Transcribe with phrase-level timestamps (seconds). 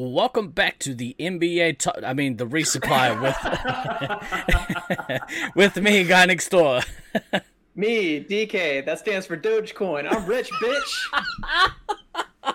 [0.00, 1.78] Welcome back to the NBA.
[1.78, 3.36] To- I mean, the resupply with
[5.56, 6.82] with me, guy next door.
[7.74, 8.86] Me, DK.
[8.86, 10.06] That stands for Dogecoin.
[10.08, 12.54] I'm rich, bitch.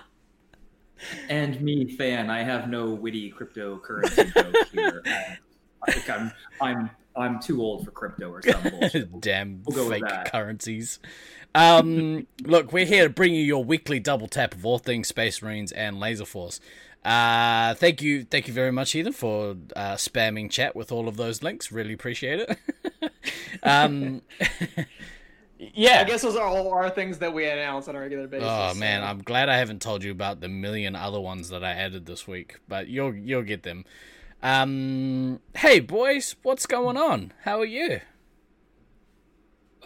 [1.28, 2.30] and me, Than.
[2.30, 5.02] I have no witty cryptocurrency joke here.
[5.86, 6.32] I think I'm
[6.62, 9.20] I'm I'm too old for crypto or some bullshit.
[9.20, 10.98] Damn We'll go fake currencies.
[11.54, 15.42] Um, look, we're here to bring you your weekly double tap of all things Space
[15.42, 16.58] Marines and Laser Force.
[17.04, 21.16] Uh, thank you, thank you very much, Ethan, for uh, spamming chat with all of
[21.16, 21.70] those links.
[21.70, 23.12] Really appreciate it.
[23.62, 24.22] um,
[25.58, 28.48] yeah, I guess those are all our things that we announce on a regular basis.
[28.50, 29.04] Oh man.
[29.04, 32.26] I'm glad I haven't told you about the million other ones that I added this
[32.26, 33.84] week, but you'll you'll get them.
[34.42, 37.32] Um, hey boys, what's going on?
[37.42, 38.00] How are you?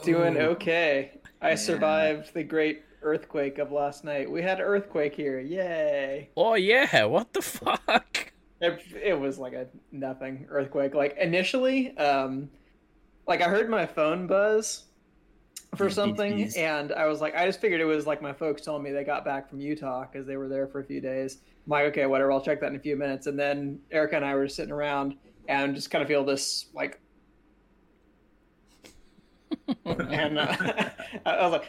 [0.05, 1.12] doing okay.
[1.41, 1.57] I man.
[1.57, 4.30] survived the great earthquake of last night.
[4.30, 5.41] We had an earthquake here.
[5.41, 6.30] Yay.
[6.37, 8.33] Oh yeah, what the fuck?
[8.61, 10.95] It, it was like a nothing earthquake.
[10.95, 12.51] Like initially, um,
[13.26, 14.85] like I heard my phone buzz
[15.76, 18.82] for something, and I was like, I just figured it was like my folks told
[18.82, 21.38] me they got back from Utah because they were there for a few days.
[21.66, 23.26] I'm like, okay, whatever, I'll check that in a few minutes.
[23.26, 25.16] And then Erica and I were sitting around
[25.49, 27.01] and just kind of feel this like,
[29.85, 30.57] and uh,
[31.26, 31.69] I was like,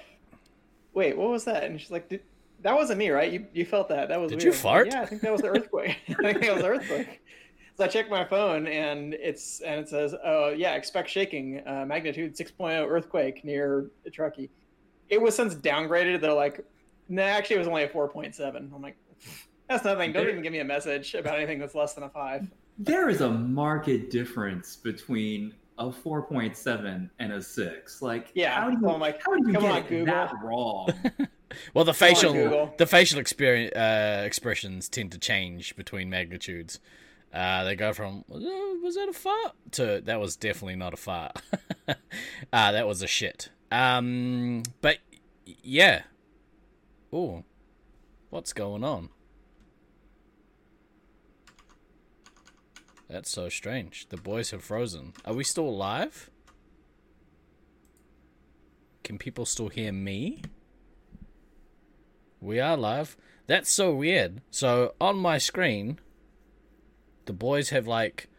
[0.94, 1.64] wait, what was that?
[1.64, 2.22] And she's like, Did,
[2.62, 3.32] that wasn't me, right?
[3.32, 4.10] You you felt that?
[4.10, 4.44] That was Did weird.
[4.46, 4.88] you like, fart?
[4.88, 5.98] yeah, I think that was the earthquake.
[6.10, 7.22] I think that was the earthquake.
[7.78, 11.86] So I checked my phone and it's and it says, "Oh yeah, expect shaking, uh,
[11.86, 14.50] magnitude 6.0 earthquake near Truckee."
[15.08, 16.20] It was since downgraded.
[16.20, 16.60] They're like,
[17.08, 18.98] "No, actually, it was only a 4.7." I'm like,
[19.70, 20.12] "That's nothing.
[20.12, 22.52] Don't even give me a message about anything that's less than a five.
[22.78, 28.02] There is a marked difference between a 4.7 and a 6.
[28.02, 29.88] Like, Yeah, how do you, well, I'm like, how do you come get on, it
[29.90, 30.06] Google.
[30.06, 30.90] that wrong?
[31.74, 32.76] Well, the facial Google.
[32.78, 36.80] the facial experience uh, expressions tend to change between magnitudes.
[37.34, 40.94] Uh, they go from "Was that- was that a fart to that was definitely not
[40.94, 41.42] a fart.
[41.88, 41.96] uh,
[42.72, 43.50] that was a shit.
[43.72, 45.00] Um, but
[45.46, 46.04] yeah.
[47.12, 47.44] Oh,
[48.30, 49.10] what's going on?
[53.10, 54.08] That's so strange.
[54.10, 55.14] The boys have frozen.
[55.26, 56.30] Are we still live?
[59.04, 60.44] Can people still hear me?
[62.40, 63.18] We are live.
[63.48, 64.42] That's so weird.
[64.52, 66.00] So on my screen,
[67.26, 68.30] the boys have like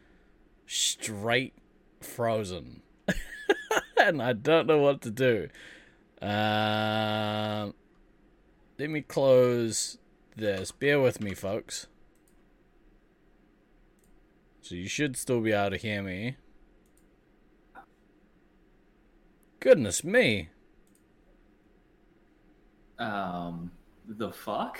[0.67, 1.55] straight
[2.01, 2.83] frozen,
[3.99, 5.49] and I don't know what to do.
[6.23, 7.75] Um,
[8.79, 9.99] let me close
[10.37, 10.71] this.
[10.71, 11.89] Bear with me, folks.
[14.62, 16.37] So you should still be able to hear me.
[19.59, 20.48] Goodness me.
[22.98, 23.72] um,
[24.06, 24.78] the fuck?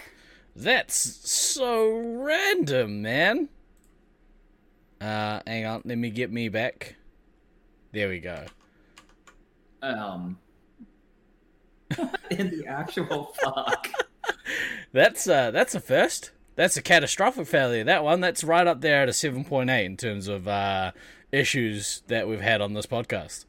[0.55, 3.49] That's so random, man.
[5.01, 6.97] Uh, hang on, let me get me back.
[7.93, 8.45] There we go.
[9.83, 10.39] Um,
[12.31, 13.89] in the actual fuck?
[14.93, 16.33] That's uh, that's a first.
[16.61, 17.83] That's a catastrophic failure.
[17.85, 18.21] That one.
[18.21, 20.93] That's right up there at a seven point eight in terms of uh,
[21.33, 23.47] issues that we've had on this podcast.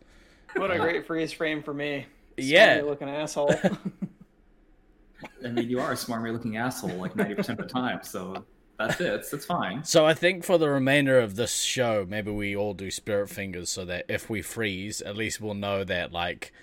[0.55, 2.05] What a great freeze frame for me.
[2.37, 2.77] Yeah.
[2.77, 3.53] Smarmy looking asshole.
[5.45, 8.45] I mean, you are a smarmy looking asshole like 90% of the time, so
[8.79, 9.13] that's it.
[9.13, 9.83] It's, it's fine.
[9.83, 13.69] So I think for the remainder of this show, maybe we all do spirit fingers
[13.69, 16.53] so that if we freeze, at least we'll know that like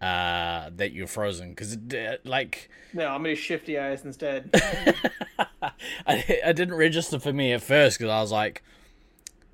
[0.00, 1.76] uh that you're frozen because
[2.24, 4.50] like no, I'm gonna shifty eyes instead.
[6.06, 8.62] I, I didn't register for me at first because I was like,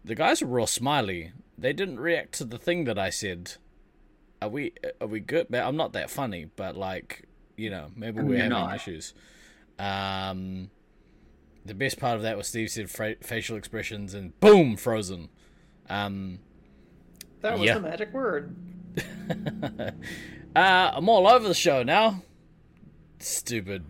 [0.05, 1.33] the guys were real smiley.
[1.57, 3.55] They didn't react to the thing that I said.
[4.43, 5.49] Are we are we good?
[5.51, 7.25] Man, I'm not that funny, but like
[7.57, 8.75] you know, maybe we're having not.
[8.75, 9.15] issues.
[9.79, 10.71] Um,
[11.65, 15.31] the best part of that was Steve said fra- facial expressions and boom, frozen.
[15.89, 16.41] Um,
[17.41, 17.75] That was Yeah.
[17.75, 18.55] the magic word.
[20.57, 22.23] uh, I'm all over the show now.
[23.19, 23.85] Stupid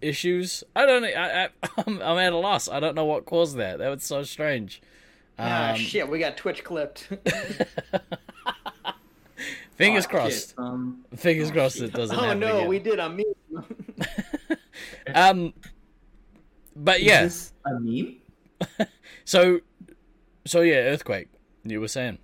[0.00, 0.62] issues.
[0.74, 1.04] I don't.
[1.04, 1.48] I, I
[1.86, 2.68] I'm, I'm at a loss.
[2.68, 3.78] I don't know what caused that.
[3.78, 4.82] That was so strange.
[5.38, 7.08] ah, Um, shit, we got Twitch clipped.
[9.76, 10.54] fingers Fuck crossed.
[10.58, 11.84] Um, Fingers Oh, crossed shit.
[11.90, 12.68] it doesn't oh no, again.
[12.68, 13.24] we did a meme.
[15.14, 15.54] Um,
[16.74, 17.24] but yeah.
[17.24, 18.16] Is this a meme?
[19.24, 19.60] So,
[20.46, 21.28] so yeah, earthquake.
[21.64, 22.18] You were saying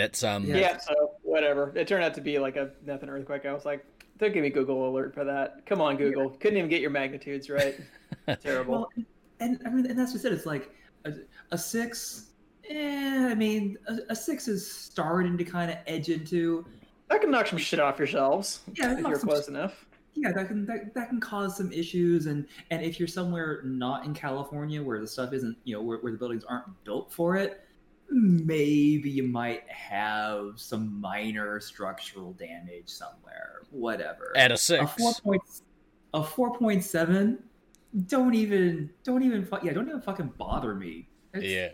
[0.00, 0.44] that's um.
[0.44, 0.56] Yeah.
[0.56, 1.72] Yeah, so whatever.
[1.76, 3.46] It turned out to be like a nothing earthquake.
[3.46, 3.84] I was like,
[4.18, 5.64] don't give me Google alert for that.
[5.66, 6.30] Come on, Google.
[6.30, 7.78] Couldn't even get your magnitudes right.
[8.42, 8.72] Terrible.
[8.72, 8.88] Well,
[9.40, 10.32] and I mean, and that's just it.
[10.32, 10.70] It's like
[11.04, 11.12] a,
[11.52, 12.26] a six.
[12.68, 16.64] Eh, I mean, a, a six is starting to kind of edge into.
[17.08, 19.86] that can knock some shit off your shelves Yeah, if you're close sh- enough.
[20.14, 24.04] yeah, that can that, that can cause some issues, and and if you're somewhere not
[24.04, 27.34] in California where the stuff isn't, you know, where, where the buildings aren't built for
[27.36, 27.64] it,
[28.10, 33.62] maybe you might have some minor structural damage somewhere.
[33.70, 34.32] Whatever.
[34.36, 35.42] At a six, a four point
[36.14, 37.42] a four point seven.
[38.06, 41.08] Don't even don't even yeah don't even fucking bother me.
[41.34, 41.68] It's- Yeah.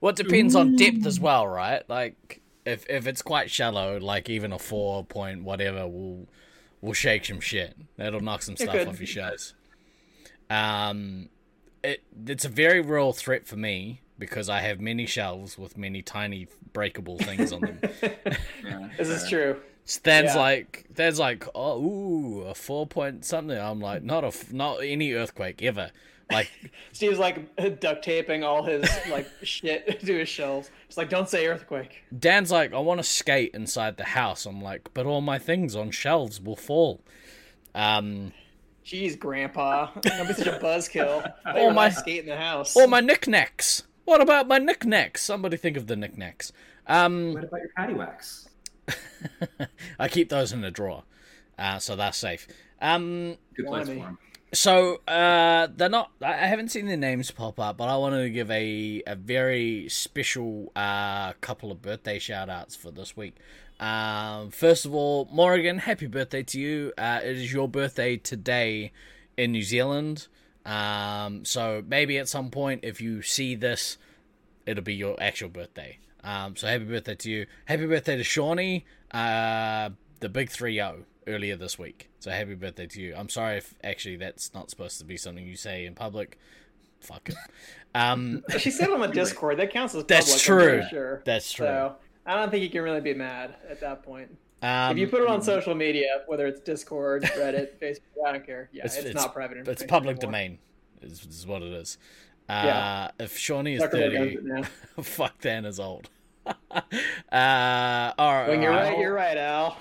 [0.00, 1.82] Well, it depends on depth as well, right?
[1.88, 6.26] Like, if if it's quite shallow, like even a four point whatever will
[6.82, 7.74] will shake some shit.
[7.96, 9.54] That'll knock some stuff off your shows.
[10.50, 11.30] Um,
[11.82, 16.02] it it's a very real threat for me because I have many shelves with many
[16.02, 17.78] tiny breakable things on them.
[18.64, 19.60] yeah, This is true.
[19.84, 20.40] Stan's Yeah.
[20.40, 23.58] like, Stan's like, oh, ooh, a four point something.
[23.58, 25.90] I'm like, not a, f- not any earthquake ever.
[26.32, 26.48] Like,
[26.92, 30.70] Steve's like duct taping all his like shit to his shelves.
[30.88, 32.02] It's like, don't say earthquake.
[32.18, 34.46] Dan's like, I want to skate inside the house.
[34.46, 37.02] I'm like, but all my things on shelves will fall.
[37.74, 38.32] Um,
[38.86, 41.30] Jeez, Grandpa, don't be such a buzzkill.
[41.44, 42.74] My- my skate in the house.
[42.76, 43.82] all my knickknacks.
[44.04, 45.22] What about my knickknacks?
[45.22, 46.52] Somebody think of the knickknacks.
[46.86, 48.48] Um, What about your patty wax?
[49.98, 51.04] I keep those in a drawer,
[51.58, 52.46] uh, so that's safe.
[52.82, 54.00] Um, Good place Blimey.
[54.02, 54.18] for 'em.
[54.52, 56.10] so uh, they're not.
[56.20, 59.14] I I haven't seen their names pop up, but I wanted to give a a
[59.16, 63.36] very special uh, couple of birthday shout outs for this week.
[63.80, 66.92] Um, first of all, Morrigan, happy birthday to you.
[66.98, 68.92] Uh, it is your birthday today
[69.38, 70.28] in New Zealand.
[70.64, 73.98] Um, so maybe at some point, if you see this,
[74.66, 75.98] it'll be your actual birthday.
[76.22, 77.46] Um, so happy birthday to you.
[77.66, 79.90] Happy birthday to Shawnee, uh,
[80.20, 82.10] the big 3 0 earlier this week.
[82.18, 83.14] So happy birthday to you.
[83.14, 86.38] I'm sorry if actually that's not supposed to be something you say in public.
[87.00, 87.36] Fuck it.
[87.94, 89.58] Um, She said on the Discord.
[89.58, 90.08] That counts as public.
[90.08, 90.82] That's true.
[90.88, 91.22] Sure.
[91.26, 91.66] That's true.
[91.66, 94.36] So I don't think you can really be mad at that point.
[94.62, 98.46] Um, if you put it on social media, whether it's Discord, Reddit, Facebook, I don't
[98.46, 98.70] care.
[98.72, 99.82] Yeah, It's- it's, it's- not private information.
[99.82, 100.32] it's public anymore.
[100.32, 100.58] domain,
[101.02, 101.98] is, is what it is.
[102.48, 103.10] Uh, Yeah.
[103.18, 104.66] If Shawnee is Zuckerberg
[104.96, 106.08] 30, fuck Dan is old.
[106.46, 106.52] uh,
[108.18, 108.48] all right.
[108.48, 109.78] When you're all right, you're right, Al.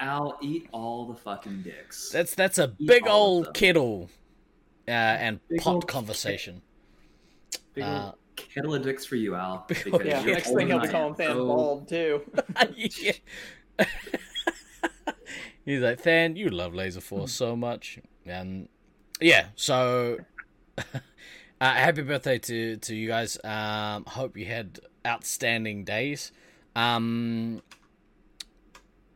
[0.00, 2.10] Al, eat all the fucking dicks.
[2.10, 3.52] That's that's a Eat big old them.
[3.52, 4.10] kettle
[4.88, 6.60] uh, and Big pot old conversation.
[7.74, 9.64] Big uh, kettle of dicks for you, Al.
[9.68, 12.22] Because Yeah, you're next old thing he'll be calling Than so- bald too.
[12.74, 13.12] Yeah.
[15.64, 17.98] He's like, Than, you love Laser Force so much.
[18.26, 18.68] And
[19.20, 20.18] yeah, so
[20.78, 20.82] uh,
[21.60, 23.38] happy birthday to, to you guys.
[23.44, 26.32] Um, hope you had outstanding days.
[26.74, 27.62] Um,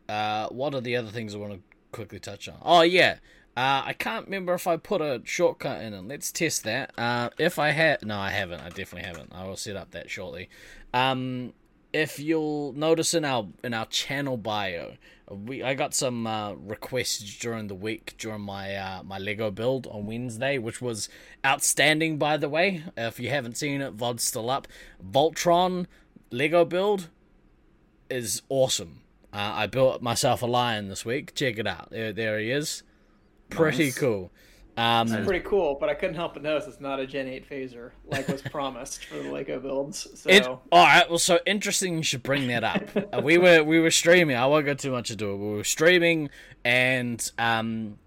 [0.09, 1.61] uh, what are the other things I want to
[1.93, 2.59] quickly touch on?
[2.63, 3.19] Oh, yeah.
[3.57, 6.07] Uh, I can't remember if I put a shortcut in it.
[6.07, 6.93] Let's test that.
[6.99, 8.61] Uh, if I had, no, I haven't.
[8.61, 9.33] I definitely haven't.
[9.35, 10.51] I will set up that shortly.
[10.93, 11.55] Um,
[11.93, 14.95] if you'll notice in our in our channel bio,
[15.31, 19.87] we I got some uh, requests during the week during my uh, my Lego build
[19.87, 21.09] on Wednesday, which was
[21.45, 22.19] outstanding.
[22.19, 24.69] By the way, if you haven't seen it, VOD's still up.
[25.05, 25.87] Voltron
[26.31, 27.09] Lego build
[28.11, 29.01] is awesome.
[29.33, 31.35] Uh, I built myself a lion this week.
[31.35, 31.91] Check it out.
[31.91, 32.83] There, there he is.
[33.51, 33.99] Pretty Nice.
[33.99, 34.31] cool.
[34.77, 35.25] Um, Nice.
[35.25, 38.29] Pretty cool, but I couldn't help but notice it's not a Gen 8 phaser like
[38.29, 40.07] was promised for the Lego builds.
[40.21, 41.09] So It, all right.
[41.09, 41.97] Well, so interesting.
[41.97, 42.83] You should bring that up.
[43.13, 44.37] Uh, we were we were streaming.
[44.37, 45.37] I won't go too much into it.
[45.37, 46.29] We were streaming,
[46.65, 47.99] and um,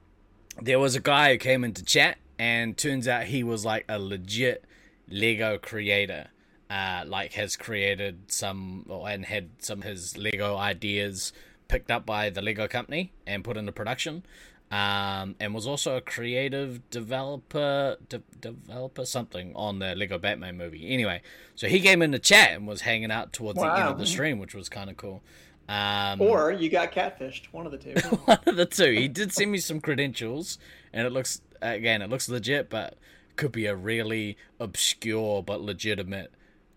[0.62, 3.98] there was a guy who came into chat, and turns out he was like a
[3.98, 4.66] legit
[5.10, 6.28] Lego creator.
[6.70, 11.32] Uh, like has created some and had some of his Lego ideas
[11.68, 14.24] picked up by the Lego company and put into production.
[14.72, 20.94] Um, and was also a creative developer, de- developer something on the Lego Batman movie.
[20.94, 21.24] Anyway,
[21.56, 24.06] so he came in the chat and was hanging out towards the end of the
[24.06, 25.24] stream, which was kind of cool.
[25.68, 27.94] Um, or you got catfished, one of the two.
[28.26, 28.92] one of the two.
[28.92, 30.58] He did send me some credentials,
[30.94, 32.96] and it looks again, it looks legit, but
[33.36, 36.32] could be a really obscure but legitimate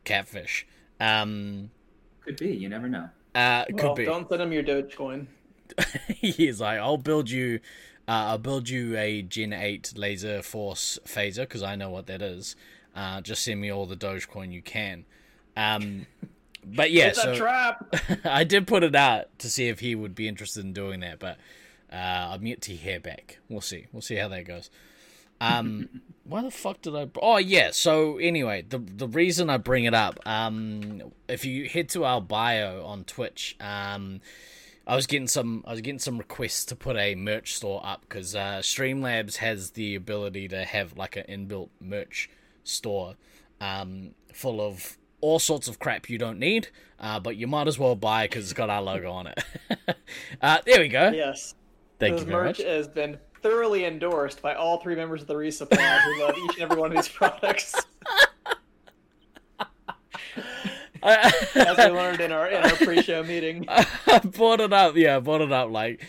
[0.05, 0.67] catfish.
[1.01, 1.71] Um,
[2.21, 2.53] Could be.
[2.55, 3.09] You never know.
[3.35, 4.05] uh, could well, be.
[4.05, 5.27] don't send him your Dogecoin.
[6.09, 7.61] He's like, I'll build you,
[8.09, 12.23] uh, I'll build you a Gen Eight Laser Force phaser because I know what that
[12.23, 12.57] is.
[12.95, 15.05] Uh, just send me all the Dogecoin you can.
[15.57, 16.07] Um,
[16.65, 17.95] but yeah, it's so a trap.
[18.25, 21.19] I did put it out to see if he would be interested in doing that,
[21.19, 21.39] but
[21.93, 23.39] uh, I'm yet to hear back.
[23.49, 23.87] We'll see.
[23.93, 24.71] We'll see how that goes.
[25.41, 25.89] Um,
[26.25, 27.09] why the fuck did I?
[27.21, 27.71] Oh yeah.
[27.73, 32.21] So anyway, the the reason I bring it up, um, if you head to our
[32.21, 34.21] bio on Twitch, um,
[34.87, 38.03] I was getting some I was getting some requests to put a merch store up
[38.03, 42.29] because uh, Streamlabs has the ability to have like an inbuilt merch
[42.65, 43.15] store,
[43.61, 47.79] um, full of all sorts of crap you don't need, uh, but you might as
[47.79, 49.45] well buy because it's got our logo on it.
[50.43, 51.11] uh, there we go.
[51.11, 51.55] yes.
[52.01, 52.67] Thank this you very merch much.
[52.67, 56.63] has been thoroughly endorsed by all three members of the resupply who love each and
[56.63, 57.75] every one of these products.
[61.55, 63.67] As we learned in our in our pre-show meeting.
[63.69, 64.97] I brought it up.
[64.97, 66.05] Yeah, I brought it up like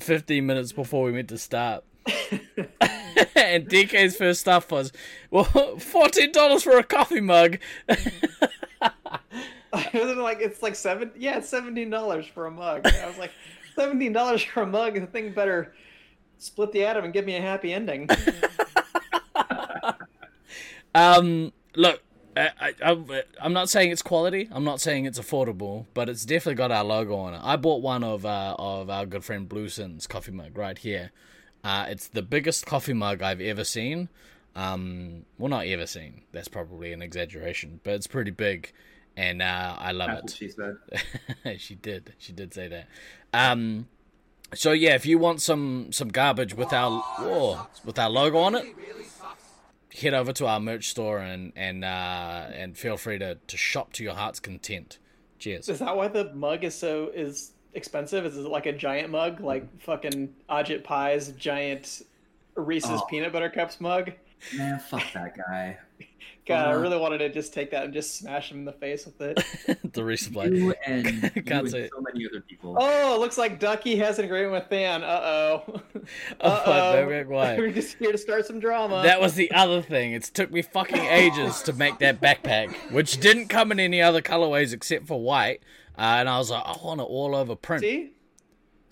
[0.00, 1.84] 15 minutes before we meant to start.
[2.06, 4.92] and DK's first stuff was,
[5.30, 7.58] well, $14 for a coffee mug.
[9.92, 11.12] Isn't like it's like seven?
[11.16, 12.86] Yeah, it's seventeen dollars for a mug.
[12.86, 13.32] I was like,
[13.74, 14.94] seventeen dollars for a mug.
[14.94, 15.72] The thing better
[16.38, 18.08] split the atom and give me a happy ending.
[20.94, 22.02] Um, look,
[22.36, 24.48] I, I, I'm not saying it's quality.
[24.50, 27.40] I'm not saying it's affordable, but it's definitely got our logo on it.
[27.42, 31.12] I bought one of uh, of our good friend Blueson's coffee mug right here.
[31.62, 34.08] Uh, it's the biggest coffee mug I've ever seen.
[34.54, 36.22] Um, well, not ever seen.
[36.32, 38.72] That's probably an exaggeration, but it's pretty big,
[39.16, 40.36] and uh, I love That's it.
[40.36, 40.76] she said.
[41.58, 42.14] she did.
[42.18, 42.88] She did say that.
[43.32, 43.88] Um,
[44.54, 48.54] so yeah, if you want some some garbage with our whoa, with our logo on
[48.54, 48.66] it,
[50.00, 53.92] head over to our merch store and and uh, and feel free to, to shop
[53.94, 54.98] to your heart's content.
[55.38, 55.68] Cheers.
[55.68, 58.24] Is that why the mug is so is expensive?
[58.26, 62.02] Is it like a giant mug, like fucking Ajit Pai's giant
[62.54, 63.06] Reese's Oh.
[63.10, 64.12] peanut butter cups mug?
[64.56, 65.78] Man, fuck that guy.
[66.44, 66.80] God, I Uh-huh.
[66.80, 69.36] really wanted to just take that and just smash him in the face with it.
[69.92, 70.56] the resupply.
[70.56, 71.06] You and,
[71.36, 71.90] you Can't and say it.
[71.94, 72.76] so many other people.
[72.80, 75.04] Oh, it looks like Ducky has an agreement with Than.
[75.04, 75.80] Uh oh.
[76.40, 77.56] Oh, Uh wait, wait, why?
[77.56, 79.02] We're just here to start some drama.
[79.02, 80.12] That was the other thing.
[80.12, 84.20] It took me fucking ages to make that backpack, which didn't come in any other
[84.20, 85.62] colorways except for white.
[85.96, 87.82] Uh, and I was like, I want it all over print.
[87.82, 88.10] See?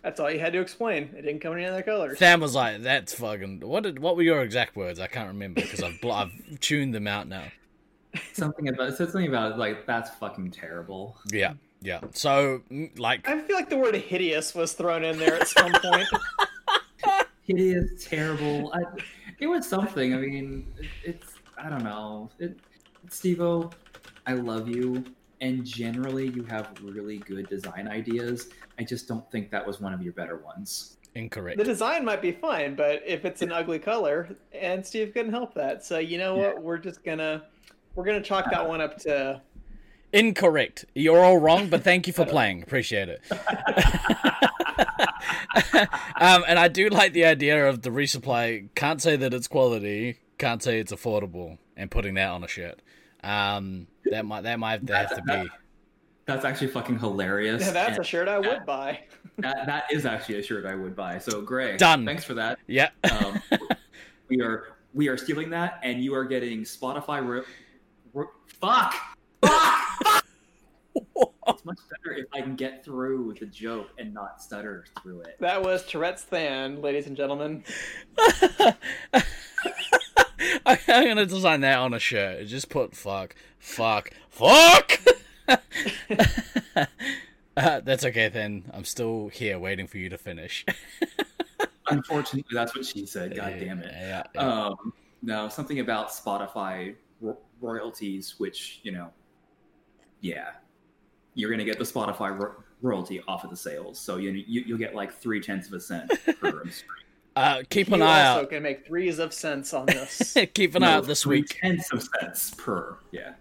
[0.02, 1.11] That's all you had to explain.
[1.16, 2.19] It didn't come in any other colors.
[2.19, 3.99] Sam was like, "That's fucking." What did?
[3.99, 4.99] What were your exact words?
[4.99, 7.45] I can't remember because I've bl- I've tuned them out now.
[8.33, 11.16] Something about it said something about like that's fucking terrible.
[11.30, 12.00] Yeah, yeah.
[12.12, 12.62] So
[12.97, 16.09] like, I feel like the word hideous was thrown in there at some point.
[17.47, 18.73] Hideous, terrible.
[18.73, 18.83] I,
[19.38, 20.14] it was something.
[20.14, 20.66] I mean,
[21.04, 22.30] it's I don't know.
[22.38, 22.59] It,
[23.09, 23.73] Stevo,
[24.26, 25.04] I love you,
[25.40, 28.50] and generally you have really good design ideas.
[28.78, 30.97] I just don't think that was one of your better ones.
[31.14, 31.59] incorrect.
[31.59, 35.54] the design might be fine, but if it's an ugly color, and Steve couldn't help
[35.54, 35.85] that.
[35.85, 36.62] So you know what?
[36.62, 37.44] We're just gonna
[37.94, 39.40] we're gonna chalk that one up to
[40.12, 40.87] Incorrect.
[40.94, 42.62] You're all wrong, but thank you for playing.
[42.62, 43.23] Appreciate it.
[46.20, 48.75] um, and I do like the idea of the resupply.
[48.75, 50.18] Can't say that it's quality.
[50.38, 52.80] Can't say it's affordable, and putting that on a shirt.
[53.23, 55.50] Um, that might that might have to be.
[56.26, 57.61] That's actually fucking hilarious.
[57.61, 59.00] Yeah, that's and a shirt I would buy.
[59.38, 61.19] that, that is actually a shirt I would buy.
[61.19, 62.07] So Greg, Done.
[62.07, 62.61] Thanks for that.
[62.69, 62.90] Yeah.
[63.11, 63.43] Um,
[64.29, 67.26] we are we are stealing that, and you are getting Spotify.
[67.26, 67.43] Ro-
[68.12, 68.95] ro- fuck.
[69.45, 70.25] Fuck.
[71.49, 75.37] it's much better if I can get through the joke and not stutter through it.
[75.40, 77.64] That was Tourette's Than, ladies and gentlemen.
[80.66, 82.47] I'm gonna design that on a shirt.
[82.47, 85.00] Just put fuck, fuck, fuck.
[87.56, 88.64] uh, that's okay then.
[88.73, 90.64] I'm still here waiting for you to finish.
[91.88, 93.35] Unfortunately, that's what she said.
[93.35, 93.90] God damn it.
[93.92, 94.40] Yeah, yeah.
[94.40, 94.92] Um,
[95.23, 99.11] no, something about Spotify ro- royalties, which you know,
[100.20, 100.50] yeah,
[101.35, 104.78] you're gonna get the Spotify ro- royalty off of the sales, so you, you you'll
[104.78, 107.04] get like three tenths of a cent per stream.
[107.40, 108.50] Uh, keep You an eye also out.
[108.50, 110.37] can make threes of cents on this.
[110.54, 111.59] keep an eye out this three week.
[111.61, 112.97] tenths of cents per.
[113.11, 113.32] Yeah.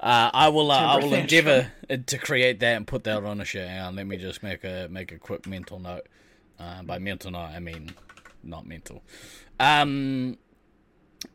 [0.00, 0.70] Uh, I will.
[0.70, 3.68] Uh, I will endeavor to create that and put that on a shirt.
[3.68, 6.06] Hang on, let me just make a make a quick mental note.
[6.58, 7.92] Uh, by mental note, I mean
[8.42, 9.02] not mental.
[9.58, 10.36] Um,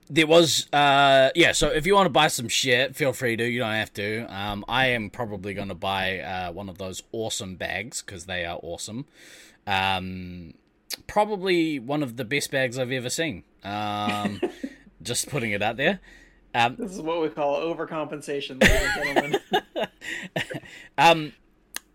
[0.10, 1.54] there was uh yeah.
[1.54, 3.44] So if you want to buy some shit, feel free to.
[3.48, 4.26] You don't have to.
[4.34, 8.46] Um, I am probably going to buy uh one of those awesome bags because they
[8.46, 9.06] are awesome.
[9.66, 10.54] Um,
[11.08, 13.44] probably one of the best bags I've ever seen.
[13.64, 14.42] Um,
[15.02, 16.00] just putting it out there.
[16.54, 19.42] Um, this is what we call overcompensation, ladies and gentlemen.
[20.98, 21.34] Um,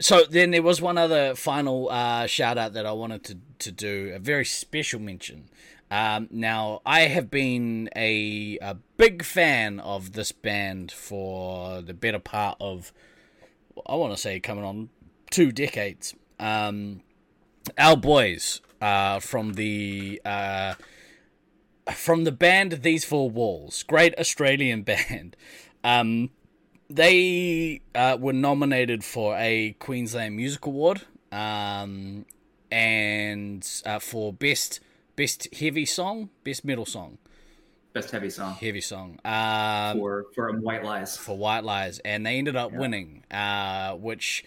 [0.01, 3.73] so then there was one other final uh, shout out that I wanted to, to
[3.73, 5.49] do, a very special mention.
[5.91, 12.19] Um, now, I have been a, a big fan of this band for the better
[12.19, 12.93] part of,
[13.87, 14.89] I want to say, coming on
[15.31, 16.15] two decades.
[16.41, 17.03] Um,
[17.79, 20.75] our boys uh, from the uh,
[21.93, 25.37] from the band These Four Walls, great Australian band.
[25.83, 26.31] Um,
[26.91, 31.03] they uh, were nominated for a Queensland Music Award
[31.33, 32.27] um,
[32.71, 34.81] and uh, for best
[35.17, 37.19] best heavy song, best metal song,
[37.93, 41.17] Best heavy song heavy song um, for for um, White Lies.
[41.17, 42.79] for White Lies, and they ended up Yeah.
[42.79, 44.45] winning, uh, which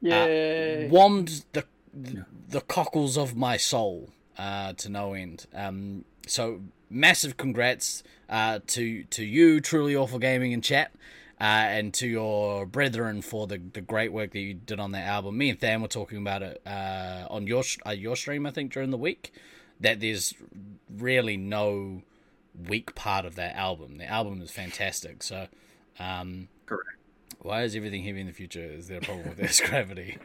[0.00, 0.88] Yay.
[0.90, 2.22] warmed the th- Yeah.
[2.52, 5.46] The cockles of my soul uh, to no end.
[5.54, 10.92] Um, so massive congrats uh, to to you, truly awful gaming and chat.
[11.40, 15.08] Uh, and to your brethren for the, the great work that you did on that
[15.08, 15.36] album.
[15.36, 18.72] Me and Than were talking about it uh, on your uh, your stream, I think,
[18.72, 19.32] during the week.
[19.80, 20.34] That there's
[20.88, 22.02] really no
[22.68, 23.96] weak part of that album.
[23.96, 25.22] The album is fantastic.
[25.22, 25.48] So,
[25.98, 26.48] um.
[27.42, 28.62] Why is everything heavy in the future?
[28.62, 30.16] Is there a problem with this gravity?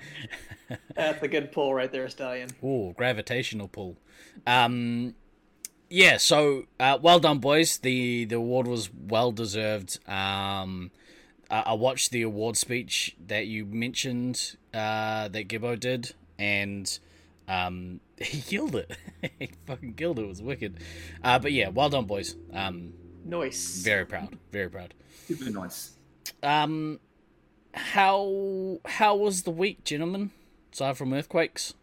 [0.95, 2.49] That's a good pull right there, Stallion.
[2.63, 3.97] Oh, gravitational pull.
[4.45, 5.15] Um,
[5.89, 6.17] yeah.
[6.17, 7.79] So uh, well done, boys.
[7.79, 9.97] the The award was well deserved.
[10.07, 10.91] Um,
[11.49, 16.99] I, I watched the award speech that you mentioned uh, that Gibbo did, and
[17.47, 18.95] um, he killed it.
[19.39, 20.23] he fucking killed it.
[20.23, 20.77] It was wicked.
[21.23, 22.35] Uh, but yeah, well done, boys.
[22.53, 22.93] Um,
[23.25, 23.81] Nice.
[23.83, 24.37] very proud.
[24.51, 24.93] Very proud.
[25.25, 25.93] Super nice.
[26.43, 26.99] Um,
[27.77, 30.31] how how was the week, gentlemen?
[30.73, 31.73] Aside from earthquakes.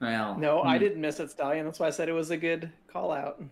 [0.00, 0.82] Well, No, I hmm.
[0.84, 1.64] didn't miss it, Stallion.
[1.64, 3.42] That's why I said it was a good call out.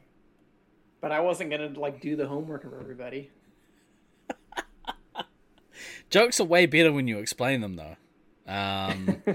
[1.01, 3.31] But I wasn't gonna like do the homework of everybody.
[6.11, 7.97] Jokes are way better when you explain them, though.
[8.47, 9.23] Um,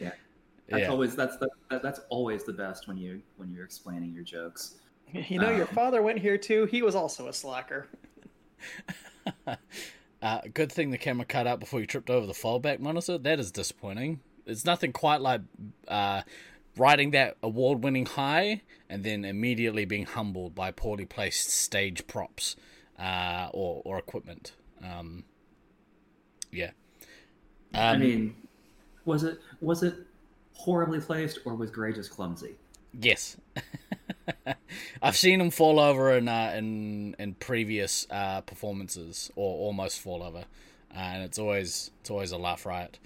[0.00, 0.12] Yeah.
[0.70, 0.88] That's yeah.
[0.90, 4.74] always that's the, that's always the best when you when you're explaining your jokes.
[5.14, 5.74] You know, your Um.
[5.74, 6.66] father went here too.
[6.66, 7.86] He was also a slacker.
[10.20, 13.18] Uh, good thing the camera cut out before you tripped over the fallback monitor.
[13.18, 14.20] That is disappointing.
[14.46, 15.42] It's nothing quite like
[15.86, 16.22] uh,
[16.76, 22.56] riding that award-winning high and then immediately being humbled by poorly placed stage props
[22.98, 24.54] uh, or or equipment.
[24.82, 25.24] Um,
[26.50, 26.70] yeah.
[27.74, 28.34] Um, I mean,
[29.04, 29.94] was it was it
[30.54, 32.56] horribly placed or was Gray just clumsy?
[32.92, 33.36] Yes,
[35.02, 40.22] I've seen him fall over in uh, in in previous uh, performances, or almost fall
[40.22, 40.44] over,
[40.94, 42.98] uh, and it's always it's always a laugh riot.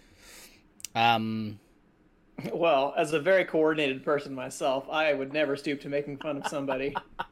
[0.95, 1.59] Um,
[2.53, 6.47] Well, as a very coordinated person myself, I would never stoop to making fun of
[6.49, 6.95] somebody.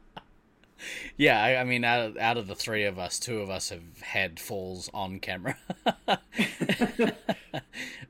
[1.17, 3.69] yeah, I, I mean, out of, out of the three of us, two of us
[3.69, 5.57] have had falls on camera.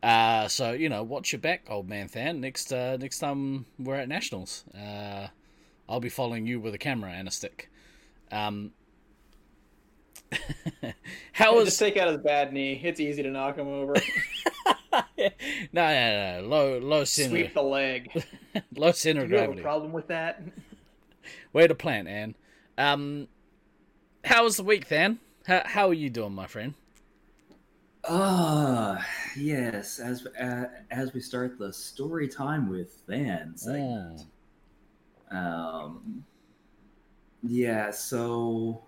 [0.03, 2.41] uh, so you know, watch your back, old man Than.
[2.41, 5.27] Next uh, next time we're at nationals, uh,
[5.89, 7.69] I'll be following you with a camera and a stick.
[8.31, 8.71] Um,
[11.33, 12.79] how was Just take out his bad knee.
[12.83, 13.93] It's easy to knock him over.
[14.93, 15.01] no,
[15.73, 18.25] no, no, low, low center, Sweep the leg.
[18.75, 19.61] low center Do you have a gravity.
[19.61, 20.41] problem with that?
[21.53, 22.35] Way to plant, Anne.
[22.81, 23.27] Um,
[24.23, 25.19] how was the week, Than?
[25.45, 26.73] How how are you doing, my friend?
[28.09, 29.05] Ah,
[29.37, 29.99] yes.
[29.99, 34.25] As uh, as we start the story time with Than segment.
[35.29, 36.25] Um,
[37.43, 37.91] yeah.
[37.91, 38.81] So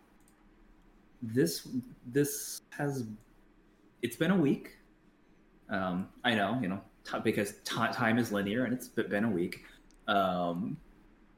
[1.21, 1.67] this
[2.07, 3.05] this has
[4.01, 4.71] it's been a week.
[5.69, 9.29] Um, I know, you know, t- because ti time is linear and it's been a
[9.29, 9.63] week.
[10.07, 10.77] Um,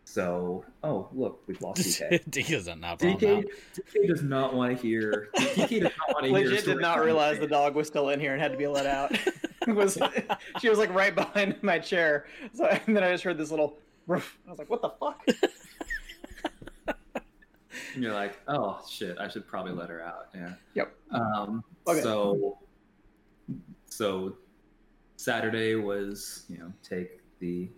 [0.05, 2.23] so oh look, we've lost DK.
[2.29, 2.95] DK doesn't know.
[2.95, 3.45] problem DK.
[3.73, 5.29] DK does not want to hear.
[5.35, 6.49] DK does not want to hear.
[6.49, 8.85] Legit did not realize the dog was still in here and had to be let
[8.85, 9.11] out.
[9.67, 9.97] was
[10.61, 12.27] she was like right behind my chair.
[12.53, 13.77] So and then I just heard this little.
[14.07, 14.37] roof.
[14.47, 15.25] I was like, "What the fuck?"
[17.93, 20.27] And you're like, oh shit, I should probably let her out.
[20.33, 20.53] Yeah.
[20.75, 20.95] Yep.
[21.11, 22.01] Um, Okay.
[22.01, 22.57] So,
[23.85, 24.35] so
[25.17, 27.69] Saturday was you know take the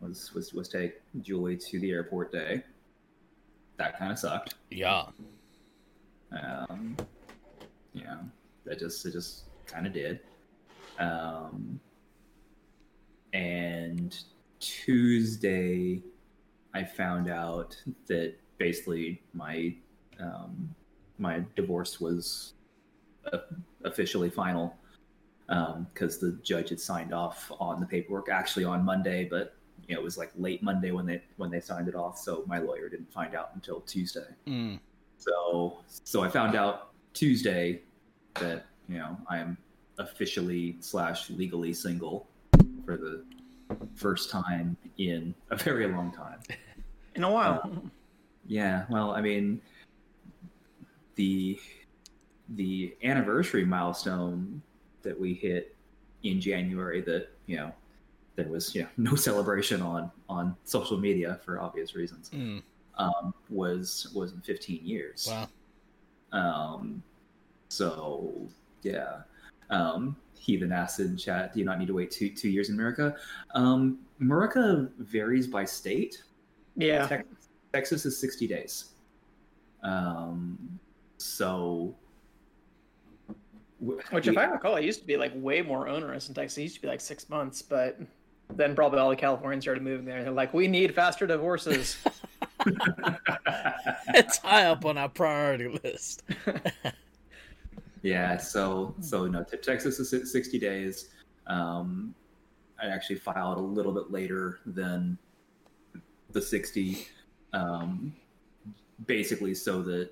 [0.00, 2.62] was was was take Julie to the airport day.
[3.76, 4.54] That kind of sucked.
[4.70, 5.06] Yeah.
[6.32, 6.96] Um,
[7.92, 8.16] yeah,
[8.64, 10.20] that just it just kind of did.
[10.98, 11.80] Um,
[13.32, 14.16] and
[14.58, 16.02] Tuesday,
[16.74, 19.74] I found out that basically my
[20.18, 20.74] um,
[21.18, 22.54] my divorce was
[23.32, 23.38] uh,
[23.84, 24.76] officially final
[25.92, 29.56] because the judge had signed off on the paperwork actually on Monday, but
[29.90, 32.44] you know it was like late Monday when they when they signed it off, so
[32.46, 34.28] my lawyer didn't find out until Tuesday.
[34.46, 34.78] Mm.
[35.18, 37.82] So so I found out Tuesday
[38.34, 39.58] that you know I am
[39.98, 42.28] officially slash legally single
[42.84, 43.24] for the
[43.96, 46.38] first time in a very long time.
[47.16, 47.68] In a while.
[48.46, 49.60] Yeah, well, I mean,
[51.16, 51.58] the
[52.50, 54.62] the anniversary milestone
[55.02, 55.74] that we hit
[56.22, 57.72] in January that you know
[58.40, 62.62] there was you know no celebration on on social media for obvious reasons Mm.
[62.98, 65.28] um, was was in 15 years.
[65.30, 65.48] Wow.
[66.32, 67.02] Um,
[67.68, 68.32] so
[68.82, 69.22] yeah,
[69.70, 71.52] um, Heathen Acid chat.
[71.52, 73.14] Do you not need to wait two two years in America?
[73.54, 76.22] Um, America varies by state.
[76.76, 77.06] Yeah.
[77.06, 78.90] Tex- Texas is 60 days.
[79.82, 80.78] Um,
[81.18, 81.94] so
[83.80, 86.58] Which, if I recall, it used to be like way more onerous in Texas.
[86.58, 87.98] It used to be like six months, but
[88.56, 90.22] then probably all the Californians started moving there.
[90.22, 91.96] They're like, we need faster divorces.
[94.08, 96.22] it's high up on our priority list.
[98.02, 101.08] yeah, so so no, Texas is sixty days.
[101.46, 102.14] Um,
[102.80, 105.18] I actually filed a little bit later than
[106.32, 107.06] the sixty,
[107.52, 108.14] um,
[109.06, 110.10] basically so that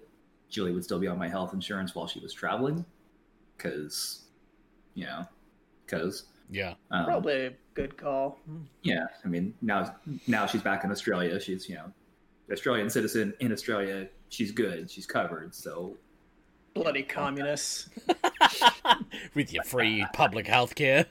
[0.48, 2.84] Julie would still be on my health insurance while she was traveling,
[3.56, 4.24] because,
[4.94, 5.26] you know,
[5.84, 8.38] because yeah, um, probably a good call.
[8.82, 9.94] Yeah, I mean now
[10.26, 11.38] now she's back in Australia.
[11.40, 11.92] She's you know
[12.50, 14.08] Australian citizen in Australia.
[14.28, 14.90] She's good.
[14.90, 15.54] She's covered.
[15.54, 15.96] So
[16.74, 17.88] bloody communists
[19.34, 21.06] with your free public health care.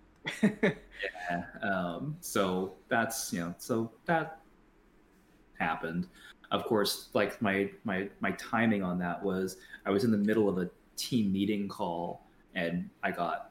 [0.42, 1.44] yeah.
[1.62, 4.40] Um, so that's you know so that
[5.58, 6.06] happened.
[6.50, 10.48] Of course, like my my my timing on that was I was in the middle
[10.48, 12.22] of a team meeting call
[12.54, 13.47] and I got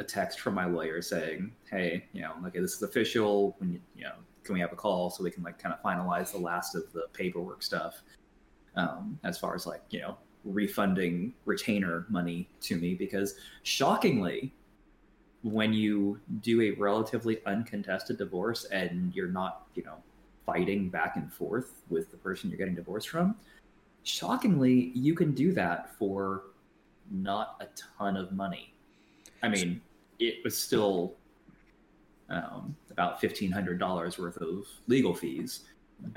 [0.00, 3.54] a text from my lawyer saying, "Hey, you know, okay, this is official.
[3.58, 5.82] When you, you know, can we have a call so we can like kind of
[5.82, 8.02] finalize the last of the paperwork stuff
[8.76, 14.52] um, as far as like you know refunding retainer money to me because shockingly
[15.42, 19.96] when you do a relatively uncontested divorce and you're not you know
[20.46, 23.34] fighting back and forth with the person you're getting divorced from
[24.02, 26.44] shockingly you can do that for
[27.10, 27.66] not a
[27.98, 28.72] ton of money
[29.42, 29.80] i mean
[30.20, 31.14] it was still
[32.28, 35.60] um, about fifteen hundred dollars worth of legal fees.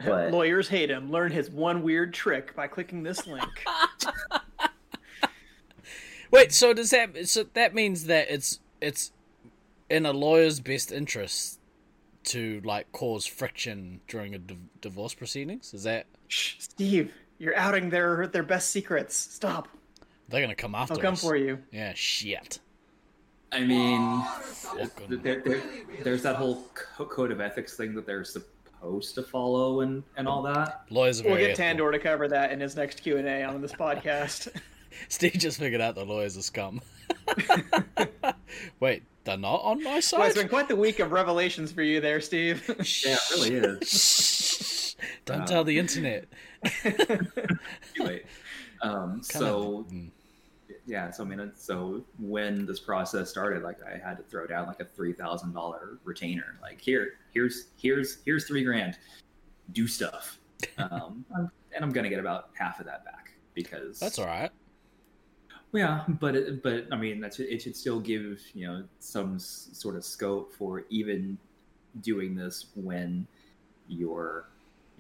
[0.06, 1.12] But lawyers hate him.
[1.12, 3.50] Learn his one weird trick by clicking this link.
[6.32, 9.12] Wait, so does that so that means that it's it's
[9.90, 11.60] in a lawyer's best interest
[12.24, 15.74] to like cause friction during a di- divorce proceedings?
[15.74, 17.14] Is that Shh, Steve?
[17.38, 19.16] You're outing their their best secrets.
[19.16, 19.68] Stop.
[20.30, 20.94] They're gonna come after.
[20.94, 21.22] I'll come us.
[21.22, 21.60] for you.
[21.72, 22.60] Yeah, shit.
[23.54, 24.24] I mean,
[25.22, 25.62] there, there,
[26.04, 26.64] there's that whole
[26.98, 30.86] code of ethics thing that they're supposed to follow and, and all that.
[30.90, 33.74] Lawyers we'll get Tandor to cover that in his next Q and A on this
[33.74, 34.50] podcast.
[35.10, 36.82] Steve just figured out the lawyers are scum.
[38.80, 40.20] Wait, they're not on my side.
[40.20, 42.64] Well, it's been quite the week of revelations for you there, Steve.
[43.06, 44.96] yeah, it really is.
[45.26, 46.26] Don't um, tell the internet.
[48.00, 48.26] Wait.
[48.82, 49.80] Um, so.
[49.80, 50.10] Of, mm
[50.86, 54.68] yeah, so I mean, so when this process started, like I had to throw down
[54.68, 56.58] like a three thousand dollar retainer.
[56.62, 58.98] Like here, here's here's here's three grand.
[59.72, 60.40] Do stuff,
[60.78, 64.52] um, and I'm gonna get about half of that back because that's all right.
[65.72, 69.70] Yeah, but it, but I mean, that's it should still give you know some s-
[69.72, 71.38] sort of scope for even
[72.02, 73.26] doing this when
[73.88, 74.50] you're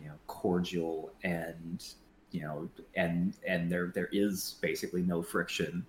[0.02, 1.84] you know cordial and
[2.34, 5.86] you know, and and there there is basically no friction,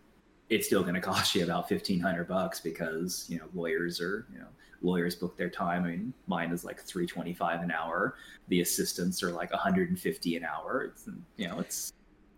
[0.51, 4.27] it's still going to cost you about fifteen hundred bucks because you know lawyers are
[4.33, 4.47] you know
[4.83, 5.85] lawyers book their time.
[5.85, 8.15] I mean, mine is like three twenty five an hour.
[8.49, 10.85] The assistants are like one hundred and fifty an hour.
[10.85, 11.93] It's you know it's.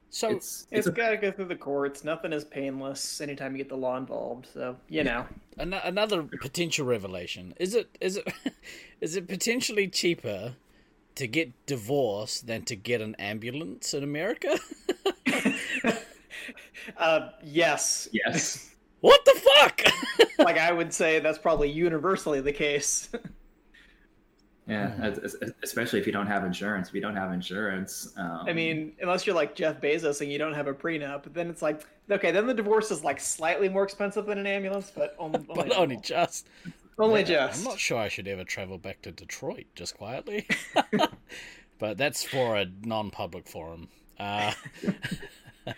[0.08, 2.02] So it's, it's, it's got to go through the courts.
[2.02, 4.48] Nothing is painless anytime you get the law involved.
[4.54, 5.26] So you know.
[5.58, 8.32] Another potential revelation is it is it
[9.00, 10.54] is it potentially cheaper
[11.16, 14.59] to get divorced than to get an ambulance in America?
[16.96, 18.09] uh, yes.
[18.12, 18.74] Yes.
[19.00, 19.83] What the fuck?
[20.38, 23.09] like I would say that's probably universally the case.
[24.66, 25.50] Yeah, mm-hmm.
[25.62, 26.88] especially if you don't have insurance.
[26.88, 28.46] If you don't have insurance, um...
[28.46, 31.62] I mean, unless you're like Jeff Bezos and you don't have a prenup, then it's
[31.62, 35.38] like okay, then the divorce is like slightly more expensive than an ambulance, but only,
[35.55, 36.48] but only just.
[36.98, 37.59] Only yeah, just.
[37.59, 40.46] I'm not sure I should ever travel back to Detroit just quietly.
[41.78, 43.88] but that's for a non public forum.
[44.18, 44.52] Uh...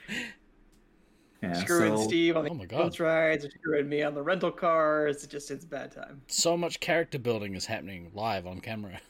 [1.43, 2.05] yeah, screwing so...
[2.05, 2.99] Steve on the oh my God.
[3.01, 5.17] rides, screwing me on the rental cars.
[5.17, 6.23] It's just it's bad time.
[6.29, 9.01] So much character building is happening live on camera.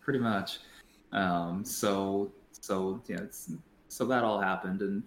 [0.00, 0.60] Pretty much.
[1.12, 3.20] Um, so so yeah,
[3.88, 5.04] so that all happened, and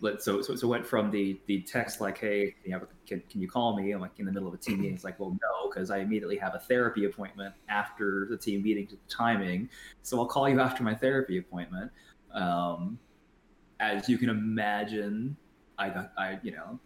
[0.00, 3.40] let so so so went from the the text like, hey, you know, can, can
[3.40, 3.92] you call me?
[3.92, 4.94] I'm like in the middle of a team meeting.
[4.94, 8.86] It's like, well, no, because I immediately have a therapy appointment after the team meeting
[8.88, 9.68] to the timing.
[10.02, 11.90] So I'll call you after my therapy appointment.
[12.32, 12.98] Um,
[13.80, 15.36] as you can imagine,
[15.78, 16.78] I got I you know.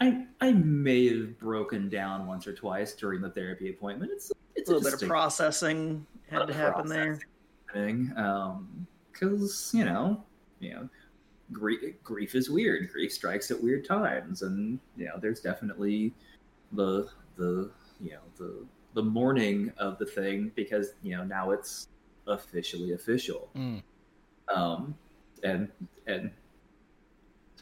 [0.00, 4.10] I, I may have broken down once or twice during the therapy appointment.
[4.12, 7.20] It's, it's a little bit of processing had to happen there.
[8.16, 10.22] Um, because you know,
[10.60, 10.88] you know,
[11.52, 12.90] grief, grief is weird.
[12.90, 16.12] Grief strikes at weird times, and you know, there's definitely
[16.72, 21.88] the the you know the the mourning of the thing because you know now it's
[22.26, 23.50] officially official.
[23.56, 23.82] Mm.
[24.54, 24.94] Um,
[25.42, 25.68] and
[26.06, 26.30] and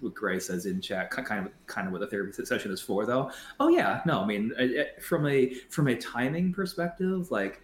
[0.02, 3.06] what Gray says in chat, kind of kind of what the therapy session is for,
[3.06, 3.30] though.
[3.60, 4.52] Oh yeah, no, I mean,
[5.00, 7.62] from a from a timing perspective, like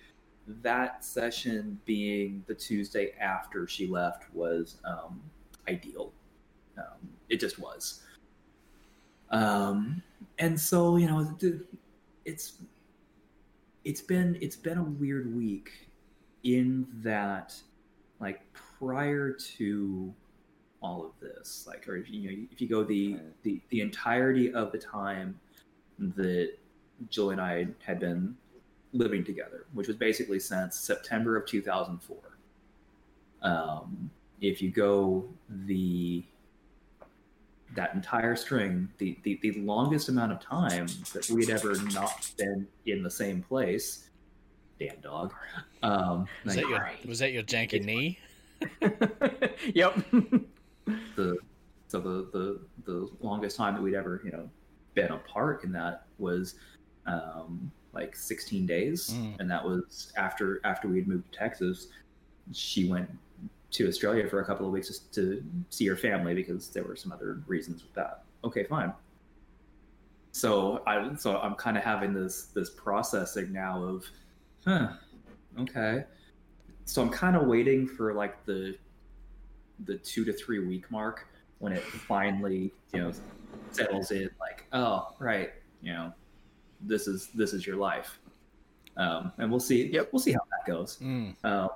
[0.63, 5.21] that session being the Tuesday after she left was um,
[5.69, 6.13] ideal.
[6.77, 8.03] Um, it just was.
[9.31, 10.03] Um,
[10.39, 11.37] and so you know,
[12.25, 12.55] it's
[13.85, 15.89] it's been it's been a weird week
[16.45, 17.55] in that
[18.21, 18.41] like
[18.79, 20.13] prior to
[20.81, 24.53] all of this like or if you know if you go the the, the entirety
[24.53, 25.39] of the time
[25.99, 26.53] that
[27.11, 28.37] Jill and I had been
[28.93, 32.17] living together, which was basically since September of 2004.
[33.43, 36.25] Um, if you go the
[37.75, 42.31] that entire string, the, the, the longest amount of time that we had ever not
[42.39, 44.09] been in the same place,
[44.81, 45.35] damn dog.
[45.83, 48.19] Um, was, like, that your, was that your janky knee?
[49.75, 49.95] yep.
[51.17, 51.37] the
[51.89, 54.49] so the, the the longest time that we'd ever you know
[54.95, 56.57] been apart in that was
[57.07, 59.39] um, like 16 days, mm.
[59.39, 61.89] and that was after after we had moved to Texas.
[62.53, 63.11] She went
[63.71, 66.97] to Australia for a couple of weeks just to see her family because there were
[66.97, 68.25] some other reasons with that.
[68.45, 68.93] Okay, fine.
[70.33, 74.05] So I so I'm kind of having this this processing now of,
[74.65, 74.89] huh,
[75.59, 76.05] okay.
[76.85, 78.77] So I'm kind of waiting for like the
[79.85, 81.27] the two to three week mark
[81.59, 83.13] when it finally you know
[83.71, 85.51] settles in like oh right
[85.83, 86.13] you know
[86.81, 88.19] this is this is your life
[88.97, 91.35] um, and we'll see yep we'll see how that goes mm.
[91.45, 91.69] uh,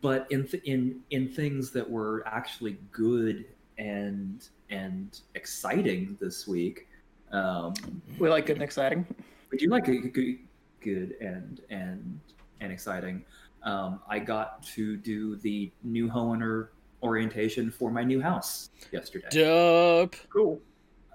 [0.00, 3.44] but in th- in in things that were actually good
[3.78, 6.88] and and exciting this week
[7.32, 7.74] um,
[8.18, 9.06] we like good and exciting
[9.50, 10.38] we do like good,
[10.80, 12.20] good and and
[12.60, 13.24] and exciting
[13.66, 16.68] um, I got to do the new homeowner
[17.02, 19.26] orientation for my new house yesterday.
[19.30, 20.16] Dope.
[20.30, 20.60] Cool.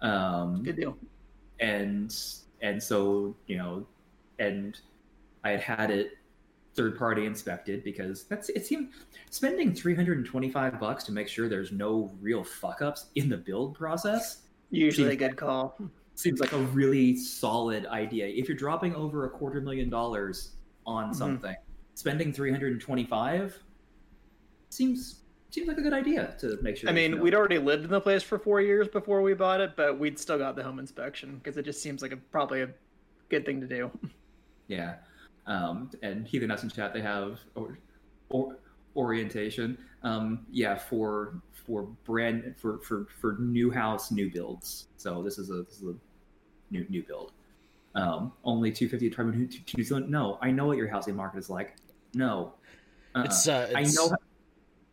[0.02, 0.98] Um, Good deal.
[1.60, 2.16] And
[2.62, 3.88] and so you know,
[4.38, 4.78] and
[5.44, 6.18] I had had it
[6.74, 8.90] third party inspected because that's it seemed
[9.30, 14.44] spending 325 bucks to make sure there's no real fuck ups in the build process
[14.70, 15.78] usually seems, a good call
[16.16, 20.54] seems like a really solid idea if you're dropping over a quarter million dollars
[20.86, 21.14] on mm-hmm.
[21.14, 21.56] something
[21.96, 23.60] spending 325
[24.70, 26.90] seems seems like a good idea to make sure.
[26.90, 29.76] I mean, we'd already lived in the place for four years before we bought it,
[29.76, 32.70] but we'd still got the home inspection because it just seems like a probably a
[33.30, 33.92] good thing to do.
[34.68, 34.96] Yeah,
[35.48, 37.78] um, and Heathen Nuts in chat they have or,
[38.30, 38.58] or
[38.96, 39.78] orientation.
[40.04, 44.88] Um, yeah, for for brand for for for new house new builds.
[44.98, 45.96] So this is a this is a
[46.72, 47.34] new new build.
[47.94, 50.10] Um, only 250 apartment to New Zealand.
[50.10, 51.76] No, I know what your housing market is like.
[52.14, 52.54] No,
[53.16, 53.24] uh-uh.
[53.24, 54.00] it's, uh, it's...
[54.00, 54.16] I know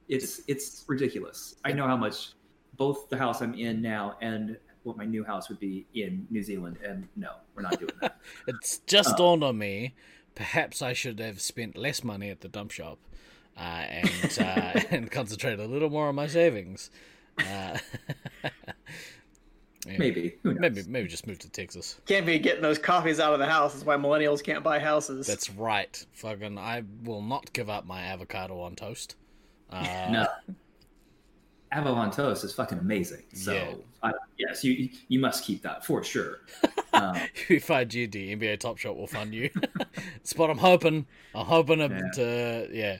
[0.08, 1.56] it's it's ridiculous.
[1.64, 2.30] I know how much
[2.76, 6.42] both the house I'm in now and what my new house would be in New
[6.42, 8.18] Zealand, and no, we're not doing that.
[8.48, 9.94] it's just um, dawned on me.
[10.38, 13.00] Perhaps I should have spent less money at the dump shop
[13.56, 16.92] uh, and uh, and concentrate a little more on my savings.
[17.40, 17.76] Uh,
[18.44, 18.50] yeah.
[19.98, 20.36] Maybe.
[20.44, 22.00] Maybe maybe just move to Texas.
[22.06, 23.72] Can't be getting those coffees out of the house.
[23.72, 25.26] That's why millennials can't buy houses.
[25.26, 26.06] That's right.
[26.12, 29.16] Fucking I will not give up my avocado on toast.
[29.70, 30.26] Uh, no.
[31.72, 33.24] Avo on toast is fucking amazing.
[33.34, 33.74] So yeah.
[34.04, 36.42] I, yes, you you must keep that for sure.
[37.34, 39.50] If you find GD, NBA Top Shot will fund you.
[40.16, 41.06] it's what I'm hoping.
[41.34, 42.00] I'm hoping yeah.
[42.14, 42.96] to yeah.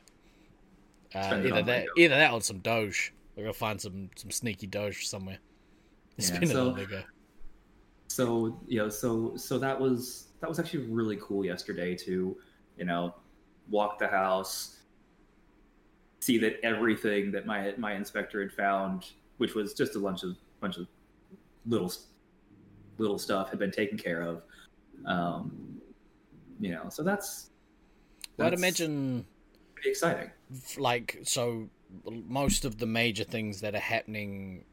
[1.15, 3.13] Uh, either that, either that or some Doge.
[3.37, 5.39] We're gonna find some some sneaky Doge somewhere.
[6.17, 7.05] It's yeah, been so, a bigger.
[8.09, 12.37] So you know, so so that was that was actually really cool yesterday to,
[12.77, 13.15] you know,
[13.71, 14.81] walk the house,
[16.21, 20.37] see that everything that my my inspector had found, which was just a bunch of
[20.61, 20.87] bunch of
[21.67, 21.93] little
[22.99, 24.43] little stuff, had been taken care of.
[25.07, 25.81] Um,
[26.61, 27.51] you know, so that's.
[28.37, 29.27] that's I'd imagine.
[29.75, 30.31] Pretty exciting.
[30.77, 31.69] Like so,
[32.27, 34.65] most of the major things that are happening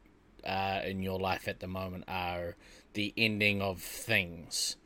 [0.44, 2.56] uh, in your life at the moment are
[2.94, 4.76] the ending of things.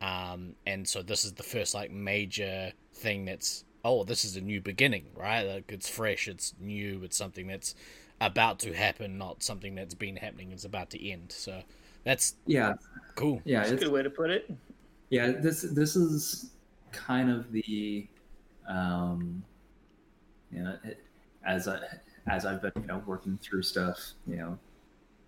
[0.00, 4.40] Um, and so this is the first like major thing that's oh, this is a
[4.40, 5.42] new beginning, right?
[5.42, 7.74] Like it's fresh, it's new, it's something that's
[8.20, 11.32] about to happen, not something that's been happening, it's about to end.
[11.32, 11.62] So
[12.04, 12.74] that's yeah,
[13.14, 13.40] cool.
[13.44, 14.50] Yeah, that's a good way to put it.
[15.10, 16.52] Yeah, this this is
[16.92, 18.06] kind of the,
[18.68, 19.42] um,
[20.50, 20.78] you know,
[21.46, 21.80] as I
[22.26, 24.58] as I've been you know working through stuff, you know,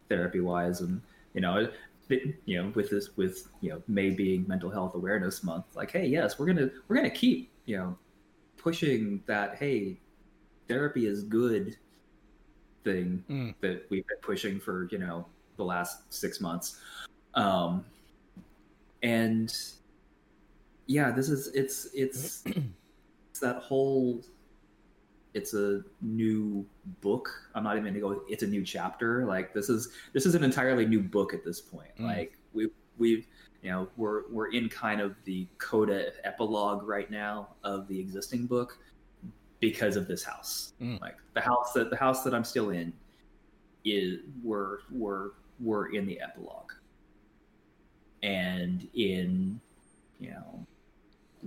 [0.09, 1.01] therapy wise, and
[1.35, 1.69] you know.
[2.09, 6.07] you know, with this, with you know, May being Mental Health Awareness Month, like, hey,
[6.07, 7.99] yes, we're gonna we're gonna keep you know
[8.57, 9.99] pushing that hey
[10.69, 11.77] therapy is good
[12.85, 13.55] thing mm.
[13.61, 16.81] that we've been pushing for you know the last six months.
[17.35, 17.85] Um,
[19.03, 19.55] and
[20.87, 24.23] yeah, this is it's it's it's that whole
[25.35, 26.64] it's a new
[27.03, 27.31] book.
[27.55, 28.23] I'm not even gonna go.
[28.29, 29.27] It's a new chapter.
[29.27, 31.90] Like this is this is an entirely new book at this point.
[31.99, 32.05] Mm.
[32.05, 33.27] Like we we've
[33.62, 38.47] you know we're we're in kind of the coda epilogue right now of the existing
[38.47, 38.79] book
[39.61, 40.73] because of this house.
[40.81, 41.01] Mm.
[41.01, 42.92] Like the house that the house that I'm still in
[43.85, 46.73] is we're we're we're in the epilogue,
[48.23, 49.61] and in
[50.21, 50.66] you know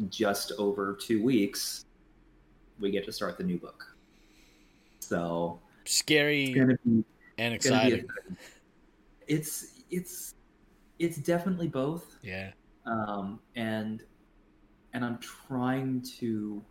[0.10, 1.86] just over two weeks
[2.80, 3.95] we get to start the new book.
[5.00, 7.04] So Scary be
[7.38, 8.00] and it's exciting.
[8.00, 8.38] exciting.
[9.28, 10.36] It's it's
[11.00, 12.17] it's definitely both.
[12.22, 12.52] Yeah.
[12.86, 14.04] um, and
[14.93, 16.62] and I'm trying to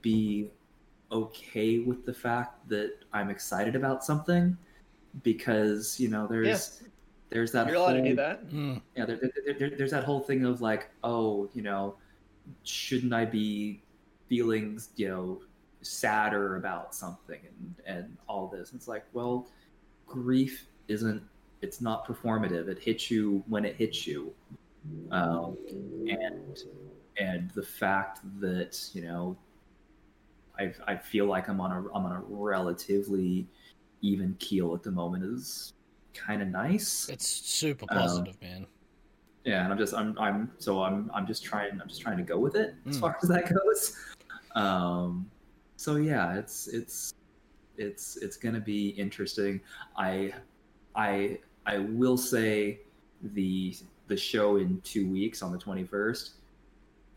[0.00, 0.50] be
[1.10, 4.56] okay with the fact that I'm excited about something
[5.22, 6.82] because you know there's Yes.
[7.30, 8.48] there's that You're allowed to whole do that.
[8.50, 8.80] Mm.
[8.96, 11.96] yeah there, there, there- there's that whole thing of like oh you know
[12.64, 13.82] shouldn't I be
[14.28, 15.40] feeling you know
[15.82, 19.48] sadder about something and and all this it's like well
[20.06, 21.22] grief isn't
[21.60, 24.32] it's not performative it hits you when it hits you
[25.12, 25.56] um,
[26.08, 26.58] and
[27.18, 29.36] and the fact that you know
[30.58, 33.46] I I feel like I'm on a I'm on a relatively
[34.02, 35.72] even keel at the moment is
[36.12, 37.08] kind of nice.
[37.08, 38.66] It's super Um, positive, man.
[39.44, 42.22] Yeah, and I'm just I'm I'm so I'm I'm just trying I'm just trying to
[42.22, 43.00] go with it as Mm.
[43.00, 43.96] far as that goes.
[44.54, 45.30] Um,
[45.76, 47.14] so yeah, it's it's
[47.76, 49.60] it's it's gonna be interesting.
[49.96, 50.32] I
[50.94, 52.80] I I will say
[53.34, 53.74] the
[54.08, 56.30] the show in two weeks on the 21st.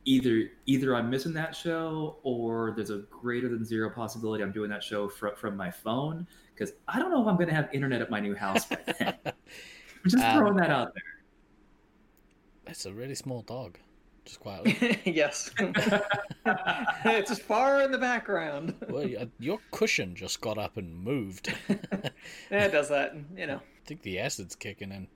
[0.05, 4.69] Either either I'm missing that show or there's a greater than zero possibility I'm doing
[4.69, 8.01] that show from from my phone because I don't know if I'm gonna have internet
[8.01, 9.13] at my new house by then.
[9.25, 9.33] I'm
[10.09, 11.03] just Um, throwing that out there.
[12.67, 13.77] It's a really small dog.
[14.25, 14.99] Just quietly.
[15.05, 15.51] yes.
[15.59, 18.73] it's just far in the background.
[18.89, 19.07] well,
[19.39, 21.53] your cushion just got up and moved.
[21.69, 23.15] Yeah, it does that.
[23.37, 25.07] You know, I think the acid's kicking in.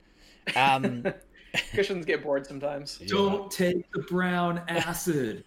[0.56, 1.04] Um,
[1.72, 2.98] cushions get bored sometimes.
[3.00, 3.08] yeah.
[3.08, 5.42] Don't take the brown acid.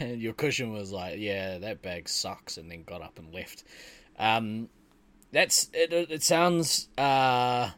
[0.00, 3.62] and your cushion was like, "Yeah, that bag sucks," and then got up and left.
[4.18, 4.68] Um,
[5.32, 5.92] that's it.
[5.92, 6.88] It sounds.
[6.96, 7.70] Uh,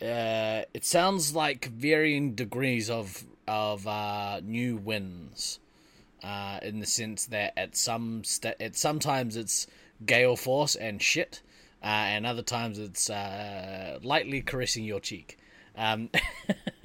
[0.00, 5.58] uh, it sounds like varying degrees of of uh, new wins,
[6.22, 9.66] uh, in the sense that at some st- at sometimes it's
[10.04, 11.42] gale force and shit,
[11.82, 15.38] uh, and other times it's uh, lightly caressing your cheek.
[15.76, 16.10] Um,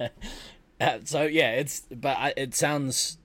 [0.80, 3.18] uh, so yeah, it's but I, it sounds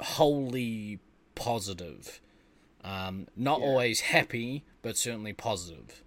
[0.00, 1.00] wholly
[1.34, 2.20] positive.
[2.86, 3.66] Um, not Yeah.
[3.66, 6.04] always happy, but certainly positive.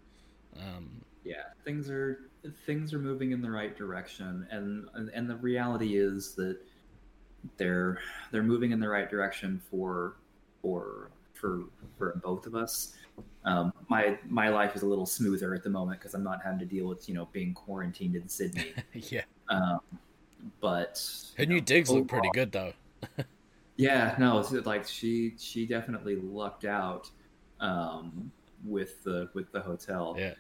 [0.57, 2.29] Um, yeah, things are
[2.65, 6.57] things are moving in the right direction, and and, and the reality is that
[7.57, 7.99] they're
[8.31, 10.15] they're moving in the right direction for
[10.61, 11.63] for for
[11.97, 12.93] for both of us.
[13.43, 16.59] Um, my my life is a little smoother at the moment because I'm not having
[16.59, 18.73] to deal with you know being quarantined in Sydney.
[18.93, 19.79] yeah, Um,
[20.61, 21.03] but
[21.37, 22.73] her you new know, digs look pretty good though.
[23.79, 27.09] Yeah, no, it's like she she definitely lucked out
[27.61, 28.29] um,
[28.65, 30.15] with the with the hotel.
[30.19, 30.33] Yeah.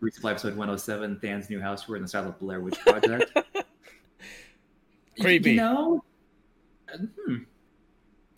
[0.00, 1.88] Resupply episode 107, Than's new house.
[1.88, 3.36] We're in the style of Blair Witch Project.
[5.20, 5.50] Creepy.
[5.52, 6.04] You know,
[6.92, 7.36] Uh, hmm,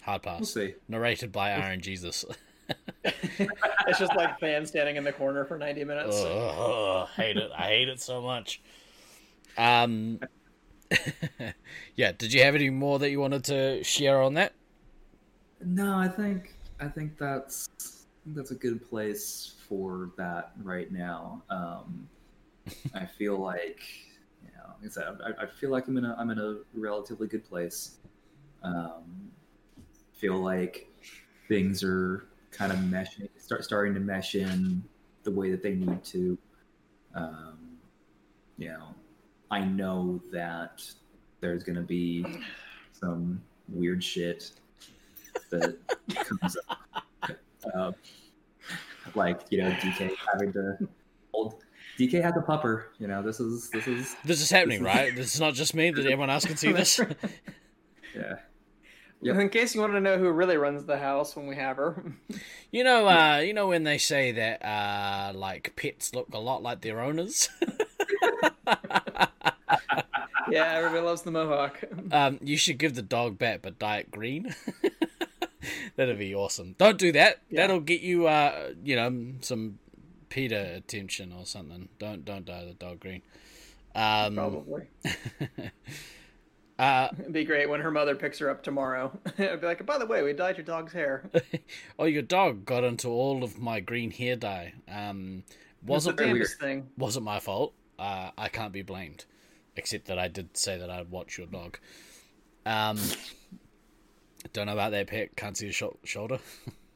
[0.02, 0.54] Hard we'll pass.
[0.54, 0.74] see.
[0.88, 2.24] Narrated by Iron Jesus.
[3.04, 6.16] it's just like fans standing in the corner for 90 minutes.
[6.18, 7.50] Ugh, hate it.
[7.56, 8.62] I hate it so much.
[9.58, 10.20] Um,
[11.96, 12.12] yeah.
[12.12, 14.52] Did you have any more that you wanted to share on that?
[15.64, 20.90] No, I think I think that's I think that's a good place for that right
[20.92, 21.42] now.
[21.50, 22.08] Um,
[22.94, 23.80] I feel like
[24.44, 26.58] you know, like I said, I, I feel like I'm in a I'm in a
[26.74, 27.98] relatively good place.
[28.62, 29.30] Um,
[30.12, 30.88] feel like
[31.48, 34.82] things are kind of meshing, start starting to mesh in
[35.24, 36.38] the way that they need to.
[37.14, 37.58] Um,
[38.58, 38.94] you know,
[39.50, 40.82] I know that
[41.40, 42.24] there's going to be
[42.92, 44.50] some weird shit
[45.50, 45.76] that
[46.14, 47.36] comes up.
[47.74, 47.92] Uh,
[49.14, 50.76] like you know, DK having to
[51.32, 51.62] hold.
[51.98, 52.84] DK had the pupper.
[52.98, 55.16] You know, this is this is This is happening, This is- right?
[55.16, 55.90] This is not just me.
[55.90, 56.98] That everyone else can see this.
[58.14, 58.36] yeah.
[59.22, 59.36] Yep.
[59.36, 62.04] In case you wanted to know who really runs the house when we have her,
[62.70, 66.62] You know, uh, you know when they say that uh, like pets look a lot
[66.62, 67.48] like their owners.
[70.50, 71.82] yeah, everybody loves the mohawk.
[72.12, 74.54] um, you should give the dog back, but dye it green.
[75.96, 76.74] That'd be awesome.
[76.78, 77.40] Don't do that.
[77.50, 77.62] Yeah.
[77.62, 79.78] That'll get you, uh, you know, some
[80.28, 81.88] PETA attention or something.
[81.98, 83.22] Don't don't dye the dog green.
[83.94, 84.82] Um, Probably.
[86.78, 89.18] uh, It'd be great when her mother picks her up tomorrow.
[89.38, 91.30] It'd be like, by the way, we dyed your dog's hair.
[91.98, 94.74] oh, your dog got into all of my green hair dye.
[94.86, 95.44] Um,
[95.84, 96.48] wasn't the weird.
[96.60, 96.88] thing.
[96.98, 97.72] wasn't my fault.
[97.98, 99.24] Uh, I can't be blamed,
[99.76, 101.78] except that I did say that I'd watch your dog.
[102.64, 102.98] Um,
[104.52, 105.36] don't know about that pet.
[105.36, 106.38] Can't see his sho- shoulder.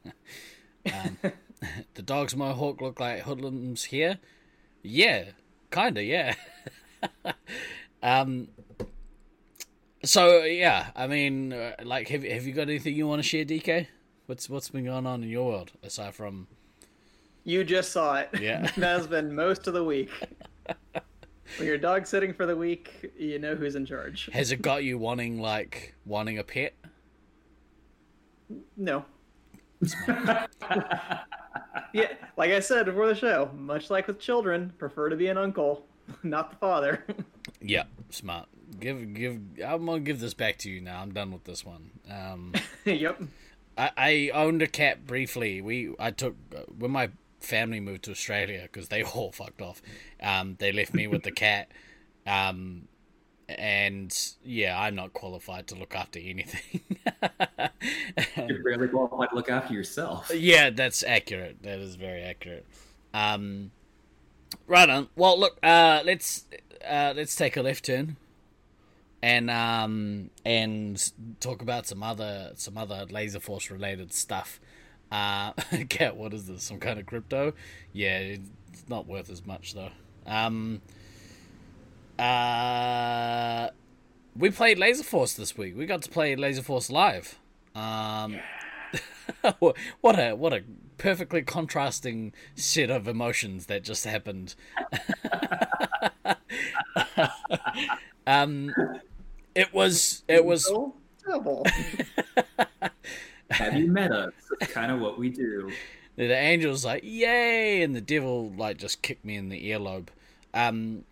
[0.93, 1.17] um,
[1.93, 4.19] the dog's mohawk look like hoodlums here.
[4.83, 5.25] Yeah,
[5.71, 6.03] kinda.
[6.03, 6.35] Yeah.
[8.03, 8.47] um.
[10.03, 13.45] So yeah, I mean, uh, like, have have you got anything you want to share,
[13.45, 13.87] DK?
[14.25, 16.47] What's what's been going on in your world aside from
[17.43, 18.29] You just saw it.
[18.39, 18.61] Yeah.
[18.61, 20.09] that has been most of the week.
[21.57, 24.29] When you're dog sitting for the week, you know who's in charge.
[24.33, 26.73] has it got you wanting like wanting a pet?
[28.75, 29.05] No.
[31.93, 35.37] Yeah, like I said before the show, much like with children, prefer to be an
[35.37, 35.85] uncle,
[36.23, 37.05] not the father.
[37.59, 38.47] Yeah, smart.
[38.79, 39.39] Give give.
[39.65, 41.01] I'm gonna give this back to you now.
[41.01, 41.91] I'm done with this one.
[42.09, 42.53] Um,
[42.85, 43.21] yep.
[43.77, 45.61] I, I owned a cat briefly.
[45.61, 46.35] We I took
[46.77, 47.09] when my
[47.41, 49.81] family moved to Australia because they all fucked off.
[50.21, 51.71] Um, they left me with the cat.
[52.25, 52.87] Um,
[53.49, 56.81] and yeah, I'm not qualified to look after anything.
[58.37, 60.31] You're barely qualified to look after yourself.
[60.33, 61.63] yeah, that's accurate.
[61.63, 62.65] That is very accurate.
[63.13, 63.71] Um,
[64.67, 65.09] right on.
[65.15, 65.57] Well, look.
[65.61, 66.45] Uh, let's
[66.87, 68.17] uh, let's take a left turn,
[69.21, 74.59] and um, and talk about some other some other Laser Force related stuff.
[75.11, 75.51] Uh,
[75.89, 76.63] Cat, what is this?
[76.63, 77.53] Some kind of crypto?
[77.93, 79.89] Yeah, it's not worth as much though.
[80.25, 80.81] Um,
[82.17, 83.69] uh,
[84.35, 85.75] we played Laser Force this week.
[85.75, 87.37] We got to play Laser Force live.
[87.75, 88.39] Um,
[89.59, 90.63] what a what a
[90.97, 94.55] perfectly contrasting set of emotions that just happened.
[98.27, 98.73] um,
[99.55, 100.71] it was it was
[101.25, 101.65] double.
[103.51, 104.33] Have you met us?
[104.59, 105.71] That's kind of what we do.
[106.15, 110.07] the angel's like yay, and the devil like just kicked me in the earlobe.
[110.53, 111.03] Um,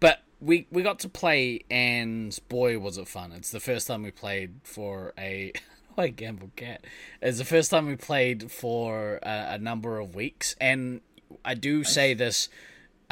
[0.00, 3.32] but we we got to play, and boy was it fun!
[3.32, 5.52] It's the first time we played for a.
[5.98, 6.86] I gamble cat.
[7.20, 11.02] It's the first time we played for a, a number of weeks, and
[11.44, 12.48] I do say this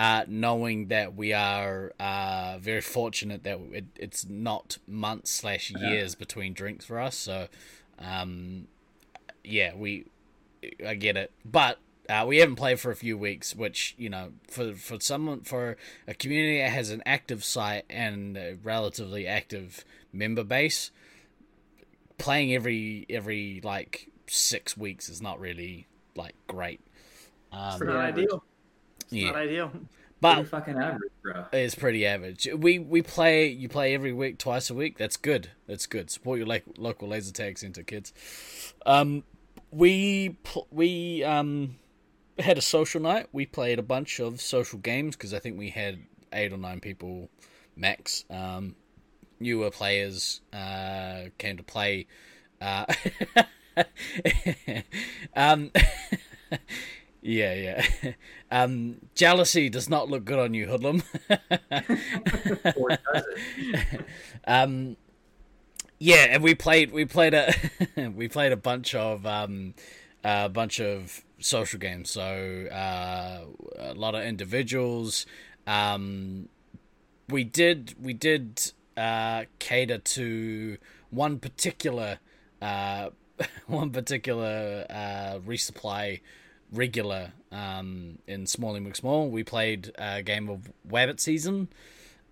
[0.00, 6.14] uh, knowing that we are uh, very fortunate that it, it's not months slash years
[6.14, 7.16] between drinks for us.
[7.16, 7.48] So,
[8.00, 8.66] um,
[9.44, 10.06] yeah, we
[10.86, 11.78] I get it, but
[12.08, 15.76] uh, we haven't played for a few weeks, which you know, for for someone for
[16.06, 20.90] a community that has an active site and a relatively active member base,
[22.18, 26.80] playing every every like six weeks is not really like great.
[27.52, 28.44] Um, It's not ideal.
[29.00, 29.26] It's Yeah.
[29.28, 29.72] not ideal.
[30.20, 31.44] But Pretty fucking average, bro.
[31.52, 32.48] it's pretty average.
[32.56, 34.98] We we play you play every week, twice a week.
[34.98, 35.50] That's good.
[35.66, 36.10] That's good.
[36.10, 38.12] Support your like local laser tag center, kids.
[38.86, 39.24] Um,
[39.70, 41.76] we pl- we um
[42.38, 43.28] had a social night.
[43.32, 45.98] We played a bunch of social games because I think we had
[46.32, 47.28] eight or nine people
[47.76, 48.24] max.
[48.30, 48.76] Um,
[49.38, 52.06] newer players uh came to play.
[52.60, 52.84] Uh,
[55.36, 55.70] um.
[57.22, 58.12] Yeah, yeah.
[58.52, 61.04] Um, jealousy does not look good on you, hoodlum.
[64.46, 64.96] Um,
[65.98, 67.52] yeah, and we played we played a
[68.14, 69.74] we played a bunch of um,
[70.24, 72.10] a bunch of social games.
[72.10, 73.44] So uh,
[73.78, 75.26] a lot of individuals.
[75.66, 76.48] Um,
[77.28, 80.78] we did we did uh, cater to
[81.10, 82.18] one particular
[82.62, 83.10] uh,
[83.66, 86.20] one particular uh, resupply
[86.72, 89.30] regular um, in Smalling McSmall.
[89.30, 91.68] We played a game of Wabbit season.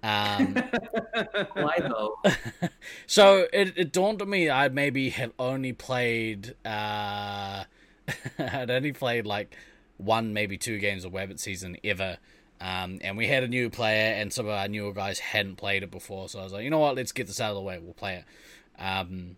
[0.03, 0.55] Um,
[1.55, 2.21] Why though?
[3.07, 7.65] so it, it dawned on me I maybe had only played uh
[8.39, 9.57] I'd only played like
[9.97, 12.19] one maybe two games of Wabbit season ever.
[12.61, 15.83] Um, and we had a new player and some of our newer guys hadn't played
[15.83, 17.63] it before, so I was like, you know what, let's get this out of the
[17.63, 18.83] way, we'll play it.
[18.83, 19.37] Um,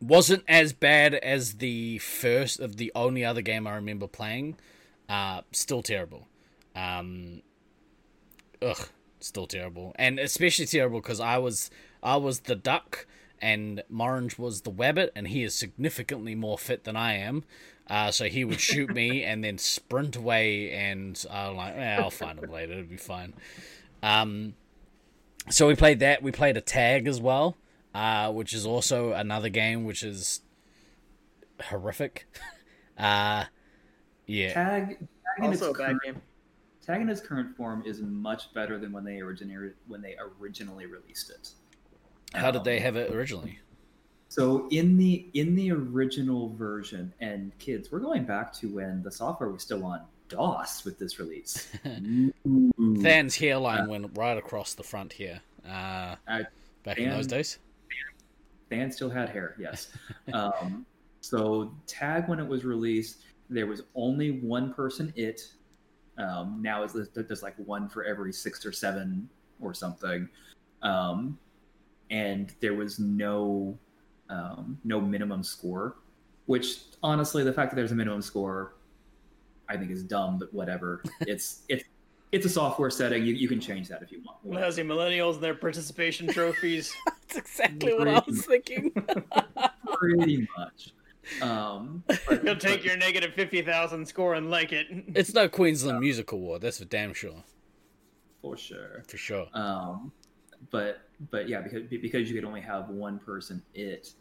[0.00, 4.56] wasn't as bad as the first of the only other game I remember playing.
[5.08, 6.28] Uh, still terrible.
[6.76, 7.42] Um,
[8.62, 8.88] ugh,
[9.18, 11.70] still terrible, and especially terrible because I was
[12.02, 13.06] I was the duck
[13.40, 17.44] and Morange was the wabbit, and he is significantly more fit than I am.
[17.88, 22.10] Uh, so he would shoot me and then sprint away, and I'm like, eh, I'll
[22.10, 22.72] find him later.
[22.74, 23.34] It'll be fine.
[24.02, 24.54] Um,
[25.48, 26.22] so we played that.
[26.22, 27.56] We played a tag as well,
[27.94, 30.40] uh, which is also another game which is
[31.64, 32.26] horrific.
[32.98, 33.44] Uh,
[34.26, 34.52] yeah.
[34.52, 36.22] Tag, tag Tag in its Also a bad current- game.
[36.84, 40.84] Tag in its current form is much better than when they originally when they originally
[40.84, 41.48] released it.
[42.34, 43.58] How did they Um, have it originally?
[44.28, 49.10] So in the in the original version, and kids, we're going back to when the
[49.10, 51.72] software was still on DOS with this release.
[52.46, 52.96] Ooh.
[53.00, 55.40] Than's hairline went right across the front here.
[55.66, 56.46] Uh, I-
[56.82, 57.58] back in those days.
[58.70, 59.90] Than still had hair, yes.
[60.32, 60.86] um,
[61.20, 65.42] so Tag, when it was released, there was only one person it.
[66.16, 69.28] Um, now is there's like one for every six or seven
[69.60, 70.28] or something,
[70.82, 71.38] um,
[72.10, 73.76] and there was no
[74.28, 75.96] um, no minimum score.
[76.46, 78.74] Which honestly, the fact that there's a minimum score,
[79.68, 80.38] I think is dumb.
[80.38, 81.02] But whatever.
[81.20, 81.84] It's it's
[82.32, 83.24] it's a software setting.
[83.24, 84.38] You, you can change that if you want.
[84.44, 86.94] Lousy millennials and their participation trophies.
[87.06, 88.92] That's exactly what I was thinking.
[89.94, 90.92] Pretty much.
[91.42, 94.86] Um, but- You'll take but- your negative fifty thousand score and like it.
[95.14, 97.44] it's no Queensland Music Award, that's for damn sure.
[98.42, 99.04] for sure.
[99.06, 99.46] For sure.
[99.52, 100.10] Um,
[100.70, 104.12] but but yeah, because because you could only have one person it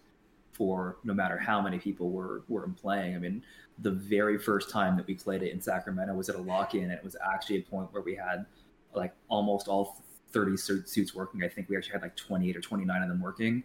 [0.51, 3.16] for no matter how many people were were playing.
[3.16, 3.41] I mean,
[3.82, 6.91] the very first time that we played it in Sacramento was at a lock-in, and
[6.91, 8.45] it was actually a point where we had
[8.93, 10.01] like almost all
[10.32, 11.43] 30 su- suits working.
[11.43, 13.63] I think we actually had like 28 or 29 of them working,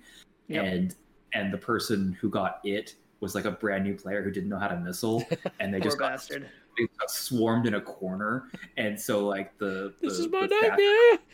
[0.49, 0.65] Yep.
[0.65, 0.95] and
[1.33, 4.59] and the person who got it was like a brand new player who didn't know
[4.59, 5.25] how to missile,
[5.61, 6.49] and they just got bastard.
[6.79, 8.45] they got swarmed in a corner,
[8.77, 11.19] and so like the, This the- is my nightmare.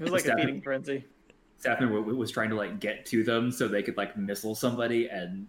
[0.00, 1.04] It was like a feeding frenzy.
[1.58, 4.54] staff member w- was trying to like get to them so they could like missile
[4.54, 5.48] somebody and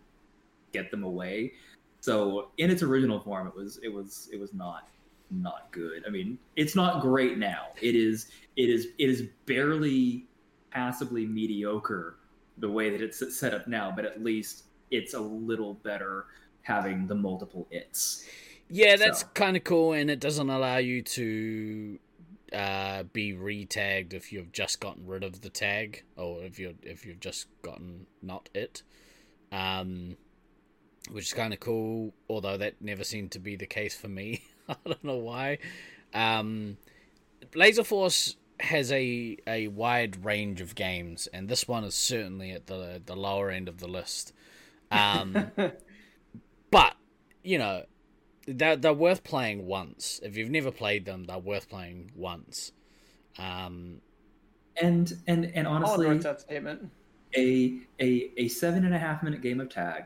[0.74, 1.54] get them away.
[2.02, 4.88] So in its original form, it was it was it was not
[5.32, 6.04] not good.
[6.08, 7.68] I mean, it's not great now.
[7.82, 10.26] It is it is it is barely
[10.72, 12.16] passably mediocre
[12.58, 16.26] the way that it's set up now, but at least it's a little better
[16.64, 18.26] having the multiple its.
[18.70, 22.00] Yeah, that's So- kind of cool, and it doesn't allow you to
[22.54, 27.06] uh, be re-tagged if you've just gotten rid of the tag, or if you if
[27.06, 28.84] you've just gotten not it,
[29.52, 30.18] um,
[31.12, 32.14] which is kind of cool.
[32.30, 34.44] Although that never seemed to be the case for me.
[34.70, 35.60] I don't know why.
[36.14, 36.78] Um,
[37.56, 42.68] Laser Force has a a wide range of games, and this one is certainly at
[42.68, 44.34] the the lower end of the list.
[44.92, 45.52] Um,
[46.72, 46.96] but
[47.44, 47.86] you know,
[48.48, 50.20] they're, they're worth playing once.
[50.24, 52.72] If you've never played them, they're worth playing once.
[53.38, 54.02] Um,
[54.82, 56.92] And and and honestly, that statement.
[57.36, 60.06] a a a seven and a half minute game of tag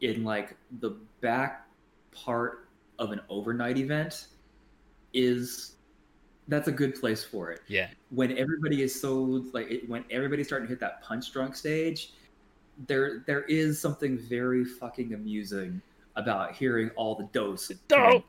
[0.00, 0.90] in like the
[1.20, 1.66] back
[2.12, 2.68] part
[2.98, 4.28] of an overnight event
[5.12, 5.76] is
[6.48, 7.60] that's a good place for it.
[7.68, 11.56] Yeah, when everybody is so like it, when everybody's starting to hit that punch drunk
[11.56, 12.12] stage
[12.86, 15.80] there there is something very fucking amusing
[16.16, 17.72] about hearing all the dose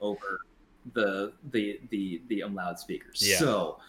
[0.01, 0.39] over
[0.93, 3.37] the the the the um, loudspeakers Yeah.
[3.37, 3.79] so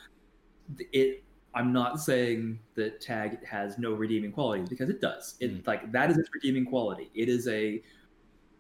[0.93, 1.23] it
[1.55, 5.67] i'm not saying that tag has no redeeming qualities because it does it Mm.
[5.67, 7.83] like that is its redeeming quality it is a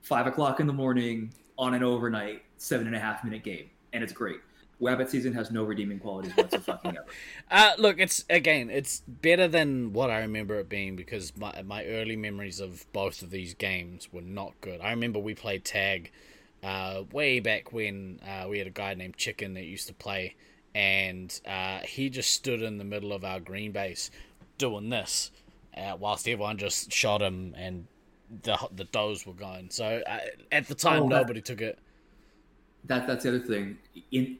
[0.02, 4.02] five o'clock in the morning on an overnight seven and a half minute game and
[4.02, 4.40] it's great
[4.80, 6.80] Wabbit season has no redeeming qualities whatsoever.
[7.50, 11.84] Uh, look, it's again, it's better than what I remember it being because my my
[11.84, 14.80] early memories of both of these games were not good.
[14.80, 16.12] I remember we played tag
[16.62, 20.34] uh, way back when uh, we had a guy named Chicken that used to play,
[20.74, 24.10] and uh, he just stood in the middle of our green base
[24.58, 25.30] doing this,
[25.76, 27.86] uh, whilst everyone just shot him and
[28.42, 29.70] the the does were going.
[29.70, 30.18] So uh,
[30.52, 31.78] at the time, Oh, that- nobody took it.
[32.84, 33.78] that that's the other thing.
[34.12, 34.38] In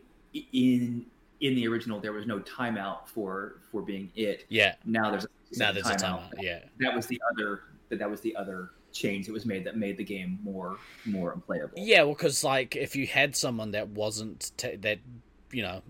[0.53, 1.07] in
[1.41, 4.45] in the original, there was no timeout for for being it.
[4.49, 5.29] Yeah, Now there's a,
[5.59, 6.31] now there's a timeout.
[6.41, 6.61] Yeah.
[6.79, 10.05] That was the other that was the other change that was made that made the
[10.05, 10.77] game more
[11.07, 11.75] more unplayable.
[11.77, 14.99] Yeah, well, because like if you had someone that wasn't t- that,
[15.51, 15.83] you know,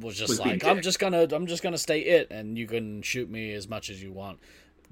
[0.00, 3.02] was just Was like, I'm just gonna, I'm just gonna stay it, and you can
[3.02, 4.38] shoot me as much as you want.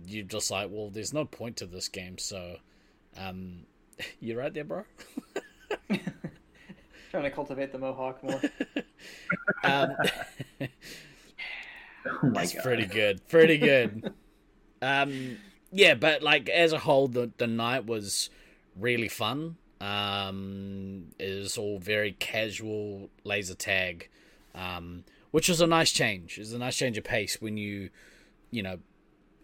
[0.06, 2.56] You're just like, well, there's no point to this game, so,
[3.16, 3.66] um,
[4.20, 4.84] you're right there, bro.
[7.10, 8.40] Trying to cultivate the mohawk more.
[9.64, 9.94] Um,
[12.04, 12.62] Oh That's god.
[12.64, 13.26] pretty good.
[13.28, 14.12] Pretty good.
[14.82, 15.38] um,
[15.70, 18.28] yeah, but like as a whole, the the night was
[18.76, 19.56] really fun.
[19.80, 24.08] Um, it was all very casual laser tag,
[24.54, 26.38] um, which was a nice change.
[26.38, 27.90] It's a nice change of pace when you,
[28.50, 28.78] you know,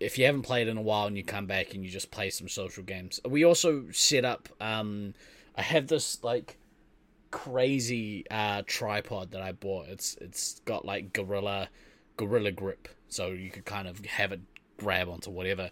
[0.00, 2.30] if you haven't played in a while and you come back and you just play
[2.30, 3.20] some social games.
[3.28, 4.48] We also set up.
[4.60, 5.14] Um,
[5.56, 6.56] I have this like
[7.30, 9.88] crazy uh tripod that I bought.
[9.88, 11.68] It's it's got like gorilla
[12.16, 14.40] gorilla grip, so you could kind of have it
[14.78, 15.70] grab onto whatever.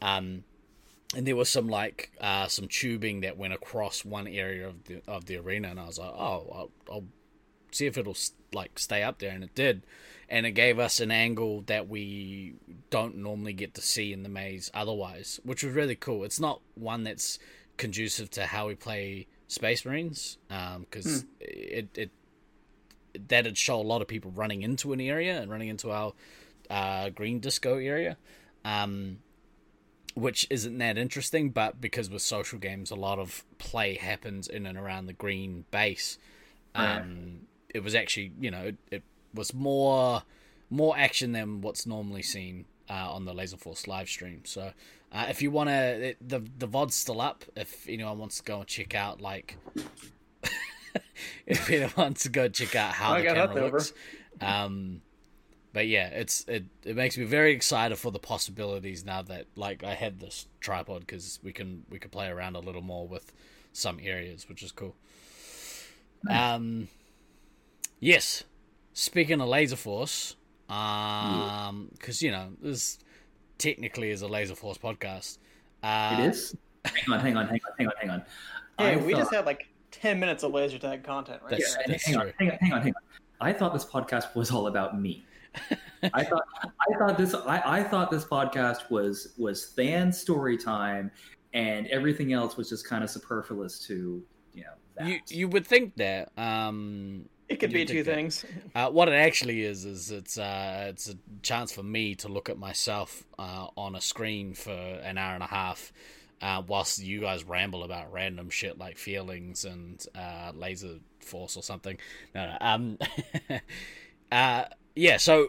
[0.00, 0.44] Um,
[1.14, 5.02] and there was some like uh, some tubing that went across one area of the
[5.06, 7.04] of the arena, and I was like, oh, I'll, I'll
[7.70, 8.16] see if it'll
[8.52, 9.82] like stay up there, and it did,
[10.28, 12.54] and it gave us an angle that we
[12.90, 16.24] don't normally get to see in the maze otherwise, which was really cool.
[16.24, 17.38] It's not one that's
[17.76, 22.10] conducive to how we play Space Marines, because um, it it
[23.28, 26.12] that'd show a lot of people running into an area and running into our
[26.70, 28.16] uh, green disco area.
[28.64, 29.18] Um,
[30.14, 34.64] which isn't that interesting, but because with social games, a lot of play happens in
[34.64, 36.18] and around the green base.
[36.74, 37.40] Um,
[37.76, 39.02] it was actually, you know, it, it,
[39.34, 40.22] was more
[40.70, 44.40] more action than what's normally seen uh, on the Laser Force live stream.
[44.44, 44.72] So,
[45.12, 47.44] uh, if you want to, the the VOD's still up.
[47.54, 49.58] If anyone wants to go and check out, like,
[51.46, 53.92] if anyone wants to go check out how I the camera looks,
[54.40, 55.02] um,
[55.74, 59.84] but yeah, it's it it makes me very excited for the possibilities now that like
[59.84, 63.34] I had this tripod because we can we can play around a little more with
[63.74, 64.96] some areas, which is cool.
[66.24, 66.54] Nice.
[66.54, 66.88] Um,
[68.00, 68.44] yes.
[68.92, 70.36] Speaking of Laser Force,
[70.68, 72.98] um, because you know this
[73.58, 75.38] technically is a Laser Force podcast.
[75.82, 76.56] Uh, it is.
[76.84, 78.22] Hang on, hang on, hang on, hang on, hang on.
[78.78, 79.18] Hey, I we thought...
[79.18, 81.50] just had like ten minutes of laser tag content, right?
[81.50, 83.02] That's, yeah, that's hang, on, hang on, hang on, hang on.
[83.40, 85.24] I thought this podcast was all about me.
[86.14, 91.10] I thought I thought this I, I thought this podcast was was fan story time
[91.54, 94.22] and everything else was just kind of superfluous to
[94.52, 95.08] you know that.
[95.08, 98.44] You you would think that um it could be two things.
[98.74, 102.48] Uh, what it actually is is it's uh, it's a chance for me to look
[102.48, 105.92] at myself uh, on a screen for an hour and a half,
[106.42, 111.62] uh, whilst you guys ramble about random shit like feelings and uh, laser force or
[111.62, 111.98] something.
[112.34, 112.56] No, no.
[112.60, 112.98] Um,
[114.32, 115.48] uh, yeah, so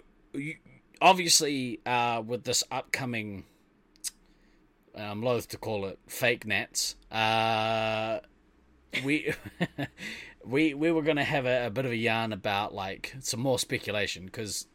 [1.02, 3.46] obviously, uh, with this upcoming,
[4.96, 6.96] I'm loath to call it fake Nats.
[7.12, 8.20] Uh,
[9.04, 9.34] we
[10.48, 13.60] we we were gonna have a, a, bit of a yarn about like some more
[13.60, 14.68] speculation because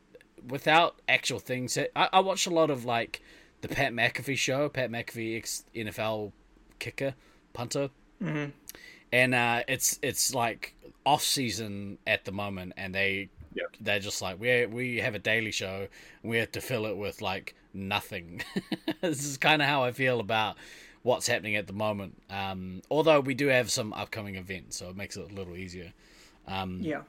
[0.46, 3.22] without actual things, I, I watched a lot of like
[3.60, 6.32] the Pat McAfee show, Pat McAfee ex NFL
[6.78, 7.14] kicker
[7.52, 7.90] punter,
[8.22, 8.50] mm-hmm.
[9.12, 10.74] and uh, it's it's like
[11.06, 13.76] off season at the moment, and they Yep.
[13.80, 15.88] They're just like we we have a daily show.
[16.22, 18.42] we have to fill it with like nothing.
[19.00, 20.56] this is kind of how I feel about
[21.02, 22.22] what's happening at the moment.
[22.30, 25.92] Um, although we do have some upcoming events, so it makes it a little easier.
[26.46, 27.02] Um, yeah.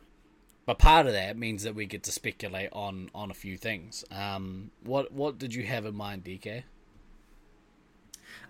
[0.66, 4.06] But part of that means that we get to speculate on on a few things.
[4.12, 6.64] Um, what what did you have in mind, DK?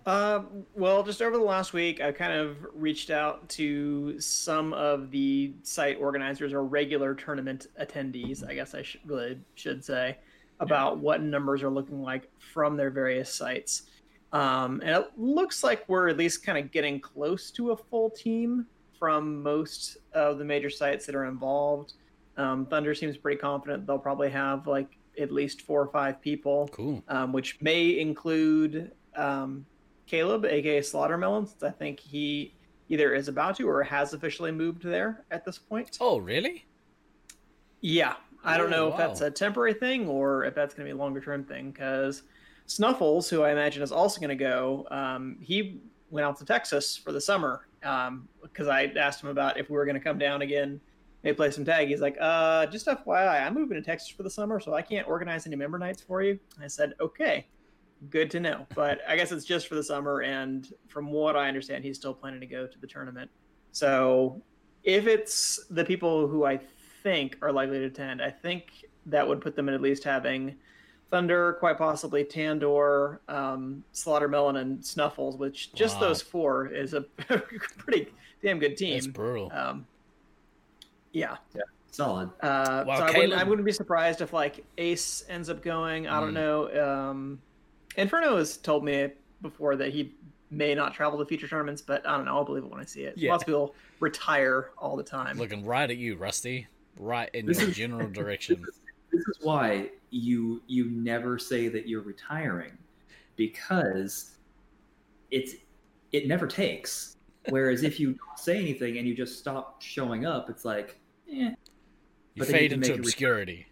[0.05, 0.43] Uh,
[0.75, 5.53] well, just over the last week, I kind of reached out to some of the
[5.63, 8.47] site organizers or regular tournament attendees.
[8.47, 10.17] I guess I should really should say
[10.59, 11.01] about yeah.
[11.01, 13.83] what numbers are looking like from their various sites.
[14.33, 18.09] Um, and it looks like we're at least kind of getting close to a full
[18.09, 18.65] team
[18.97, 21.93] from most of the major sites that are involved.
[22.35, 26.67] Um, Thunder seems pretty confident they'll probably have like at least four or five people.
[26.71, 27.03] Cool.
[27.07, 29.65] Um, which may include um,
[30.07, 32.55] Caleb, aka Slaughtermelon, since I think he
[32.89, 35.97] either is about to or has officially moved there at this point.
[36.01, 36.65] Oh, really?
[37.81, 38.15] Yeah.
[38.43, 38.93] I don't know oh, wow.
[38.93, 41.71] if that's a temporary thing or if that's going to be a longer term thing
[41.71, 42.23] because
[42.65, 46.95] Snuffles, who I imagine is also going to go, um, he went out to Texas
[46.95, 50.17] for the summer because um, I asked him about if we were going to come
[50.17, 50.79] down again,
[51.23, 51.87] maybe play some tag.
[51.89, 55.07] He's like, uh, just FYI, I'm moving to Texas for the summer, so I can't
[55.07, 56.39] organize any member nights for you.
[56.61, 57.47] I said, okay
[58.09, 58.65] good to know.
[58.75, 62.13] But I guess it's just for the summer, and from what I understand, he's still
[62.13, 63.29] planning to go to the tournament.
[63.71, 64.41] So
[64.83, 66.59] if it's the people who I
[67.03, 70.55] think are likely to attend, I think that would put them in at least having
[71.13, 76.07] Thunder, quite possibly Tandor, um, Slaughtermelon, and Snuffles, which just wow.
[76.07, 77.01] those four is a
[77.77, 78.07] pretty
[78.41, 78.95] damn good team.
[78.95, 79.51] That's brutal.
[79.53, 79.85] Um,
[81.11, 81.37] yeah.
[81.53, 81.61] Yeah.
[81.91, 82.31] Solid.
[82.41, 86.07] Uh, wow, so I wouldn't, I wouldn't, be surprised if like Ace ends up going.
[86.07, 86.33] I don't mm.
[86.33, 86.83] know.
[86.83, 87.41] Um,
[87.95, 89.09] Inferno has told me
[89.43, 90.15] before that he
[90.49, 92.37] may not travel to future tournaments, but I don't know.
[92.37, 93.19] I'll believe it when I see it.
[93.19, 93.33] Yeah.
[93.33, 95.37] Lots of people retire all the time.
[95.37, 96.65] Looking right at you, Rusty.
[96.97, 98.65] Right in your general direction.
[99.13, 102.77] This is why you you never say that you're retiring,
[103.35, 104.37] because
[105.31, 105.55] it's
[106.11, 107.17] it never takes.
[107.49, 110.97] Whereas if you don't say anything and you just stop showing up, it's like,
[111.29, 111.51] eh.
[112.35, 113.67] You fade you into obscurity.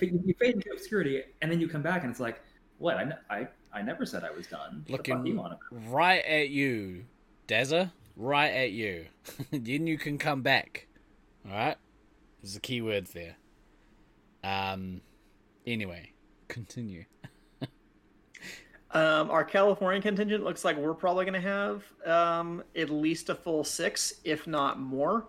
[0.00, 2.40] you fade into obscurity, and then you come back, and it's like,
[2.78, 2.96] what?
[2.96, 4.84] I, I, I never said I was done.
[4.88, 5.40] Looking
[5.88, 7.04] right at you,
[7.46, 7.92] Deza.
[8.16, 9.06] Right at you.
[9.52, 10.86] then you can come back.
[11.46, 11.76] All right.
[12.42, 13.36] There's a key word there.
[14.42, 15.00] Um.
[15.68, 16.12] Anyway,
[16.48, 17.04] continue.
[18.92, 23.34] Um, our California contingent looks like we're probably going to have um, at least a
[23.34, 25.26] full six, if not more,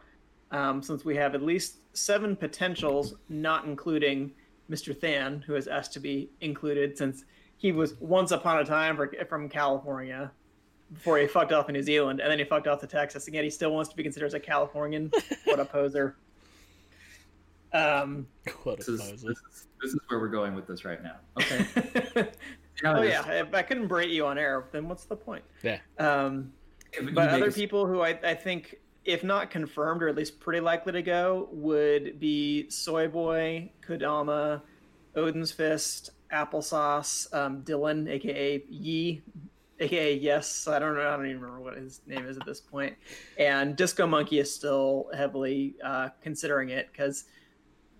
[0.52, 4.32] um, since we have at least seven potentials, not including
[4.72, 4.98] Mr.
[4.98, 7.26] Than, who is asked to be included since
[7.58, 10.32] he was once upon a time for, from California
[10.94, 13.28] before he fucked off in New Zealand, and then he fucked off to Texas.
[13.28, 15.12] Again, he still wants to be considered as a Californian.
[15.44, 16.16] what a poser.
[17.74, 18.28] Um,
[18.64, 21.16] What This is, this, is, this is where we're going with this right now.
[21.40, 21.66] Okay.
[22.86, 25.44] oh yeah, if I couldn't berate you on air, then what's the point?
[25.64, 25.80] Yeah.
[25.98, 26.52] Um,
[26.94, 30.40] If but you other people who I, I think, if not confirmed or at least
[30.40, 34.62] pretty likely to go, would be Soy Boy, Kodama,
[35.16, 39.22] Odin's Fist, Applesauce, um, Dylan, aka Yi,
[39.80, 40.68] aka Yes.
[40.68, 41.08] I don't know.
[41.08, 42.96] I don't even remember what his name is at this point.
[43.38, 47.26] And Disco Monkey is still heavily uh, considering it because.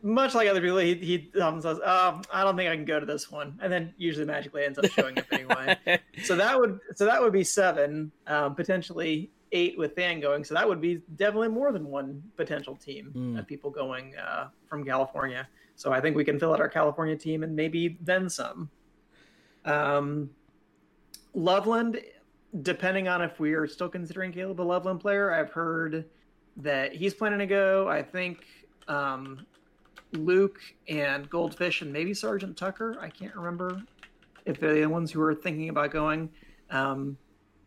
[0.02, 3.00] Much like other people, he, he um, says, oh, "I don't think I can go
[3.00, 5.78] to this one," and then usually magically ends up showing up anyway.
[6.24, 10.44] So that would so that would be seven um, potentially eight with Than going.
[10.44, 13.40] So that would be definitely more than one potential team Mm.
[13.40, 15.48] of people going uh, from california.
[15.76, 18.70] So i think we can fill out our california team and maybe then some.
[19.66, 20.30] Um,
[21.34, 22.02] loveland
[22.64, 26.06] depending on if we are still considering caleb a loveland player i've heard
[26.58, 27.88] that he's planning to go.
[27.88, 28.44] I think
[28.88, 29.46] um,
[30.14, 33.82] luke and goldfish and maybe sergeant tucker i can't remember
[34.46, 36.30] if they're the ones who are thinking about going.
[36.72, 37.18] Um,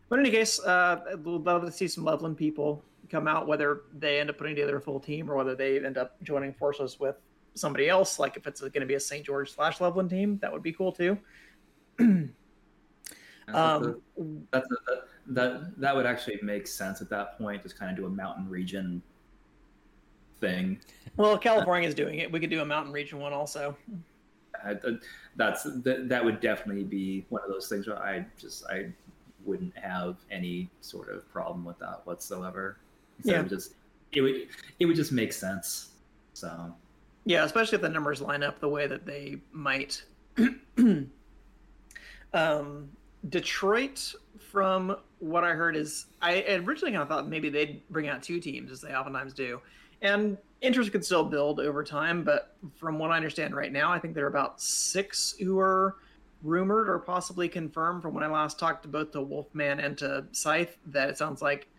[0.09, 3.83] but in any case, uh, I'd love to see some Loveland people come out, whether
[3.97, 6.99] they end up putting together a full team or whether they end up joining forces
[6.99, 7.15] with
[7.55, 8.19] somebody else.
[8.19, 9.25] Like if it's going to be a St.
[9.25, 11.17] George slash Loveland team, that would be cool too.
[11.97, 12.29] that's
[13.47, 14.01] a- Um,
[14.51, 17.63] that's a, that, that that would actually make sense at that point.
[17.63, 19.01] Just kind of do a mountain region
[20.43, 20.79] thing.
[21.17, 22.31] well, California is doing it.
[22.31, 23.75] We could do a mountain region one also.
[24.63, 24.75] I,
[25.35, 28.91] that's that, that would definitely be one of those things where I just I
[29.45, 32.77] wouldn't have any sort of problem with that whatsoever.
[33.23, 33.39] So Yeah.
[33.39, 33.73] it would just
[34.11, 34.47] it would
[34.79, 35.89] it would just make sense.
[36.33, 36.73] So
[37.25, 40.03] Yeah, especially if the numbers line up the way that they might.
[42.33, 42.89] um,
[43.29, 44.13] Detroit,
[44.51, 48.39] from what I heard, is I originally kind of thought maybe they'd bring out two
[48.39, 49.61] teams as they oftentimes do,
[50.03, 52.23] and interest could still build over time.
[52.23, 55.95] But from what I understand right now, I think there are about six who are
[56.43, 58.01] rumored or possibly confirmed.
[58.01, 61.41] From when I last talked to both to Wolfman and to Scythe, that it sounds
[61.41, 61.69] like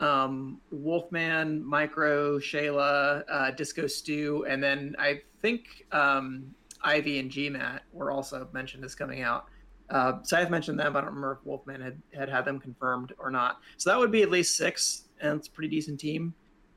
[0.00, 7.80] um, Wolfman, Micro, Shayla, uh, Disco Stew, and then I think um, Ivy and GMAT
[7.92, 9.46] were also mentioned as coming out.
[9.90, 10.94] Uh, Scythe mentioned them.
[10.94, 13.60] But I don't remember if Wolfman had, had had them confirmed or not.
[13.76, 16.34] So that would be at least six, and it's a pretty decent team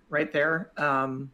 [0.10, 0.72] right there.
[0.78, 1.32] Um,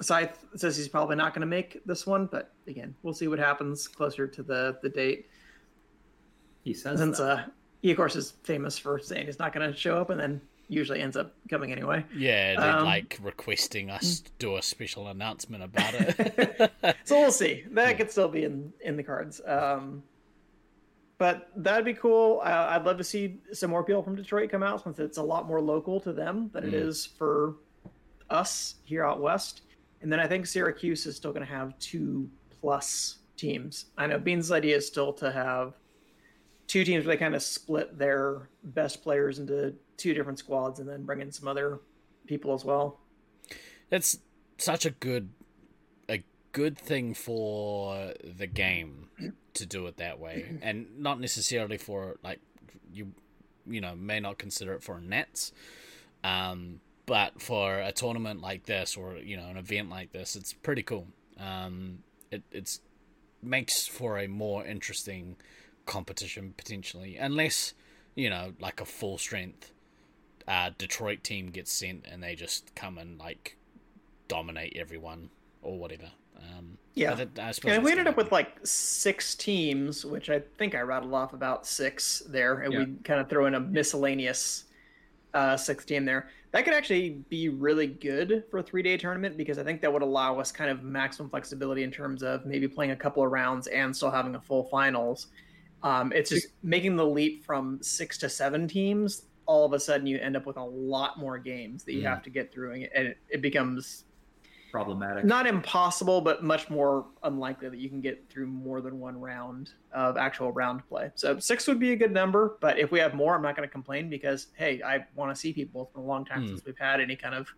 [0.00, 3.38] Scythe says he's probably not going to make this one, but again, we'll see what
[3.38, 5.28] happens closer to the, the date.
[6.62, 7.24] he says Since that.
[7.24, 7.42] uh,
[7.82, 10.40] he, of course, is famous for saying he's not going to show up and then
[10.68, 12.04] usually ends up coming anyway.
[12.14, 16.70] Yeah, they're Um, like requesting us to do a special announcement about it.
[17.04, 17.64] so we'll see.
[17.72, 17.96] That Yeah.
[17.96, 19.40] could still be in in the cards.
[19.46, 20.02] Um,
[21.16, 22.40] but that'd be cool.
[22.44, 25.22] Uh, I'd love to see some more people from Detroit come out since it's a
[25.22, 26.86] lot more local to them than it Mm.
[26.88, 27.54] is for
[28.30, 29.62] us here out west.
[30.00, 32.28] And then I think Syracuse is still going to have two
[32.60, 33.86] plus teams.
[33.96, 35.74] I know Bean's idea is still to have
[36.66, 40.88] two teams where they kind of split their best players into two different squads and
[40.88, 41.80] then bring in some other
[42.26, 43.00] people as well.
[43.90, 44.18] That's
[44.58, 45.30] such a good
[46.08, 46.22] a
[46.52, 49.08] good thing for the game
[49.54, 52.40] to do it that way, and not necessarily for like
[52.92, 53.12] you
[53.66, 55.52] you know may not consider it for Nats,
[56.22, 60.52] um, but for a tournament like this or you know an event like this, it's
[60.52, 61.06] pretty cool.
[61.40, 62.00] Um,
[62.30, 62.80] it it's
[63.42, 65.36] makes for a more interesting
[65.86, 67.72] competition potentially, unless
[68.14, 69.72] you know like a full strength
[70.46, 73.56] uh, Detroit team gets sent and they just come and like
[74.28, 75.30] dominate everyone
[75.62, 76.10] or whatever.
[76.36, 77.18] Um, Yeah.
[77.18, 80.80] it- I suppose And we ended up with like six teams, which I think I
[80.80, 84.64] rattled off about six there, and we kind of throw in a miscellaneous
[85.34, 89.36] uh, six team there, that could actually be really good for a three day tournament
[89.36, 92.66] because I think that would allow us kind of maximum flexibility in terms of maybe
[92.68, 95.28] playing a couple of rounds and still having a full finals.
[95.82, 99.22] Um, it's just making the leap from six to seven teams.
[99.46, 102.08] All of a sudden, you end up with a lot more games that you Mm.
[102.08, 104.04] have to get through, and it, it becomes
[104.70, 105.24] problematic.
[105.24, 109.70] not impossible, but much more unlikely that you can get through more than one round
[109.92, 111.10] of actual round play.
[111.14, 113.68] So six would be a good number, but if we have more, I'm not going
[113.68, 115.82] to complain because hey, I want to see people.
[115.82, 116.48] It's been a long time Hmm.
[116.48, 117.48] since we've had any kind of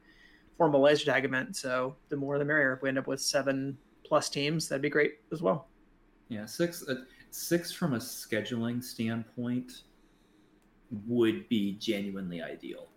[0.56, 2.74] formal laser tag event, so the more the merrier.
[2.74, 5.68] If we end up with seven plus teams, that'd be great as well.
[6.28, 6.86] Yeah, six.
[6.88, 6.96] Uh,
[7.30, 9.82] six from a scheduling standpoint
[11.06, 12.88] would be genuinely ideal.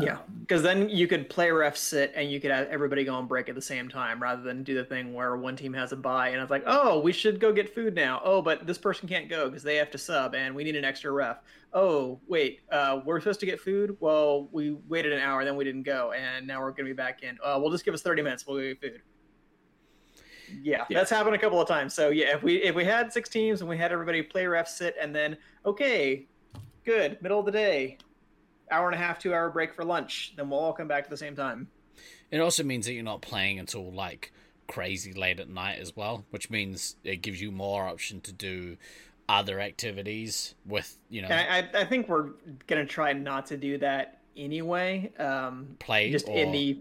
[0.00, 0.14] Yeah.
[0.18, 3.26] Um, Because then you could play ref sit and you could have everybody go on
[3.26, 5.96] break at the same time rather than do the thing where one team has a
[5.96, 8.20] bye and it's like, oh, we should go get food now.
[8.24, 10.84] Oh, but this person can't go because they have to sub and we need an
[10.84, 11.38] extra ref.
[11.72, 13.96] Oh, wait, uh, we're supposed to get food?
[14.00, 16.92] Well, we waited an hour, then we didn't go, and now we're going to be
[16.92, 17.38] back in.
[17.44, 18.44] Uh, well, just give us 30 minutes.
[18.46, 19.02] We'll get food.
[20.62, 20.98] Yeah, Yeah.
[20.98, 21.94] that's happened a couple of times.
[21.94, 24.66] So yeah, if we if we had six teams and we had everybody play ref
[24.68, 26.26] sit and then okay,
[26.84, 27.98] good, middle of the day,
[28.70, 30.34] hour and a half, two hour break for lunch.
[30.36, 31.68] Then we'll all come back at the same time.
[32.30, 34.32] It also means that you're not playing until like
[34.68, 38.76] crazy late at night as well, which means it gives you more option to do
[39.28, 42.30] other activities with you know I, I think we're
[42.66, 45.12] gonna try not to do that anyway.
[45.18, 46.80] Um, play just or in the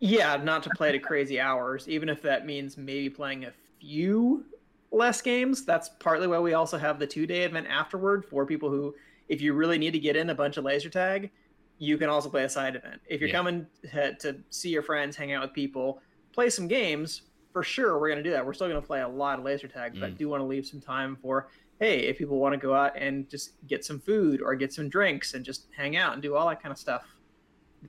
[0.00, 4.44] yeah, not to play to crazy hours, even if that means maybe playing a few
[4.90, 5.64] less games.
[5.64, 8.94] That's partly why we also have the two day event afterward for people who,
[9.28, 11.30] if you really need to get in a bunch of laser tag,
[11.78, 13.00] you can also play a side event.
[13.08, 13.36] If you're Yeah.
[13.36, 16.02] coming to, to see your friends, hang out with people,
[16.32, 17.22] play some games,
[17.52, 18.44] for sure we're going to do that.
[18.44, 20.18] We're still going to play a lot of laser tag, but I Mm.
[20.18, 23.28] do want to leave some time for, hey, if people want to go out and
[23.28, 26.48] just get some food or get some drinks and just hang out and do all
[26.48, 27.04] that kind of stuff.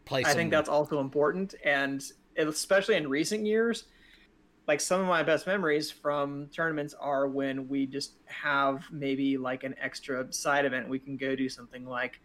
[0.05, 2.01] play I think that's also important, and
[2.37, 3.85] especially in recent years,
[4.69, 9.63] like some of my best memories from tournaments are when we just have maybe like
[9.63, 10.87] an extra side event.
[10.87, 12.19] We can go do something like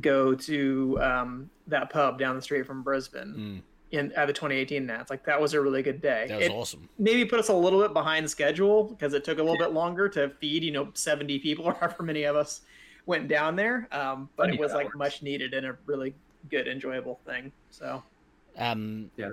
[0.00, 3.62] go to um, that pub down the street from Brisbane
[3.92, 5.10] Mm, in at the 2018 Nats.
[5.10, 6.26] Like that was a really good day.
[6.28, 6.88] that was It awesome.
[6.98, 10.08] maybe put us a little bit behind schedule because it took a little bit longer
[10.08, 12.62] to feed you know 70 people or however many of us
[13.06, 13.86] went down there.
[13.92, 16.16] Um, but it Plenty of was like much needed and a really
[16.50, 17.52] good, enjoyable thing.
[17.70, 18.02] So.
[18.58, 19.30] Um, Yeah.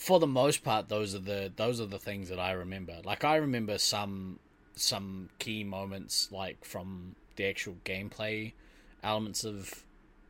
[0.00, 2.96] For the most part, those are the those are the things that I remember.
[3.04, 4.38] Like I remember some
[4.74, 8.52] some key moments, like from the actual gameplay
[9.04, 9.84] elements of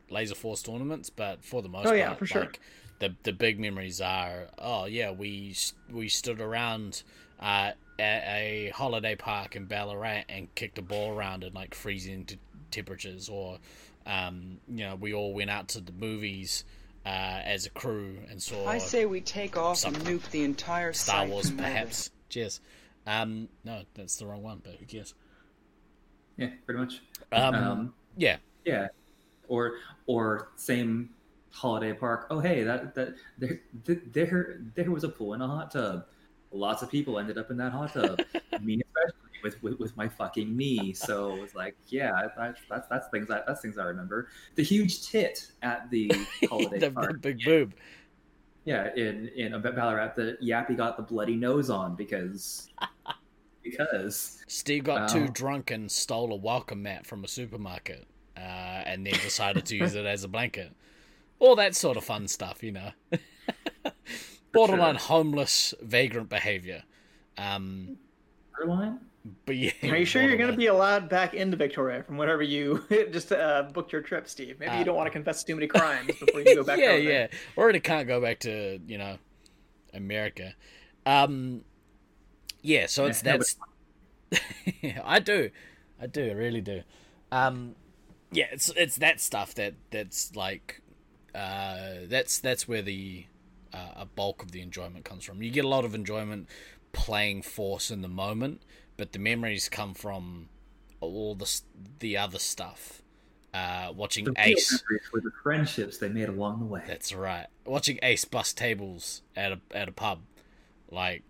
[0.09, 1.09] Laser Force tournaments.
[1.09, 2.41] But for the most Oh, part, yeah, for sure.
[2.41, 2.59] like
[2.99, 5.55] the the big memories are, oh yeah, we
[5.89, 7.03] we stood around
[7.39, 12.25] uh, at a holiday park in Ballarat and kicked a ball around in like freezing
[12.25, 12.37] t-
[12.71, 13.59] temperatures, or
[14.05, 16.65] um, you know, we all went out to the movies
[17.05, 20.93] uh, as a crew and saw I say we take off and nuke the entire
[20.93, 22.11] Star Wars, from perhaps.
[22.29, 22.61] Cheers.
[23.07, 25.13] Um, no, that's the wrong one, but who cares?
[26.37, 27.01] yeah, pretty much.
[27.31, 28.87] Um, Um, yeah, Yeah,
[29.47, 29.73] or
[30.05, 31.09] or same
[31.51, 32.27] holiday park.
[32.29, 36.05] Oh hey, that that there there there was a pool and a hot tub.
[36.51, 38.19] Lots of people ended up in that hot tub.
[38.61, 40.93] Me especially with, with with my fucking knee.
[40.93, 44.27] So it was like, yeah, that's that's that's things I, that's things I remember.
[44.55, 46.11] The huge tit at the
[46.49, 47.21] holiday the, the park.
[47.21, 47.73] big boob.
[48.65, 52.69] Yeah, in in Ballarat, the Yappy got the bloody nose on because
[53.63, 58.05] because Steve got too drunk and stole a welcome mat from a supermarket,
[58.37, 60.71] uh, and then decided to use it as a blanket.
[61.39, 62.91] All that sort of fun stuff, you know.
[64.53, 66.83] Borderline homeless vagrant behavior.
[67.37, 67.97] Um,
[68.55, 68.99] Caroline.
[69.45, 72.41] But yeah, Are you sure you're going to be allowed back into Victoria from whatever
[72.41, 74.59] you just uh, booked your trip, Steve?
[74.59, 76.79] Maybe Uh, you don't want to confess too many crimes before you go back.
[76.79, 77.09] yeah, yeah.
[77.09, 77.29] there.
[77.57, 79.17] Already can't go back to you know
[79.93, 80.55] America.
[81.05, 81.63] Um,
[82.61, 82.87] yeah.
[82.87, 83.57] So it's Yeah, that's.
[85.03, 85.51] I do,
[86.01, 86.81] I do, I really do.
[87.31, 87.75] Um,
[88.31, 90.81] yeah, it's it's that stuff that that's like,
[91.35, 93.25] uh, that's that's where the
[93.73, 95.41] uh, a bulk of the enjoyment comes from.
[95.43, 96.47] You get a lot of enjoyment
[96.93, 98.61] playing Force in the moment,
[99.01, 100.47] but the memories come from
[100.99, 101.61] all the
[101.97, 103.01] the other stuff.
[103.51, 104.83] Uh, watching The Ace.
[105.11, 106.83] were the friendships they made along the way.
[106.85, 107.47] That's right.
[107.65, 110.19] Watching Ace bust tables at a at a pub,
[110.91, 111.23] like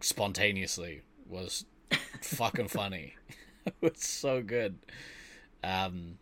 [0.00, 1.64] spontaneously, was
[2.20, 3.16] fucking funny.
[3.66, 4.78] it was so good.
[5.64, 6.18] Um,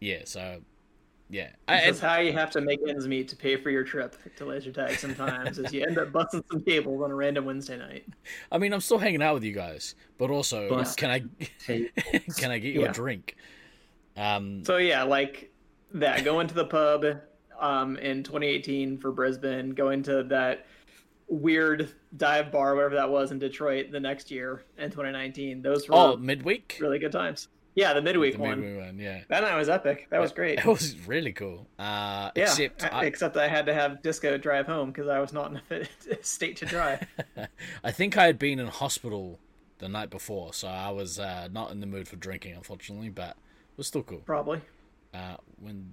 [0.00, 0.22] yeah.
[0.24, 0.62] So,
[1.32, 1.48] yeah.
[1.66, 4.44] I, That's how you have to make ends meet to pay for your trip to
[4.44, 4.98] laser tag.
[4.98, 8.04] Sometimes, is you end up busting some tables on a random Wednesday night.
[8.52, 11.20] I mean, I'm still hanging out with you guys, but also, Bust can I
[11.66, 12.90] can I get you Yeah.
[12.90, 13.36] a drink?
[14.14, 15.50] Um, So yeah, like
[15.94, 16.22] that.
[16.22, 17.06] Going to the pub
[17.58, 19.70] um, in 2018 for Brisbane.
[19.70, 20.66] Going to that
[21.28, 25.62] weird dive bar, whatever that was in Detroit, the next year in 2019.
[25.62, 26.76] Those were oh, midweek.
[26.78, 27.48] really good times.
[27.74, 28.60] Yeah, the midweek The one.
[28.60, 28.98] midweek one.
[28.98, 29.20] Yeah.
[29.28, 30.08] That night was epic.
[30.10, 30.58] That was great.
[30.58, 31.66] It was really cool.
[31.78, 35.32] Uh, Yeah, except I- except I had to have Disco drive home because I was
[35.32, 35.88] not in a fit
[36.26, 37.06] state to drive.
[37.84, 39.38] I think I had been in hospital
[39.78, 43.30] the night before, so I was uh, not in the mood for drinking, unfortunately, but
[43.30, 44.18] it was still cool.
[44.26, 44.60] Probably.
[45.14, 45.92] Uh, when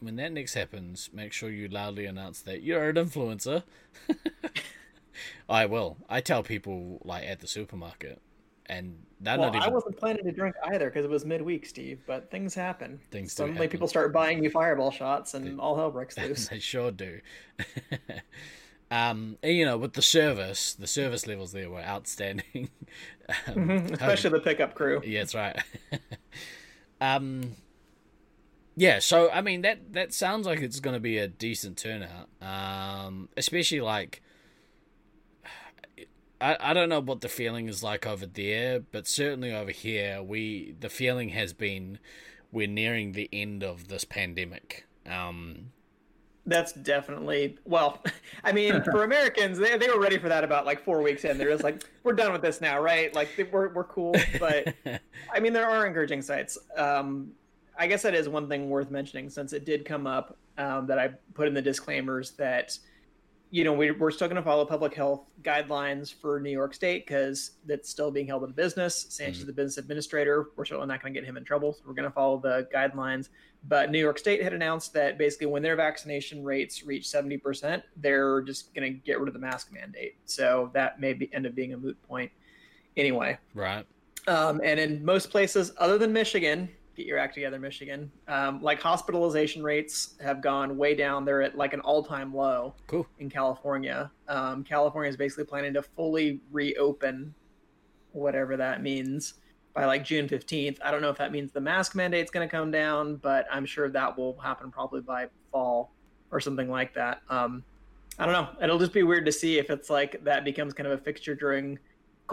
[0.00, 3.62] when that next happens, make sure you loudly announce that you're an influencer.
[5.48, 5.96] I will.
[6.08, 8.20] I tell people like at the supermarket,
[8.66, 11.66] and they're well, not even I wasn't planning to drink either because it was midweek,
[11.66, 12.00] Steve.
[12.06, 12.98] But things happen.
[13.10, 13.70] Things do Suddenly, happen.
[13.70, 16.48] people start buying you fireball shots, and They- all hell breaks loose.
[16.48, 17.20] they sure do.
[18.90, 22.70] um, and, you know, with the service, the service levels there were outstanding.
[23.48, 25.00] um, Mhm, Especially the pickup crew.
[25.04, 25.58] Yeah, that's right.
[27.00, 27.52] um,
[28.76, 28.98] yeah.
[28.98, 32.28] So I mean that that sounds like it's going to be a decent turnout.
[32.42, 34.20] Um, especially like.
[36.40, 40.22] I, I don't know what the feeling is like over there, but certainly over here,
[40.22, 41.98] we the feeling has been
[42.52, 44.86] we're nearing the end of this pandemic.
[45.06, 45.72] Um,
[46.46, 48.02] That's definitely well.
[48.44, 51.38] I mean, for Americans, they, they were ready for that about like four weeks in.
[51.38, 53.14] They're just like, we're done with this now, right?
[53.14, 54.14] Like we're we're cool.
[54.38, 54.74] But
[55.32, 56.58] I mean, there are encouraging sites.
[56.76, 57.32] Um,
[57.78, 60.98] I guess that is one thing worth mentioning since it did come up um, that
[60.98, 62.78] I put in the disclaimers that
[63.50, 67.06] you know we, we're still going to follow public health guidelines for New York State
[67.06, 69.06] because that's still being held in business.
[69.10, 70.48] Sanchez is the business administrator.
[70.56, 71.72] We're certainly not going to get him in trouble.
[71.72, 73.28] So we're going to follow the guidelines.
[73.66, 78.42] But New York State had announced that basically when their vaccination rates reach 70%, they're
[78.42, 80.16] just going to get rid of the mask mandate.
[80.26, 82.30] So that may be, end up being a moot point
[82.96, 83.38] anyway.
[83.54, 83.86] right.
[84.26, 88.80] Um, and in most places other than Michigan, get your act together, Michigan, um, like
[88.80, 91.24] hospitalization rates have gone way down.
[91.24, 93.06] They're at like an all time low Cool.
[93.18, 94.10] in California.
[94.28, 97.34] Um, California is basically planning to fully reopen,
[98.12, 99.34] whatever that means,
[99.74, 100.78] by like June 15th.
[100.84, 103.66] I don't know if that means the mask mandate's going to come down, but I'm
[103.66, 105.92] sure that will happen probably by fall
[106.30, 107.22] or something like that.
[107.28, 107.64] Um,
[108.18, 108.48] I don't know.
[108.62, 111.34] It'll just be weird to see if it's like that becomes kind of a fixture
[111.34, 111.78] during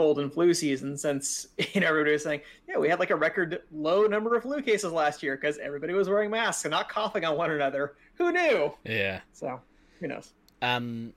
[0.02, 3.16] cold and flu season since you know everybody was saying yeah we had like a
[3.16, 6.90] record low number of flu cases last year because everybody was wearing masks and not
[6.90, 9.20] coughing on one another who knew Yeah.
[9.32, 9.62] so
[10.00, 10.34] who knows
[10.64, 11.14] Um.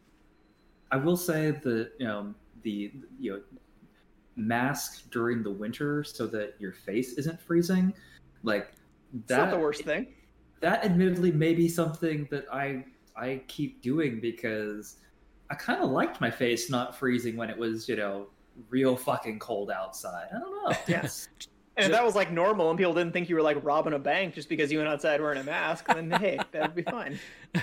[0.92, 3.40] I will say that you know the you know
[4.36, 7.92] mask during the winter so that your face isn't freezing,
[8.42, 8.72] like
[9.26, 10.08] that's not the worst thing
[10.60, 12.84] That admittedly may be something that I
[13.16, 14.98] I keep doing because
[15.50, 18.26] I kind of liked my face not freezing when it was you know
[18.68, 20.28] real fucking cold outside.
[20.34, 20.76] I don't know.
[20.86, 21.28] Yes.
[21.76, 23.98] And if that was like normal and people didn't think you were like robbing a
[23.98, 27.18] bank just because you went outside wearing a mask, then hey, that would be fine.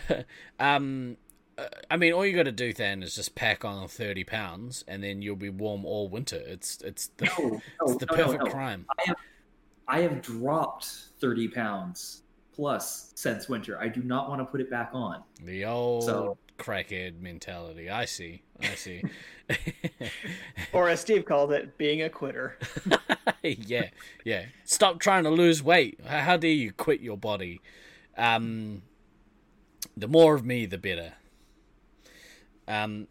[0.59, 1.15] um,
[1.57, 4.83] uh, I mean, all you got to do then is just pack on thirty pounds,
[4.85, 6.41] and then you'll be warm all winter.
[6.45, 8.51] It's it's the No, no, it's the no, no, perfect no.
[8.51, 8.85] crime.
[9.87, 10.85] I have dropped
[11.19, 12.23] 30 pounds
[12.53, 13.79] plus since winter.
[13.79, 15.23] I do not want to put it back on.
[15.43, 17.89] The old So- crackhead mentality.
[17.89, 18.43] I see.
[18.61, 19.03] I see.
[20.73, 22.57] Or as Steve called it, being a quitter.
[23.43, 23.89] yeah,
[24.23, 24.45] yeah.
[24.63, 25.99] Stop trying to lose weight.
[26.05, 27.59] How dare you quit your body?
[28.17, 28.83] Um,
[29.97, 31.13] the more of me, the better.
[32.67, 33.07] Um,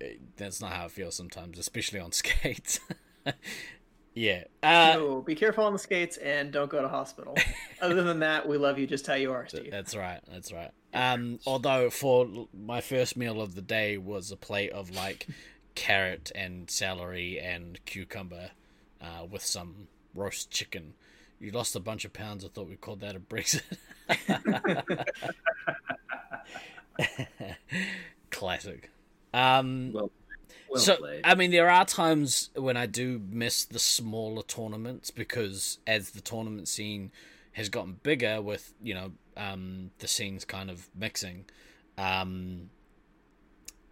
[0.00, 2.80] eh, that's not how I feel sometimes, especially on skates.
[4.18, 4.44] Yeah.
[4.62, 7.36] Uh, so be careful on the skates and don't go to hospital.
[7.80, 9.70] Other than that, we love you just how you are, Steve.
[9.70, 10.20] That's right.
[10.30, 10.70] That's right.
[10.92, 15.26] Um, although for my first meal of the day was a plate of like
[15.74, 18.50] carrot and celery and cucumber,
[19.00, 20.94] uh, with some roast chicken.
[21.38, 22.44] You lost a bunch of pounds.
[22.44, 23.62] I thought we called that a Brexit.
[28.30, 28.90] Classic.
[29.32, 30.10] Um, Well,
[30.68, 31.20] well so played.
[31.24, 36.20] I mean, there are times when I do miss the smaller tournaments because as the
[36.20, 37.10] tournament scene
[37.52, 41.46] has gotten bigger, with you know um, the scenes kind of mixing,
[41.96, 42.70] um,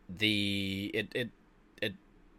[0.09, 1.31] the it it
[1.83, 1.95] it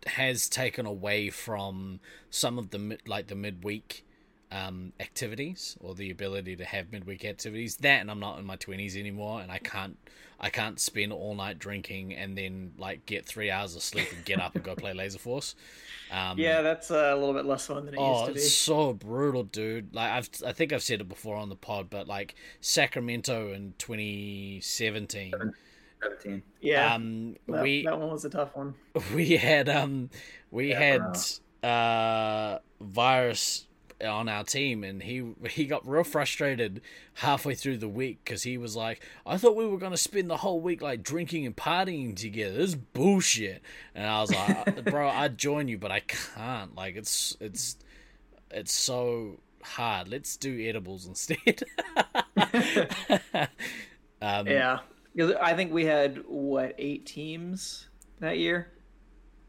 [0.08, 4.06] has taken away from some of the mid, like the midweek
[4.52, 7.78] um, activities or the ability to have midweek activities.
[7.78, 9.98] That and I'm not in my twenties anymore, and I can't
[10.40, 14.24] I can't spend all night drinking and then like get three hours of sleep and
[14.26, 15.56] get up and go play Laser Force.
[16.10, 18.40] Um, yeah, that's uh, a little bit less fun than it Oh, used to be.
[18.40, 19.94] it's so brutal, dude.
[19.94, 23.74] Like I've, I think I've said it before on the pod, but like Sacramento in
[23.80, 25.54] 2017,
[26.02, 26.44] 17.
[26.62, 28.76] Yeah, um, that, we that one was a tough one.
[29.16, 30.10] we had um,
[30.52, 31.18] we Yeah, had
[31.64, 33.68] uh, virus
[34.04, 36.82] on our team, and he he got real frustrated
[37.16, 40.38] halfway through the week because he was like, "I thought we were gonna spend the
[40.38, 42.56] whole week like drinking and partying together.
[42.58, 43.62] This is bullshit."
[43.96, 46.76] And I was like, "Bro, I'd join you, but I can't.
[46.76, 47.78] Like, it's it's
[48.52, 50.08] it's so hard.
[50.08, 51.64] Let's do edibles instead."
[54.22, 54.80] um, Yeah,
[55.42, 57.88] I think we had what eight teams
[58.20, 58.72] that year.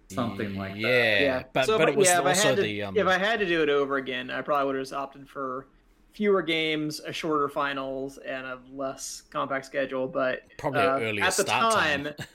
[0.08, 0.80] Something like that.
[0.80, 2.96] yeah, but So but if it was yeah, if I also had to- the um,
[2.96, 5.68] if I had to do it over again, I probably would have just opted for
[6.12, 10.08] fewer games, a shorter finals, and a less compact schedule.
[10.08, 12.14] But Probably uh, earlier at the start time, time.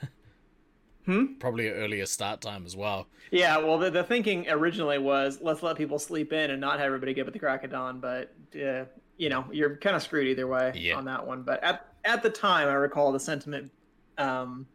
[1.05, 1.33] Hmm?
[1.37, 3.07] Probably an earlier start time as well.
[3.29, 6.85] Yeah, well, the, the thinking originally was let's let people sleep in and not have
[6.85, 7.99] everybody get up at the crack of dawn.
[7.99, 8.85] But uh,
[9.17, 10.95] you know, you're kind of screwed either way Yeah.
[10.95, 11.41] on that one.
[11.43, 13.69] But at at the time, I recall the sentiment
[14.17, 14.65] um,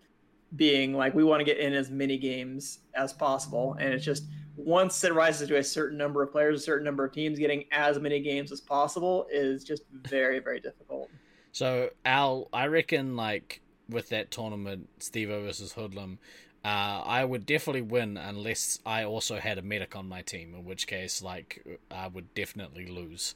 [0.56, 4.24] being like we want to get in as many games as possible, and it's just
[4.56, 7.64] once it rises to a certain number of players, a certain number of teams, getting
[7.70, 11.10] as many games as possible is just very very difficult.
[11.52, 16.18] So Al, I reckon like with that tournament, Stevo versus Hoodlum,
[16.64, 20.64] uh, I would definitely win unless I also had a medic on my team, in
[20.64, 23.34] which case like I would definitely lose.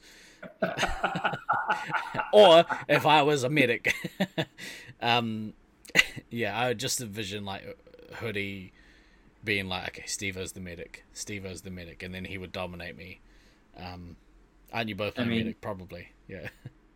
[2.33, 3.95] or if I was a medic,
[5.01, 5.53] um,
[6.29, 7.63] yeah, I would just envision like
[8.15, 8.73] Hoodie
[9.43, 13.19] being like, okay, Stevo's the medic, Stevo's the medic, and then he would dominate me.
[13.77, 14.15] Um,
[14.71, 15.61] aren't you both I mean- medic?
[15.61, 16.47] Probably, yeah.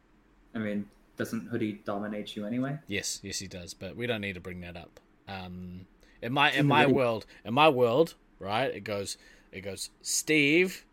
[0.56, 0.86] I mean,
[1.18, 2.80] doesn't Hoodie dominate you anyway?
[2.88, 3.74] Yes, yes, he does.
[3.74, 5.00] But we don't need to bring that up.
[5.28, 5.86] Um,
[6.22, 8.74] in my in in my world, in my world, right?
[8.74, 9.18] It goes,
[9.52, 9.90] it goes.
[10.02, 10.86] Steve,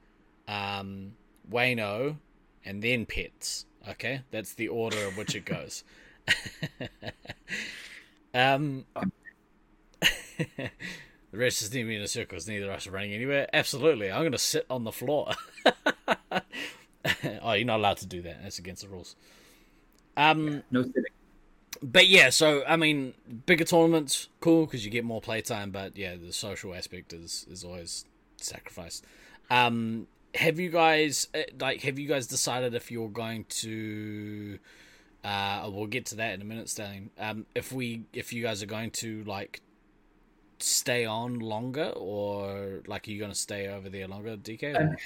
[0.49, 1.13] um,
[1.51, 2.17] Wayno,
[2.65, 3.67] and then pets.
[3.89, 5.85] Okay, that's the order of which it goes.
[8.35, 8.85] um,
[10.57, 10.71] the
[11.33, 12.37] rest is moving in a circle.
[12.37, 13.49] It's neither of us running anywhere.
[13.53, 15.33] Absolutely, I'm going to sit on the floor.
[17.43, 18.43] oh, you're not allowed to do that.
[18.43, 19.17] That's against the rules.
[20.17, 21.05] Um, No sitting.
[21.83, 23.15] but yeah, so I mean,
[23.47, 25.71] bigger tournaments, cool because you get more playtime.
[25.71, 28.05] But yeah, the social aspect is is always
[28.37, 29.05] sacrificed.
[29.51, 31.83] Um, have you guys uh, like?
[31.83, 34.59] Have you guys decided if you're going to?
[35.25, 37.11] Uh, we'll get to that in a minute, Stallion.
[37.19, 39.63] Um, if we, if you guys are going to like
[40.59, 44.79] stay on longer, or like are you going to stay over there longer, DK?
[44.79, 44.97] or-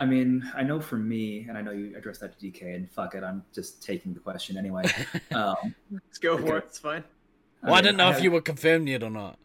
[0.00, 2.90] I mean, I know for me, and I know you addressed that to DK, and
[2.90, 4.84] fuck it, I'm just taking the question anyway.
[5.32, 6.64] Um, Let's go for it.
[6.68, 7.04] It's fine.
[7.62, 9.38] well, I mean, didn't know if have- you were confirmed yet or not.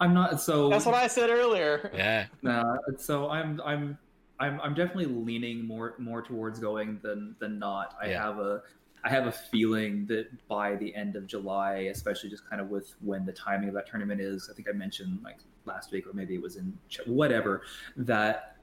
[0.00, 0.40] I'm not.
[0.40, 1.90] So That's what I said earlier.
[1.92, 3.98] Yeah, Uh, so I'm I'm
[4.38, 7.96] I'm I'm definitely leaning more more towards going than than not.
[8.00, 8.22] I Yeah.
[8.22, 8.62] have a
[9.04, 12.94] I have a feeling that by the end of July, especially just kind of with
[13.00, 16.12] when the timing of that tournament is, I think I mentioned like last week or
[16.12, 17.62] maybe it was in Ch- whatever
[17.96, 18.56] that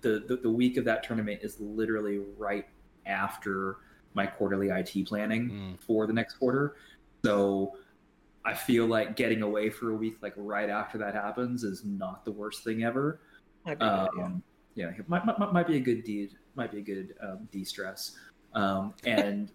[0.00, 2.66] the, the the week of that tournament is literally right
[3.04, 3.78] after
[4.14, 5.80] my quarterly IT planning Mm.
[5.80, 6.76] for the next quarter.
[7.24, 7.76] So
[8.44, 12.24] I feel like getting away for a week, like right after that happens, is not
[12.24, 13.20] the worst thing ever.
[13.64, 14.24] Might be good idea.
[14.24, 14.42] Um,
[14.74, 18.16] yeah, it might, might, might be a good deed, might be a good um, de-stress,
[18.54, 19.50] um, and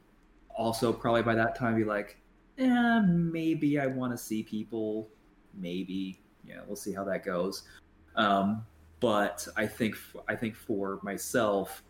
[0.55, 2.17] also probably by that time be like,
[2.57, 5.07] eh, maybe I want to see people,
[5.53, 7.63] maybe, yeah, we'll see how that goes.
[8.15, 8.65] Um,
[8.99, 9.95] but I think
[10.27, 11.83] I think for myself,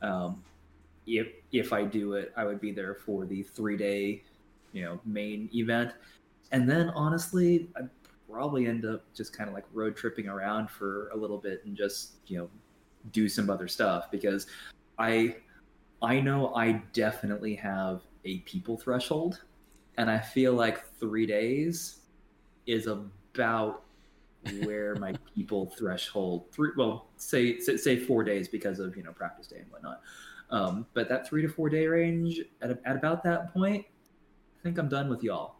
[0.00, 0.42] um,
[1.06, 4.22] if if I do it, I would be there for the three day,
[4.72, 5.92] you know, main event,
[6.52, 7.90] and then honestly, I'd
[8.30, 11.76] probably end up just kind of like road tripping around for a little bit and
[11.76, 12.48] just you know
[13.10, 14.46] do some other stuff because
[14.98, 15.36] I
[16.02, 19.40] I know I definitely have a people threshold,
[19.96, 22.00] and I feel like three days
[22.66, 23.84] is about
[24.62, 26.46] where my people threshold.
[26.52, 30.00] Three well say, say say four days because of you know practice day and whatnot.
[30.50, 33.86] Um, but that three to four day range at, at about that point
[34.58, 35.56] i think i'm done with y'all.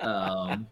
[0.00, 0.66] Um,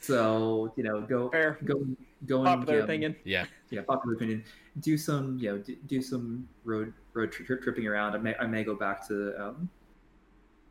[0.00, 1.58] so you know go Fair.
[1.64, 1.84] go
[2.26, 3.16] go and Popular um, opinion.
[3.24, 3.46] yeah.
[3.70, 4.42] yeah popular opinion
[4.80, 8.34] do some you know do, do some road road tri- tri- tripping around i may
[8.40, 9.68] i may go back to um,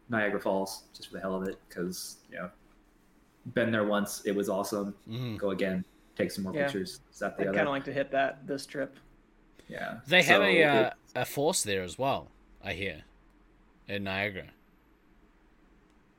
[0.10, 2.50] niagara falls just for the hell of it because you know
[3.54, 5.38] been there once it was awesome Mm.
[5.38, 5.86] go again
[6.18, 6.64] take some more Yeah.
[6.64, 8.98] pictures is that I'd kind of like to hit that this trip.
[9.70, 12.30] yeah They have So a uh, a force there as well.
[12.64, 13.04] I hear
[13.88, 14.48] in Niagara.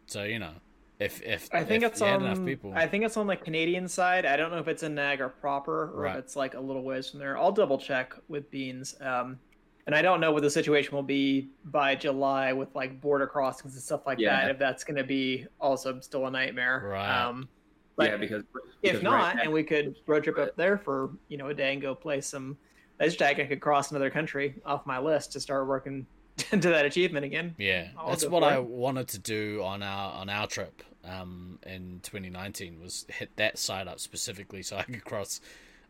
[0.06, 0.52] So you know,
[0.98, 2.24] if if I think if it's on.
[2.24, 4.26] enough people, I think it's on the Canadian side.
[4.26, 6.12] I don't know if it's in Niagara proper or Right.
[6.16, 7.38] if it's like a little ways from there.
[7.38, 8.96] I'll double check with Beans.
[9.00, 9.38] Um,
[9.86, 13.74] and I don't know what the situation will be by July with like border crossings
[13.74, 14.40] and stuff like Yeah.
[14.42, 14.50] that.
[14.50, 16.82] If that's going to be also still a nightmare.
[16.92, 17.22] Right.
[17.24, 17.48] Um,
[17.96, 18.42] but yeah because
[18.82, 21.72] if not, right and we could road trip up there for you know a day
[21.72, 22.56] and go play some
[23.00, 26.06] laser tag, I could cross another country off my list to start working
[26.50, 27.56] to that achievement again.
[27.58, 32.00] yeah, I'll that's what I wanted to do on our on our trip um, in
[32.02, 35.40] 2019 was hit that side up specifically so I could cross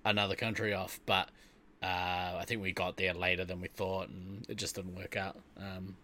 [0.04, 1.30] another country off, but.
[1.80, 5.16] Uh, I think we got there later than we thought, and it just didn't work
[5.16, 5.36] out.
[5.56, 5.94] Um,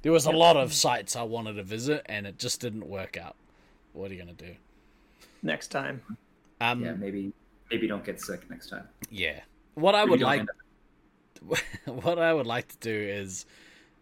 [0.00, 3.18] there was a lot of sites I wanted to visit, and it just didn't work
[3.18, 3.36] out.
[3.92, 4.54] What are you gonna do?
[5.42, 6.00] Next time,
[6.62, 7.34] Um, yeah maybe
[7.70, 9.40] maybe don't get sick next time Yeah.
[9.74, 10.46] What I Maybe would like
[11.84, 13.44] what I would like to do is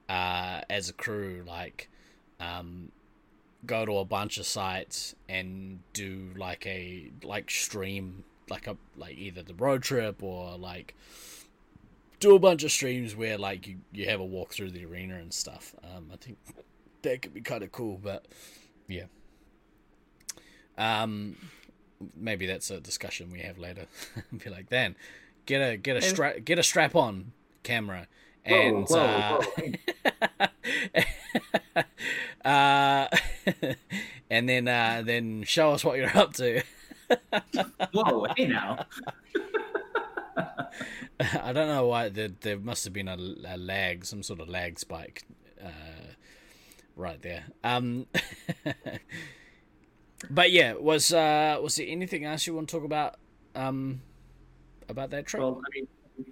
[0.08, 1.88] uh as a crew like
[2.38, 2.92] um
[3.66, 9.16] go to a bunch of sites and do like a like stream like a like
[9.16, 10.94] either the road trip or like
[12.18, 15.16] do a bunch of streams where like you, you have a walk through the arena
[15.16, 15.74] and stuff.
[15.84, 16.36] Um, I think
[17.02, 18.26] that could be kind of cool, but
[18.88, 19.04] yeah.
[20.76, 21.36] Um,
[22.16, 23.86] maybe that's a discussion we have later.
[24.44, 24.96] be like, then
[25.46, 27.32] get a get a strap get a strap on
[27.62, 28.06] camera
[28.44, 29.42] and whoa, uh,
[31.74, 31.80] whoa.
[32.50, 33.08] uh,
[34.30, 36.62] and then uh, then show us what you're up to.
[37.92, 38.86] Whoa, hey now.
[41.20, 44.48] I don't know why there, there must have been a, a lag, some sort of
[44.48, 45.24] lag spike,
[45.62, 45.68] uh,
[46.96, 47.44] right there.
[47.62, 48.06] Um,
[50.30, 53.16] but yeah, was uh, was there anything else you want to talk about?
[53.54, 54.00] Um,
[54.88, 55.42] about that trip?
[55.42, 55.88] Well, I mean,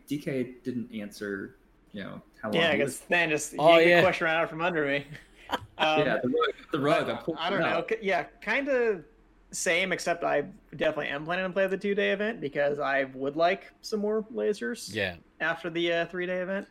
[0.08, 1.56] DK didn't answer.
[1.92, 2.60] You know how long.
[2.60, 3.96] Yeah, I he guess was- Dan just Oh, yanked yeah.
[3.96, 5.06] the question right out from under me.
[5.50, 6.54] Um, yeah, the rug.
[6.72, 7.08] The rug.
[7.08, 7.66] I, I don't know.
[7.66, 7.92] out.
[8.02, 9.04] Yeah, kind of
[9.52, 13.36] same, except I definitely am planning to play the two day event because I would
[13.36, 16.66] like some more lasers yeah, after the uh, three day event.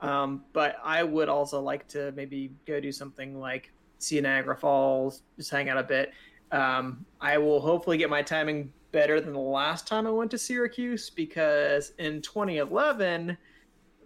[0.00, 5.22] Um, but I would also like to maybe go do something like see Niagara Falls,
[5.36, 6.12] just hang out a bit.
[6.52, 10.38] Um, I will hopefully get my timing better than the last time I went to
[10.38, 13.36] Syracuse because in 2011,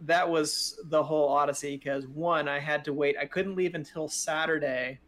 [0.00, 1.76] that was the whole odyssey.
[1.76, 4.98] Because one, I had to wait, I couldn't leave until Saturday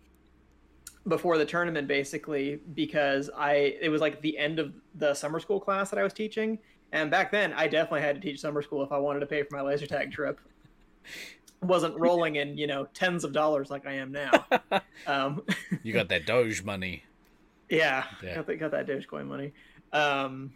[1.09, 5.59] before the tournament basically because I it was like the end of the summer school
[5.59, 6.61] class that I was teaching
[6.93, 9.43] and back then I definitely had to teach summer school if I wanted to pay
[9.43, 10.39] for my laser tag trip.
[11.61, 14.31] Wasn't rolling in, you know, tens of dollars like I am now.
[15.09, 15.43] Um,
[15.83, 17.03] you got that Doge money.
[17.69, 18.37] yeah, Yeah.
[18.37, 19.53] got, the, got that Dogecoin money.
[19.93, 20.53] Um,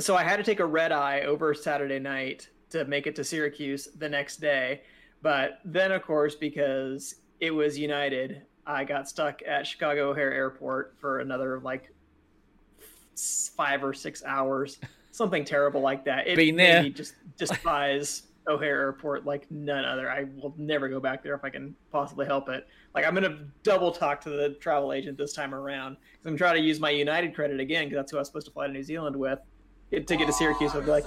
[0.00, 3.24] so I had to take a red eye over Saturday night to make it to
[3.24, 4.82] Syracuse the next day.
[5.22, 10.94] But then, of course, because it was United, I got stuck at Chicago O'Hare Airport
[11.00, 11.92] for another like
[13.56, 14.78] five or six hours,
[15.10, 16.26] something terrible like that.
[16.26, 16.82] It made there.
[16.82, 20.10] me just despise O'Hare Airport like none other.
[20.10, 22.66] I will never go back there if I can possibly help it.
[22.94, 26.56] Like I'm gonna double talk to the travel agent this time around because I'm trying
[26.56, 28.72] to use my United credit again because that's who I was supposed to fly to
[28.72, 29.38] New Zealand with
[29.90, 30.74] It- to get to Syracuse.
[30.74, 31.04] I'd be like,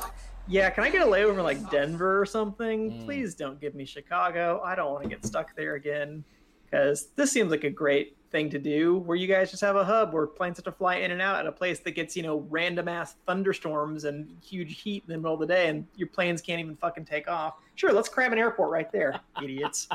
[0.47, 2.91] yeah, can I get a layover in like Denver or something?
[2.91, 3.05] Mm.
[3.05, 4.61] Please don't give me Chicago.
[4.63, 6.23] I don't want to get stuck there again
[6.65, 9.83] because this seems like a great thing to do where you guys just have a
[9.83, 12.23] hub where planes have to fly in and out at a place that gets you
[12.23, 16.07] know random ass thunderstorms and huge heat in the middle of the day and your
[16.07, 19.87] planes can't even fucking take off sure let's cram an airport right there idiots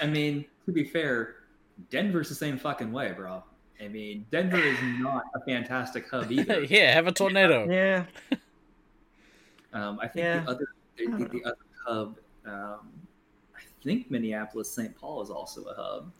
[0.00, 1.36] I mean, to be fair,
[1.90, 3.42] Denver's the same fucking way, bro.
[3.80, 6.62] I mean, Denver is not a fantastic hub either.
[6.64, 7.66] yeah, have a tornado.
[7.70, 8.04] yeah
[9.76, 10.40] Um, I think Yeah.
[10.40, 10.66] the other
[10.96, 12.16] the, the, the other hub,
[12.46, 12.90] um,
[13.54, 14.96] I think Minneapolis St.
[14.96, 16.10] Paul is also a hub,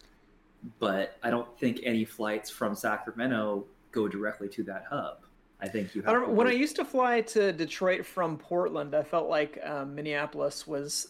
[0.79, 5.21] but I don't think any flights from Sacramento go directly to that hub.
[5.59, 8.95] I think you have I don't when I used to fly to Detroit from Portland,
[8.95, 11.09] I felt like um, Minneapolis was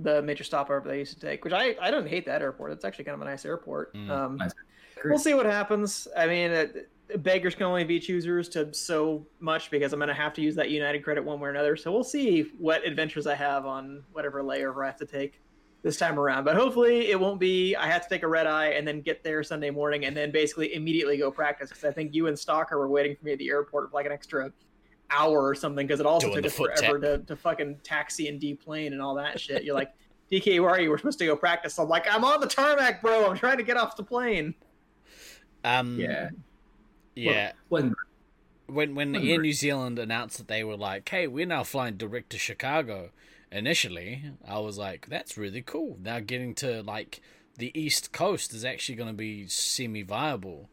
[0.00, 2.70] the major stopover that I used to take, which I, I don't hate that airport.
[2.70, 3.92] It's actually kind of a nice airport.
[3.96, 4.08] Mm.
[4.08, 4.52] Um, Nice.
[5.04, 6.06] we'll see what happens.
[6.16, 6.66] I mean, uh,
[7.16, 10.54] beggars can only be choosers to so much because I'm going to have to use
[10.56, 11.76] that United credit one way or another.
[11.76, 15.40] So we'll see what adventures I have on whatever layover I have to take
[15.82, 16.44] this time around.
[16.44, 19.24] But hopefully it won't be I have to take a red eye and then get
[19.24, 22.78] there Sunday morning and then basically immediately go practice because I think you and Stalker
[22.78, 24.52] were waiting for me at the airport for like an extra
[25.10, 28.38] hour or something because it also Doing took us forever to, to fucking taxi and
[28.40, 29.64] deplane and all that shit.
[29.64, 29.92] You're like,
[30.30, 30.90] DK, where are you?
[30.90, 31.78] We're supposed to go practice.
[31.78, 33.30] I'm like, I'm on the tarmac, bro.
[33.30, 34.54] I'm trying to get off the plane.
[35.64, 36.28] Um, Yeah.
[37.18, 37.52] Yeah.
[37.68, 37.94] When
[38.94, 39.40] when Wasn't Air.
[39.40, 43.10] New Zealand announced that they were like, "Hey, we're now flying direct to Chicago,"
[43.50, 47.20] initially I was like, "That's really cool." Now getting to like
[47.56, 50.68] the East Coast is actually going to be semi-viable.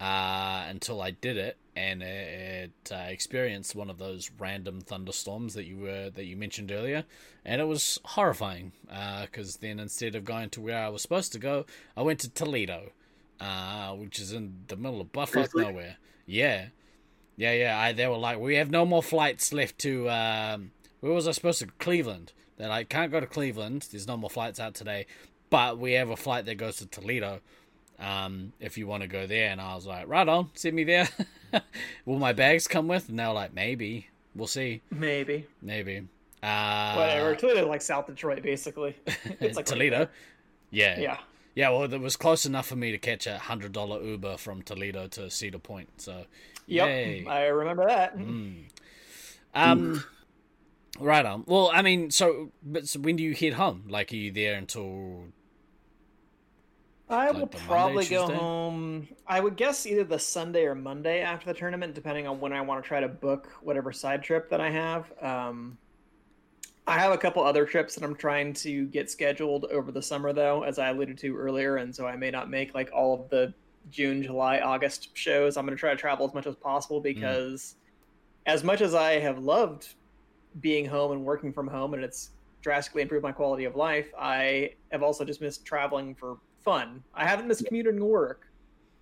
[0.00, 5.52] Uh, until I did it and it, it uh, experienced one of those random thunderstorms
[5.52, 7.04] that you were that you mentioned earlier,
[7.44, 8.72] and it was horrifying.
[9.22, 11.66] Because then instead of going to where I was supposed to go,
[11.96, 12.92] I went to Toledo,
[13.40, 15.64] uh, which is in the middle of buttfuck Seriously?
[15.64, 15.96] nowhere.
[16.26, 16.66] Yeah,
[17.36, 17.78] yeah, yeah.
[17.78, 20.08] I, they were like, we have no more flights left to.
[20.10, 21.66] Um, where was I supposed to?
[21.78, 22.32] Cleveland.
[22.58, 23.88] They're like, can't go to Cleveland.
[23.90, 25.06] There's no more flights out today,
[25.48, 27.40] but we have a flight that goes to Toledo.
[27.98, 30.84] Um, if you want to go there, and I was like, right on, send me
[30.84, 31.08] there.
[32.06, 33.08] Will my bags come with?
[33.08, 34.08] And they were like, maybe.
[34.34, 34.80] We'll see.
[34.90, 35.46] Maybe.
[35.60, 36.06] Maybe.
[36.42, 37.34] Uh, Whatever.
[37.34, 38.96] Toledo like South Detroit, basically.
[39.40, 40.08] It's like Toledo.
[40.70, 40.98] Yeah.
[41.00, 41.18] Yeah.
[41.60, 44.62] Yeah, well, it was close enough for me to catch a hundred dollar Uber from
[44.62, 46.00] Toledo to Cedar Point.
[46.00, 46.24] So,
[46.66, 46.88] Yep.
[46.88, 47.26] yay.
[47.26, 48.16] I remember that.
[48.16, 48.70] Mm.
[49.54, 50.02] Um,
[50.98, 51.44] right on.
[51.46, 53.84] Well, I mean, so but so when do you head home?
[53.88, 55.24] Like, are you there until
[57.10, 58.34] I Like will the Monday, probably go Tuesday?
[58.38, 59.08] home.
[59.26, 62.60] I would guess either the Sunday or Monday after the tournament, depending on when I
[62.62, 65.12] want to try to book whatever side trip that I have.
[65.20, 65.76] Um,
[66.90, 70.32] I have a couple other trips that I'm trying to get scheduled over the summer,
[70.32, 73.30] though, as I alluded to earlier, and so I may not make like all of
[73.30, 73.54] the
[73.92, 75.56] June, July, August shows.
[75.56, 77.76] I'm going to try to travel as much as possible because,
[78.46, 79.94] as much as I have loved
[80.60, 82.30] being home and working from home, and it's
[82.60, 87.04] drastically improved my quality of life, I have also just missed traveling for fun.
[87.14, 88.48] I haven't missed commuting to work,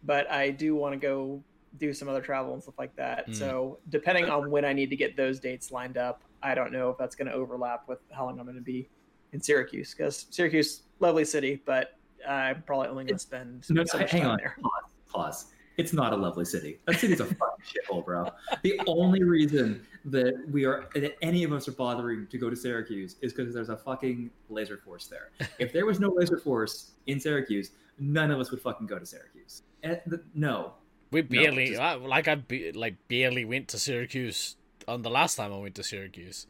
[0.04, 1.42] but I do want to go
[1.78, 3.30] do some other travel and stuff like that.
[3.30, 3.34] Mm.
[3.34, 6.90] So depending on when I need to get those dates lined up, I don't know
[6.90, 8.88] if that's going to overlap with how long I'm going to be
[9.32, 11.96] in Syracuse because Syracuse, lovely city, but
[12.28, 14.36] I'm probably only going to spend No, so much hang time on.
[14.38, 14.56] there.
[14.62, 14.72] Pause.
[15.12, 15.46] Pause.
[15.76, 16.80] It's not a lovely city.
[16.86, 18.30] That city's a fucking shithole, bro.
[18.62, 22.56] The only reason that we are that any of us are bothering to go to
[22.56, 25.30] Syracuse is because there's a fucking laser force there.
[25.60, 27.70] If there was no laser force in Syracuse,
[28.00, 29.62] none of us would fucking go to Syracuse.
[29.84, 30.72] Eh, and the, no,
[31.12, 34.56] We barely, just- I, like I be, like barely went to Syracuse
[34.88, 36.46] on the last time I went to Syracuse.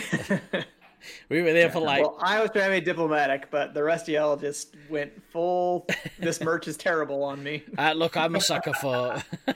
[1.30, 4.08] We were there for like well, I was trying to be diplomatic, but the rest
[4.08, 5.88] of y'all just went full.
[6.20, 7.64] This merch is terrible on me.
[7.78, 9.24] Uh, look, I'm a sucker for.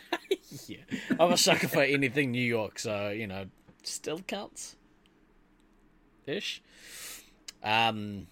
[0.68, 0.78] yeah,
[1.20, 3.46] I'm a sucker for anything New York, so you know,
[3.84, 4.78] still counts.
[6.26, 6.62] Ish.
[7.62, 8.28] Um,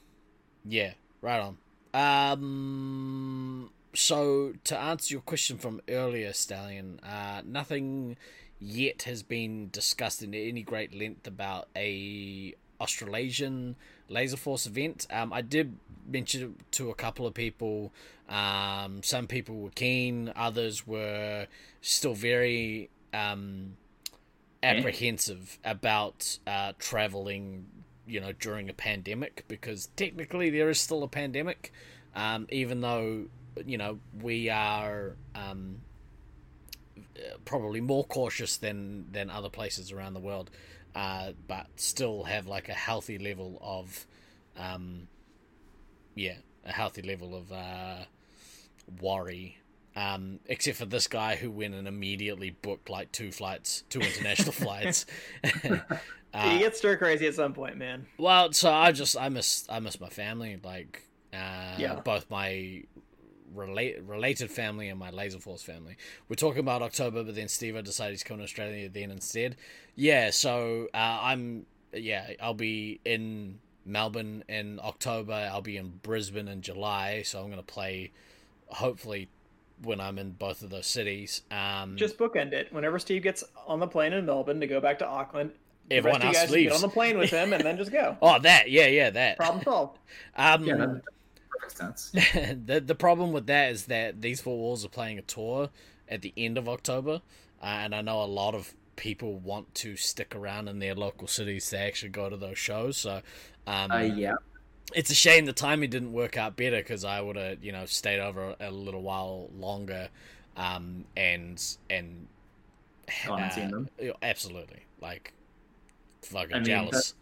[0.64, 1.58] yeah, right on.
[1.94, 8.16] Um, so to answer your question from earlier, Stallion, uh, nothing
[8.62, 13.76] yet has been discussed in any great length about a Australasian
[14.08, 15.08] Laser Force event.
[15.10, 15.78] Um, I did
[16.08, 17.92] mention it to a couple of people.
[18.30, 21.48] Um, some people were keen, others were
[21.82, 23.78] still very um,
[24.64, 27.66] apprehensive about uh, traveling,
[28.06, 31.74] you know, during a pandemic because technically there is still a pandemic,
[32.16, 33.26] um, even though
[33.66, 35.82] you know we are um,
[37.46, 40.50] probably more cautious than than other places around the world,
[40.96, 44.06] uh, but still have like a healthy level of,
[44.58, 45.08] um,
[46.16, 48.06] yeah, a healthy level of uh,
[49.02, 49.58] worry.
[49.94, 54.52] Um, except for this guy who went and immediately booked like two flights, two international
[54.54, 55.06] flights.
[56.34, 58.06] Uh, you get stir crazy at some point, man.
[58.18, 61.04] well, so I just I miss I miss my family, like
[61.34, 62.00] uh, Yeah.
[62.06, 62.84] both my
[63.54, 65.98] relate related family and my Laser Force family.
[66.30, 69.56] We're talking about October, but then Steve I decided he's come to Australia then instead.
[69.96, 75.50] Yeah, so uh, I'm yeah I'll be in Melbourne in October.
[75.52, 77.24] I'll be in Brisbane in July.
[77.24, 78.12] So I'm gonna play
[78.68, 79.30] hopefully
[79.84, 81.42] when I'm in both of those cities.
[81.52, 82.72] Um, Just bookend it.
[82.72, 85.52] Whenever Steve gets on the plane in Melbourne to go back to Auckland,
[85.90, 86.70] Everyone rest of you else leaves.
[86.72, 88.16] get on the plane with him and then just go.
[88.22, 89.98] oh that yeah yeah that Problem solved.
[90.36, 91.06] um, yeah, that makes
[91.52, 92.14] perfect sense.
[92.14, 95.70] the the problem with that is that these four walls are playing a tour
[96.10, 97.22] at the end of October,
[97.62, 101.28] uh, and I know a lot of people want to stick around in their local
[101.28, 102.98] cities to actually go to those shows.
[102.98, 103.22] So,
[103.66, 104.36] um, Uh, yeah,
[104.94, 107.86] it's a shame the timing didn't work out better because I would have you know
[107.86, 110.10] stayed over a little while longer,
[110.58, 112.28] um, and and
[113.26, 113.90] Gone and seen them.
[114.22, 115.34] absolutely like
[116.24, 117.14] fucking I mean, jealous.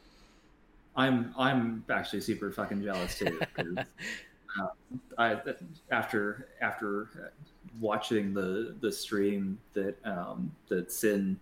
[1.00, 3.40] I'm I'm actually super fucking jealous too.
[3.58, 4.68] uh,
[5.18, 5.40] I
[5.92, 7.32] after after
[7.80, 11.40] watching the the stream that um, that Sin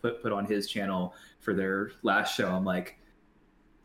[0.00, 2.96] put put on his channel for their last show, I'm like,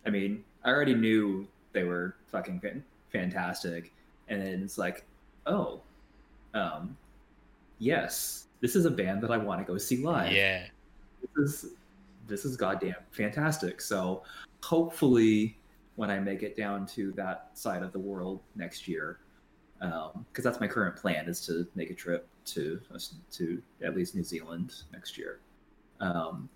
[0.05, 3.91] I mean, I already knew they were fucking fan- fantastic,
[4.27, 5.03] and then it's like,
[5.47, 5.81] oh,
[6.53, 6.95] um,
[7.79, 10.65] yes, this is a band that I want to go see live yeah,
[11.35, 11.71] this is
[12.27, 13.81] this is goddamn fantastic.
[13.81, 14.21] So
[14.63, 15.57] hopefully,
[15.95, 19.19] when I make it down to that side of the world next year,
[19.79, 22.79] because that's my current plan is to make a trip to
[23.31, 25.39] to at least New Zealand next year.
[25.99, 26.49] Um,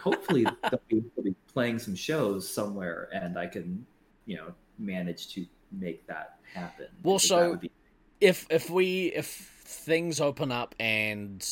[0.00, 3.84] hopefully, they'll, be, they'll be playing some shows somewhere, and I can,
[4.26, 6.86] you know, manage to make that happen.
[7.02, 7.70] Well, so- be-
[8.20, 11.44] if if we if things open up and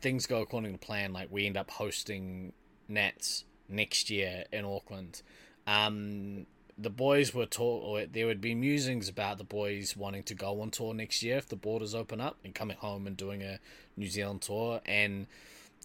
[0.00, 2.52] things go according to plan, like we end up hosting
[2.88, 5.22] Nats next year in Auckland,
[5.66, 6.46] um,
[6.78, 10.60] the boys were taught, or there would be musings about the boys wanting to go
[10.60, 13.58] on tour next year if the borders open up and coming home and doing a
[13.96, 14.80] New Zealand tour.
[14.86, 15.26] And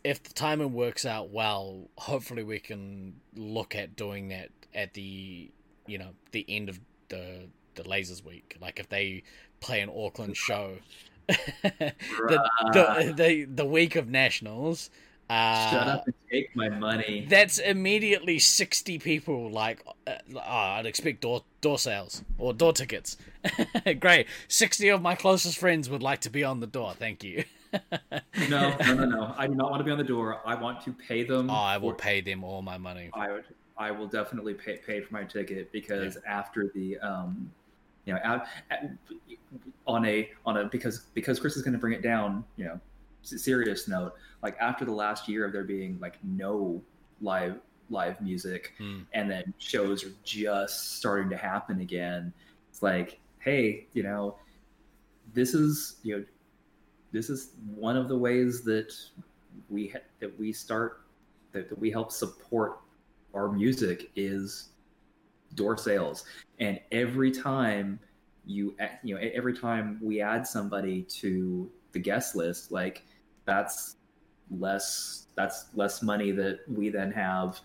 [0.04, 5.52] if the timing works out well, hopefully we can look at doing that at the
[5.86, 8.58] you know the end of the the Lasers week.
[8.62, 9.24] Like if they
[9.60, 10.78] play an Auckland show.
[11.28, 11.94] the,
[12.72, 14.90] the, the the week of nationals,
[15.30, 17.28] Uh, Shut up and take my money.
[17.30, 23.18] That's immediately 60 people, like, uh, oh, I'd expect door, door sales or door tickets.
[24.00, 24.28] Great.
[24.48, 26.94] 60 of my closest friends would like to be on the door.
[26.94, 27.44] Thank you.
[28.50, 29.36] No, no, no, no.
[29.38, 30.40] I do not want to be on the door.
[30.46, 31.50] I want to pay them.
[31.50, 33.10] Oh, I will for- pay them all my money.
[33.14, 33.44] I would.
[33.78, 37.52] I will definitely pay pay for my ticket because after the um,
[38.06, 38.48] you know, at,
[39.86, 42.44] on a on a because because Chris is going to bring it down.
[42.56, 42.80] You know,
[43.22, 44.16] serious note.
[44.44, 46.82] Like after the last year of there being like no
[47.22, 47.60] live
[47.90, 49.02] live music, Hmm.
[49.14, 52.34] and then shows are just starting to happen again.
[52.70, 54.38] It's like, hey, you know,
[55.34, 56.26] this is you know,
[57.12, 58.94] this is one of the ways that
[59.70, 61.02] we ha- that we start
[61.52, 62.80] that, that we help support
[63.34, 64.70] our music is
[65.56, 66.26] door sales
[66.60, 68.00] and every time
[68.46, 73.04] you you know every time we add somebody to the guest list like
[73.46, 73.97] that's
[74.52, 77.60] less that's less money that we then have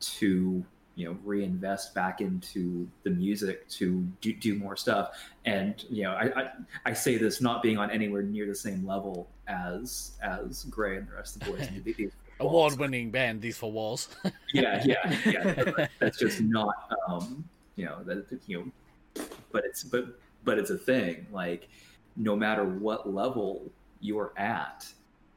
[0.00, 0.64] to
[0.94, 5.10] you know reinvest back into the music to do, do more stuff.
[5.44, 6.50] And you know I, I
[6.86, 11.08] i say this not being on anywhere near the same level as as gray and
[11.08, 14.08] the rest of the boys Award winning band, These Four Walls.
[14.52, 15.86] yeah yeah yeah.
[16.00, 16.74] That's just not
[17.08, 17.44] um
[17.76, 21.26] you know that you know but it's but but it's a thing.
[21.32, 21.68] Like
[22.16, 24.86] no matter what level you're at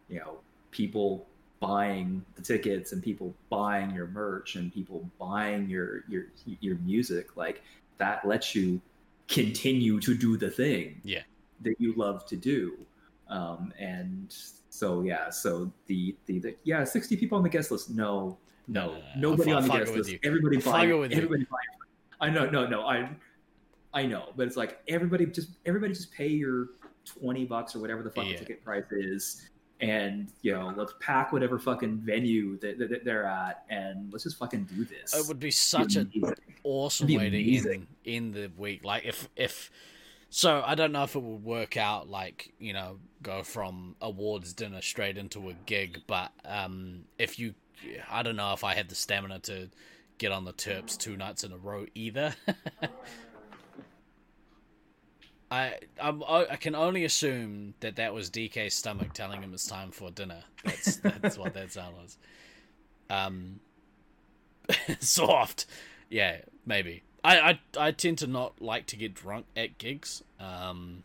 [0.10, 0.38] you know
[0.76, 1.26] people
[1.62, 6.26] buying the tickets and people buying your merch and people buying your your
[6.60, 7.62] your music like
[7.98, 8.82] that lets you
[9.30, 11.22] continue to do the thing Yeah.
[11.62, 12.78] that you love to do
[13.30, 14.36] um and
[14.70, 18.38] so yeah so the the, the yeah 60 people on the guest list no
[18.68, 20.20] no, No, no, no, nobody I'll on the guest list you.
[20.24, 21.18] everybody I'll buying with you.
[21.18, 21.72] everybody buying
[22.20, 23.10] i know no no i
[23.94, 26.68] i know but it's like everybody just everybody just pay your
[27.06, 28.40] 20 bucks or whatever the fucking Yeah.
[28.40, 29.50] ticket price is
[29.82, 34.24] and you know let's pack whatever fucking venue that, that, that they're at and let's
[34.24, 36.10] just fucking do this It would be such an
[36.64, 38.86] awesome way to end, end the week.
[38.86, 39.72] Like if if
[40.30, 42.10] so, I don't know if it would work out.
[42.10, 46.02] Like you know, go from awards dinner straight into a gig.
[46.08, 47.54] But um, if you,
[48.10, 49.70] I don't know if I had the stamina to
[50.18, 52.36] get on the turps two nights in a row either.
[55.52, 59.92] I I'm, I can only assume that that was DK's stomach telling him it's time
[59.92, 60.44] for dinner.
[60.64, 62.18] That's that's what that sound was.
[63.10, 63.60] Um,
[65.00, 65.66] soft,
[66.10, 67.04] yeah, maybe.
[67.24, 71.04] I, I I tend to not like to get drunk at gigs, um,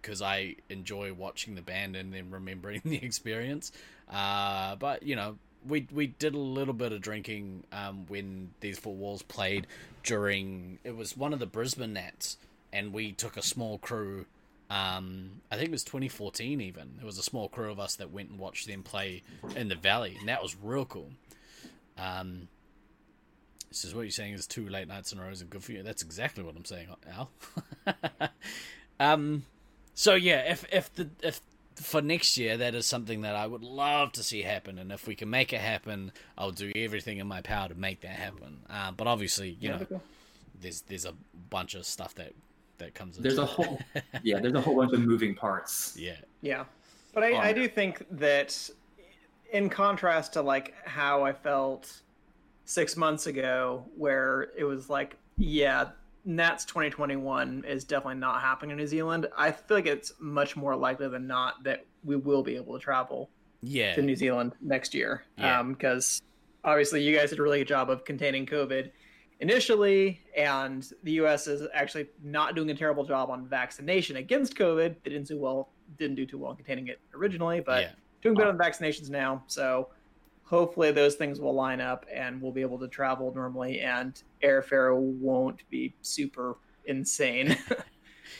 [0.00, 3.72] because I enjoy watching the band and then remembering the experience.
[4.10, 5.36] Uh, but you know,
[5.66, 9.66] we we did a little bit of drinking um when these four walls played
[10.02, 12.36] during it was one of the Brisbane Nats,
[12.72, 14.26] and we took a small crew.
[14.70, 16.94] Um, I think it was 2014 even.
[16.96, 19.22] There was a small crew of us that went and watched them play
[19.56, 21.10] in the valley, and that was real cool.
[21.96, 22.48] Um,
[23.68, 25.72] this is what you're saying is two late nights in a row is good for
[25.72, 25.82] you.
[25.82, 27.30] That's exactly what I'm saying, Al.
[29.00, 29.44] um,
[29.94, 31.40] so yeah, if if the if
[31.74, 35.06] for next year that is something that I would love to see happen, and if
[35.06, 38.60] we can make it happen, I'll do everything in my power to make that happen.
[38.70, 39.86] Uh, but obviously, you know,
[40.60, 41.14] there's there's a
[41.50, 42.32] bunch of stuff that
[42.78, 43.16] that comes.
[43.16, 43.78] Into there's a whole
[44.22, 46.64] yeah there's a whole bunch of moving parts yeah, Yeah,
[47.12, 48.70] but I, on I um, do think that,
[49.52, 52.02] in contrast to like how I felt
[52.64, 55.88] six months ago, where it was like, yeah,
[56.24, 59.26] Nats 2021 is definitely not happening in New Zealand.
[59.36, 62.78] I feel like it's much more likely than not that we will be able to
[62.78, 63.30] travel
[63.62, 65.24] yeah, to New Zealand next year.
[65.38, 65.60] Yeah.
[65.60, 66.20] Um, because
[66.64, 68.90] obviously you guys did a really good job of containing COVID
[69.40, 71.46] initially, and the U.S.
[71.46, 74.96] is actually not doing a terrible job on vaccination against COVID.
[75.02, 77.90] They didn't do well, didn't do too well containing it originally, but yeah.
[78.22, 79.42] doing good on vaccinations now.
[79.46, 79.88] So
[80.44, 84.96] hopefully those things will line up, and we'll be able to travel normally, and airfare
[84.96, 87.56] won't be super insane.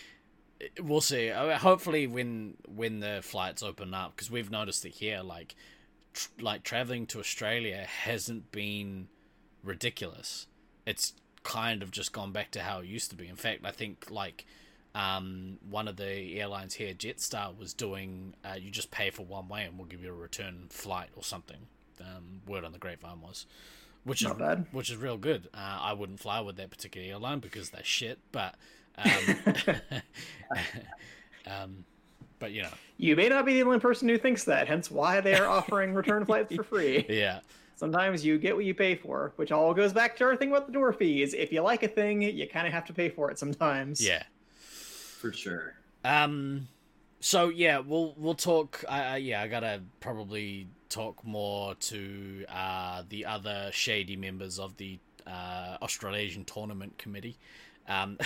[0.81, 1.29] we'll see.
[1.29, 5.55] Hopefully, when when the flights open up, because we've noticed it here, like
[6.13, 9.09] tr- like traveling to Australia hasn't been
[9.63, 10.47] ridiculous.
[10.89, 11.13] It's
[11.45, 13.29] kind of just gone back to how it used to be.
[13.29, 14.47] In fact, I think like
[14.95, 19.49] um, one of the airlines here, Jetstar, was doing uh, you just pay for one
[19.49, 21.67] way and we'll give you a return flight or something.
[22.01, 23.47] Um, word on the grapevine was,
[24.05, 24.67] which Not is bad.
[24.73, 25.49] which is real good.
[25.53, 28.55] Uh, I wouldn't fly with that particular airline because they're shit, but.
[28.99, 29.77] Um,
[31.47, 31.85] um,
[32.39, 35.21] but you know, you may not be the only person who thinks that, hence why
[35.21, 37.07] they are offering return flights for free.
[37.09, 37.41] yeah,
[37.79, 40.67] Sometimes you get what you pay for, which all goes back to our thing about
[40.67, 41.33] the door fees.
[41.33, 44.05] If you like a thing, you kind of have to pay for it sometimes.
[44.05, 44.25] yeah.
[45.21, 45.75] for sure
[46.05, 46.67] Um,
[47.21, 48.85] so yeah, we'll we'll talk.
[48.89, 54.77] I, I yeah, I gotta probably talk more to uh, the other shady members of
[54.77, 57.39] the uh, Australasian Tournament Committee
[57.87, 58.19] um,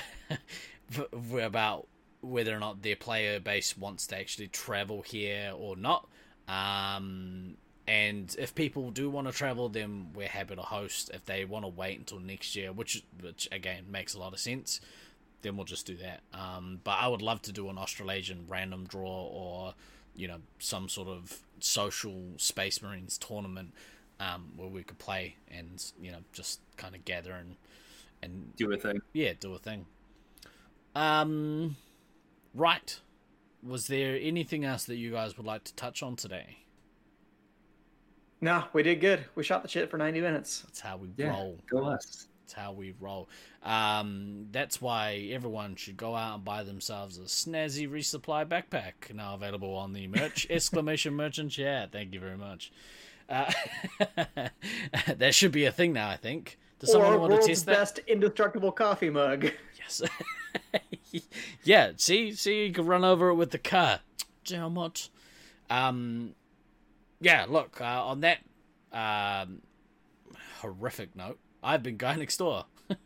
[1.41, 1.89] about
[2.23, 6.09] whether or not their player base wants to actually travel here or not.
[6.49, 11.11] Um, and if people do want to travel, then we're happy to host.
[11.13, 14.39] If they want to wait until next year, which which again makes a lot of
[14.39, 14.81] sense,
[15.43, 16.21] then we'll just do that.
[16.33, 19.75] Um, but I would love to do an Australasian random draw or
[20.15, 23.73] you know some sort of social Space Marines tournament
[24.21, 27.57] um, where we could play and you know just kind of gather and
[28.23, 29.01] and Do a thing.
[29.13, 29.87] yeah, do a thing.
[30.95, 31.77] Um,
[32.55, 33.01] right.
[33.63, 36.59] Was there anything else that you guys would like to touch on today?
[38.43, 39.25] No, we did good.
[39.37, 40.63] We shot the shit for 90 minutes.
[40.67, 41.31] That's how we Yeah.
[41.31, 41.59] roll.
[41.71, 42.27] Go us.
[42.43, 43.29] That's how we roll.
[43.63, 49.15] Um, that's why everyone should go out and buy themselves a snazzy resupply backpack.
[49.15, 51.93] Now available on the merch exclamation merchant chat.
[51.93, 52.73] Thank you very much.
[53.29, 53.53] Uh,
[55.17, 56.09] that should be a thing now.
[56.11, 56.59] I think.
[56.81, 57.77] Does someone or want to test that?
[57.77, 59.53] best indestructible coffee mug.
[59.79, 60.03] Yes.
[61.63, 61.93] yeah.
[61.97, 64.01] See, see, you can run over it with the car.
[64.45, 65.11] Do you know how much?
[65.71, 66.35] Um,
[67.23, 67.47] yeah.
[67.49, 68.39] Look, uh, on that
[68.93, 69.63] um,
[70.61, 72.67] horrific note, I've been guy next door.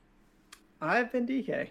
[0.81, 1.69] I've been DK.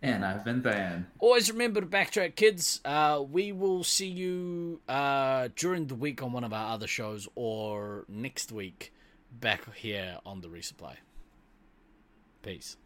[0.00, 1.06] And I've been Than.
[1.18, 2.80] Always remember to backtrack, kids.
[2.84, 7.26] Uh, we will see you uh, during the week on one of our other shows,
[7.34, 8.92] or next week
[9.32, 10.94] back here on the resupply.
[12.42, 12.76] Peace.